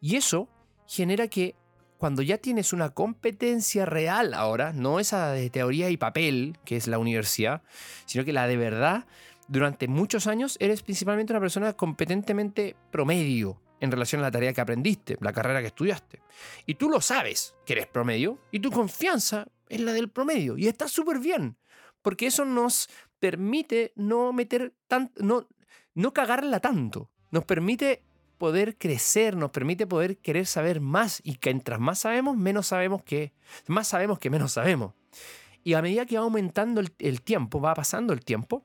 Y 0.00 0.16
eso 0.16 0.48
genera 0.86 1.28
que 1.28 1.56
cuando 2.00 2.22
ya 2.22 2.38
tienes 2.38 2.72
una 2.72 2.88
competencia 2.88 3.84
real 3.84 4.32
ahora, 4.32 4.72
no 4.72 5.00
esa 5.00 5.32
de 5.32 5.50
teoría 5.50 5.90
y 5.90 5.98
papel, 5.98 6.58
que 6.64 6.76
es 6.76 6.88
la 6.88 6.98
universidad, 6.98 7.62
sino 8.06 8.24
que 8.24 8.32
la 8.32 8.46
de 8.46 8.56
verdad, 8.56 9.06
durante 9.48 9.86
muchos 9.86 10.26
años 10.26 10.56
eres 10.60 10.82
principalmente 10.82 11.34
una 11.34 11.40
persona 11.40 11.74
competentemente 11.74 12.74
promedio 12.90 13.60
en 13.80 13.90
relación 13.90 14.20
a 14.20 14.24
la 14.24 14.30
tarea 14.30 14.54
que 14.54 14.62
aprendiste, 14.62 15.18
la 15.20 15.34
carrera 15.34 15.60
que 15.60 15.66
estudiaste. 15.66 16.22
Y 16.64 16.76
tú 16.76 16.88
lo 16.88 17.02
sabes 17.02 17.54
que 17.66 17.74
eres 17.74 17.86
promedio 17.86 18.38
y 18.50 18.60
tu 18.60 18.70
confianza 18.70 19.46
es 19.68 19.80
la 19.80 19.92
del 19.92 20.08
promedio 20.08 20.56
y 20.56 20.68
está 20.68 20.88
súper 20.88 21.18
bien, 21.18 21.58
porque 22.00 22.26
eso 22.26 22.46
nos 22.46 22.88
permite 23.18 23.92
no 23.94 24.32
meter 24.32 24.74
tan, 24.88 25.12
no, 25.16 25.46
no 25.94 26.12
cagarla 26.12 26.60
tanto, 26.60 27.10
nos 27.30 27.44
permite 27.44 28.02
poder 28.38 28.78
crecer, 28.78 29.36
nos 29.36 29.50
permite 29.50 29.86
poder 29.86 30.16
querer 30.16 30.46
saber 30.46 30.80
más 30.80 31.20
y 31.24 31.34
que 31.34 31.52
mientras 31.52 31.78
más 31.78 32.00
sabemos, 32.00 32.36
menos 32.36 32.68
sabemos 32.68 33.02
que, 33.02 33.32
más 33.66 33.88
sabemos 33.88 34.18
que 34.18 34.30
menos 34.30 34.52
sabemos. 34.52 34.94
Y 35.62 35.74
a 35.74 35.82
medida 35.82 36.06
que 36.06 36.16
va 36.16 36.24
aumentando 36.24 36.80
el, 36.80 37.20
tiempo, 37.20 37.60
va 37.60 37.74
pasando 37.74 38.14
el 38.14 38.24
tiempo, 38.24 38.64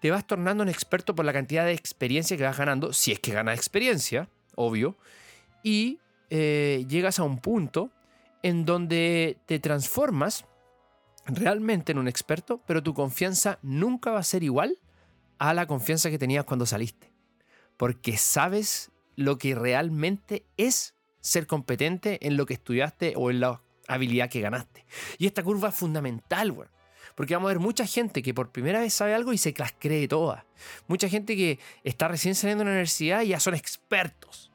te 0.00 0.12
vas 0.12 0.24
tornando 0.26 0.62
un 0.62 0.68
experto 0.68 1.16
por 1.16 1.24
la 1.24 1.32
cantidad 1.32 1.64
de 1.64 1.72
experiencia 1.72 2.36
que 2.36 2.44
vas 2.44 2.56
ganando, 2.56 2.92
si 2.92 3.10
es 3.10 3.18
que 3.18 3.32
ganas 3.32 3.58
experiencia, 3.58 4.28
obvio, 4.54 4.96
y 5.64 5.98
eh, 6.30 6.84
llegas 6.88 7.18
a 7.18 7.24
un 7.24 7.40
punto 7.40 7.90
en 8.44 8.64
donde 8.64 9.38
te 9.46 9.58
transformas 9.58 10.44
realmente 11.26 11.90
en 11.90 11.98
un 11.98 12.06
experto, 12.06 12.62
pero 12.64 12.80
tu 12.80 12.94
confianza 12.94 13.58
nunca 13.62 14.12
va 14.12 14.20
a 14.20 14.22
ser 14.24 14.44
igual 14.44 14.78
a 15.38 15.54
la 15.54 15.66
confianza 15.66 16.10
que 16.10 16.18
tenías 16.18 16.44
cuando 16.44 16.66
saliste, 16.66 17.12
porque 17.76 18.16
sabes 18.16 18.90
lo 19.16 19.38
que 19.38 19.54
realmente 19.54 20.44
es 20.56 20.94
ser 21.20 21.46
competente 21.46 22.26
en 22.26 22.36
lo 22.36 22.46
que 22.46 22.54
estudiaste 22.54 23.14
o 23.16 23.30
en 23.30 23.40
la 23.40 23.60
habilidad 23.88 24.30
que 24.30 24.40
ganaste. 24.40 24.86
Y 25.18 25.26
esta 25.26 25.42
curva 25.42 25.70
es 25.70 25.74
fundamental, 25.74 26.52
güey. 26.52 26.68
Porque 27.14 27.34
vamos 27.34 27.50
a 27.50 27.54
ver 27.54 27.60
mucha 27.60 27.84
gente 27.84 28.22
que 28.22 28.32
por 28.32 28.52
primera 28.52 28.80
vez 28.80 28.94
sabe 28.94 29.14
algo 29.14 29.32
y 29.32 29.38
se 29.38 29.52
las 29.56 29.72
cree 29.76 30.06
todas. 30.06 30.44
Mucha 30.86 31.08
gente 31.08 31.34
que 31.34 31.58
está 31.82 32.06
recién 32.06 32.36
saliendo 32.36 32.62
de 32.62 32.66
la 32.66 32.70
universidad 32.72 33.22
y 33.22 33.28
ya 33.28 33.40
son 33.40 33.54
expertos. 33.54 34.52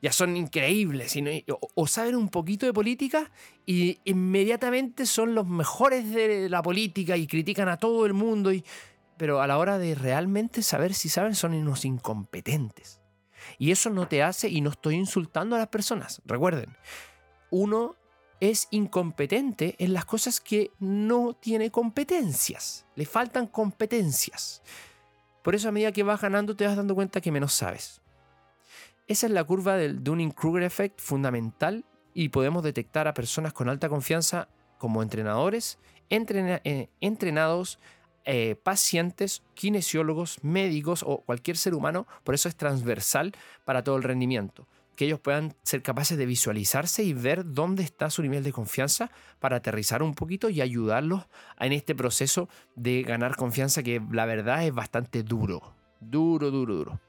Ya 0.00 0.12
son 0.12 0.36
increíbles. 0.36 1.16
O, 1.48 1.70
o 1.74 1.86
saben 1.88 2.14
un 2.14 2.28
poquito 2.28 2.66
de 2.66 2.72
política 2.72 3.32
y 3.66 3.98
inmediatamente 4.04 5.06
son 5.06 5.34
los 5.34 5.48
mejores 5.48 6.12
de 6.12 6.48
la 6.48 6.62
política 6.62 7.16
y 7.16 7.26
critican 7.26 7.68
a 7.68 7.78
todo 7.78 8.06
el 8.06 8.12
mundo. 8.12 8.52
Y, 8.52 8.64
pero 9.16 9.40
a 9.40 9.46
la 9.46 9.58
hora 9.58 9.78
de 9.78 9.94
realmente 9.94 10.62
saber 10.62 10.94
si 10.94 11.08
saben, 11.08 11.34
son 11.34 11.54
unos 11.54 11.84
incompetentes. 11.84 13.00
Y 13.58 13.70
eso 13.70 13.90
no 13.90 14.08
te 14.08 14.22
hace, 14.22 14.48
y 14.48 14.60
no 14.60 14.70
estoy 14.70 14.94
insultando 14.94 15.56
a 15.56 15.58
las 15.58 15.68
personas, 15.68 16.22
recuerden, 16.24 16.76
uno 17.50 17.96
es 18.40 18.68
incompetente 18.70 19.76
en 19.78 19.92
las 19.92 20.04
cosas 20.04 20.40
que 20.40 20.72
no 20.78 21.34
tiene 21.34 21.70
competencias. 21.70 22.86
Le 22.94 23.06
faltan 23.06 23.46
competencias. 23.46 24.62
Por 25.42 25.54
eso 25.54 25.68
a 25.68 25.72
medida 25.72 25.92
que 25.92 26.02
vas 26.02 26.20
ganando 26.20 26.56
te 26.56 26.66
vas 26.66 26.76
dando 26.76 26.94
cuenta 26.94 27.20
que 27.20 27.32
menos 27.32 27.54
sabes. 27.54 28.00
Esa 29.06 29.26
es 29.26 29.32
la 29.32 29.44
curva 29.44 29.76
del 29.76 30.02
Dunning-Kruger 30.02 30.62
Effect 30.62 31.00
fundamental 31.00 31.84
y 32.14 32.30
podemos 32.30 32.62
detectar 32.62 33.06
a 33.06 33.14
personas 33.14 33.52
con 33.52 33.68
alta 33.68 33.88
confianza 33.88 34.48
como 34.78 35.02
entrenadores, 35.02 35.78
entrena 36.08 36.60
eh, 36.64 36.88
entrenados, 37.00 37.78
eh, 38.24 38.56
pacientes, 38.62 39.42
kinesiólogos, 39.54 40.42
médicos 40.42 41.04
o 41.06 41.18
cualquier 41.18 41.56
ser 41.56 41.74
humano. 41.74 42.06
Por 42.24 42.34
eso 42.34 42.48
es 42.48 42.56
transversal 42.56 43.32
para 43.64 43.84
todo 43.84 43.96
el 43.96 44.02
rendimiento 44.02 44.66
que 44.94 45.06
ellos 45.06 45.20
puedan 45.20 45.54
ser 45.62 45.82
capaces 45.82 46.16
de 46.16 46.26
visualizarse 46.26 47.02
y 47.02 47.12
ver 47.12 47.52
dónde 47.52 47.82
está 47.82 48.10
su 48.10 48.22
nivel 48.22 48.44
de 48.44 48.52
confianza 48.52 49.10
para 49.40 49.56
aterrizar 49.56 50.02
un 50.02 50.14
poquito 50.14 50.48
y 50.48 50.60
ayudarlos 50.60 51.24
en 51.58 51.72
este 51.72 51.94
proceso 51.94 52.48
de 52.76 53.02
ganar 53.02 53.36
confianza 53.36 53.82
que 53.82 54.00
la 54.12 54.26
verdad 54.26 54.64
es 54.64 54.72
bastante 54.72 55.22
duro. 55.22 55.74
Duro, 56.00 56.50
duro, 56.50 56.74
duro. 56.76 57.00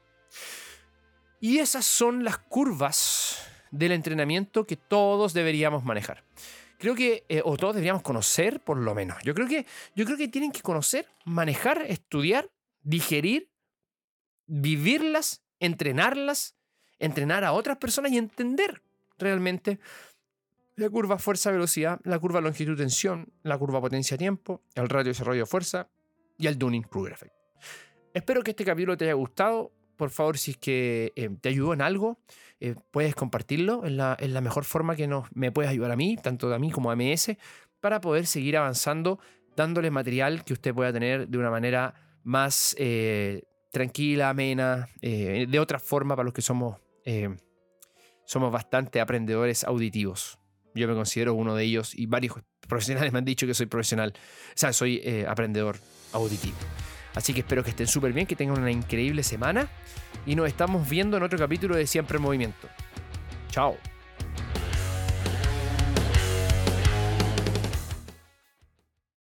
Y 1.40 1.58
esas 1.58 1.84
son 1.84 2.24
las 2.24 2.38
curvas 2.38 3.46
del 3.70 3.92
entrenamiento 3.92 4.66
que 4.66 4.76
todos 4.76 5.32
deberíamos 5.32 5.84
manejar. 5.84 6.24
Creo 6.78 6.94
que, 6.94 7.24
eh, 7.28 7.42
o 7.44 7.56
todos 7.56 7.74
deberíamos 7.74 8.02
conocer 8.02 8.60
por 8.60 8.76
lo 8.76 8.94
menos. 8.94 9.16
Yo 9.22 9.34
creo, 9.34 9.48
que, 9.48 9.66
yo 9.94 10.04
creo 10.04 10.16
que 10.16 10.28
tienen 10.28 10.52
que 10.52 10.62
conocer, 10.62 11.06
manejar, 11.24 11.82
estudiar, 11.88 12.50
digerir, 12.82 13.50
vivirlas, 14.46 15.42
entrenarlas 15.58 16.56
entrenar 16.98 17.44
a 17.44 17.52
otras 17.52 17.78
personas 17.78 18.12
y 18.12 18.18
entender 18.18 18.82
realmente 19.18 19.78
la 20.76 20.90
curva 20.90 21.18
fuerza-velocidad, 21.18 22.00
la 22.04 22.18
curva 22.18 22.40
longitud-tensión, 22.40 23.32
la 23.42 23.56
curva 23.58 23.80
potencia-tiempo, 23.80 24.62
el 24.74 24.88
radio 24.88 25.10
desarrollo-fuerza 25.10 25.88
y 26.38 26.46
el 26.46 26.58
Dunning-Kruger 26.58 27.12
Effect. 27.12 27.34
Espero 28.12 28.42
que 28.42 28.50
este 28.50 28.64
capítulo 28.64 28.96
te 28.96 29.04
haya 29.04 29.14
gustado. 29.14 29.72
Por 29.96 30.10
favor, 30.10 30.38
si 30.38 30.52
es 30.52 30.56
que 30.56 31.12
eh, 31.16 31.30
te 31.40 31.48
ayudó 31.48 31.72
en 31.72 31.82
algo, 31.82 32.18
eh, 32.60 32.74
puedes 32.90 33.14
compartirlo 33.14 33.84
en 33.86 33.96
la, 33.96 34.16
en 34.18 34.34
la, 34.34 34.40
mejor 34.40 34.64
forma 34.64 34.96
que 34.96 35.06
nos, 35.06 35.26
me 35.34 35.52
puedes 35.52 35.70
ayudar 35.70 35.90
a 35.90 35.96
mí, 35.96 36.16
tanto 36.16 36.52
a 36.52 36.58
mí 36.58 36.70
como 36.70 36.90
a 36.90 36.96
MS, 36.96 37.36
para 37.80 38.00
poder 38.00 38.26
seguir 38.26 38.56
avanzando, 38.56 39.18
dándole 39.56 39.90
material 39.90 40.44
que 40.44 40.52
usted 40.52 40.74
pueda 40.74 40.92
tener 40.92 41.28
de 41.28 41.38
una 41.38 41.50
manera 41.50 41.94
más 42.24 42.74
eh, 42.78 43.42
tranquila, 43.70 44.30
amena, 44.30 44.88
eh, 45.02 45.46
de 45.48 45.60
otra 45.60 45.78
forma 45.78 46.16
para 46.16 46.24
los 46.24 46.32
que 46.32 46.42
somos 46.42 46.78
eh, 47.04 47.36
somos 48.24 48.52
bastante 48.52 49.00
aprendedores 49.00 49.64
auditivos. 49.64 50.38
Yo 50.74 50.88
me 50.88 50.94
considero 50.94 51.34
uno 51.34 51.54
de 51.54 51.64
ellos 51.64 51.94
y 51.94 52.06
varios 52.06 52.34
profesionales 52.66 53.12
me 53.12 53.18
han 53.18 53.24
dicho 53.24 53.46
que 53.46 53.54
soy 53.54 53.66
profesional, 53.66 54.12
o 54.16 54.52
sea, 54.54 54.72
soy 54.72 55.00
eh, 55.04 55.24
aprendedor 55.26 55.76
auditivo. 56.12 56.56
Así 57.16 57.32
que 57.32 57.40
espero 57.40 57.64
que 57.64 57.70
estén 57.70 57.88
súper 57.88 58.12
bien, 58.12 58.26
que 58.26 58.36
tengan 58.36 58.60
una 58.60 58.70
increíble 58.70 59.22
semana 59.24 59.68
y 60.26 60.36
nos 60.36 60.46
estamos 60.46 60.88
viendo 60.88 61.16
en 61.16 61.22
otro 61.22 61.38
capítulo 61.38 61.74
de 61.74 61.86
Siempre 61.86 62.18
en 62.18 62.22
Movimiento. 62.22 62.68
Chao. 63.50 63.76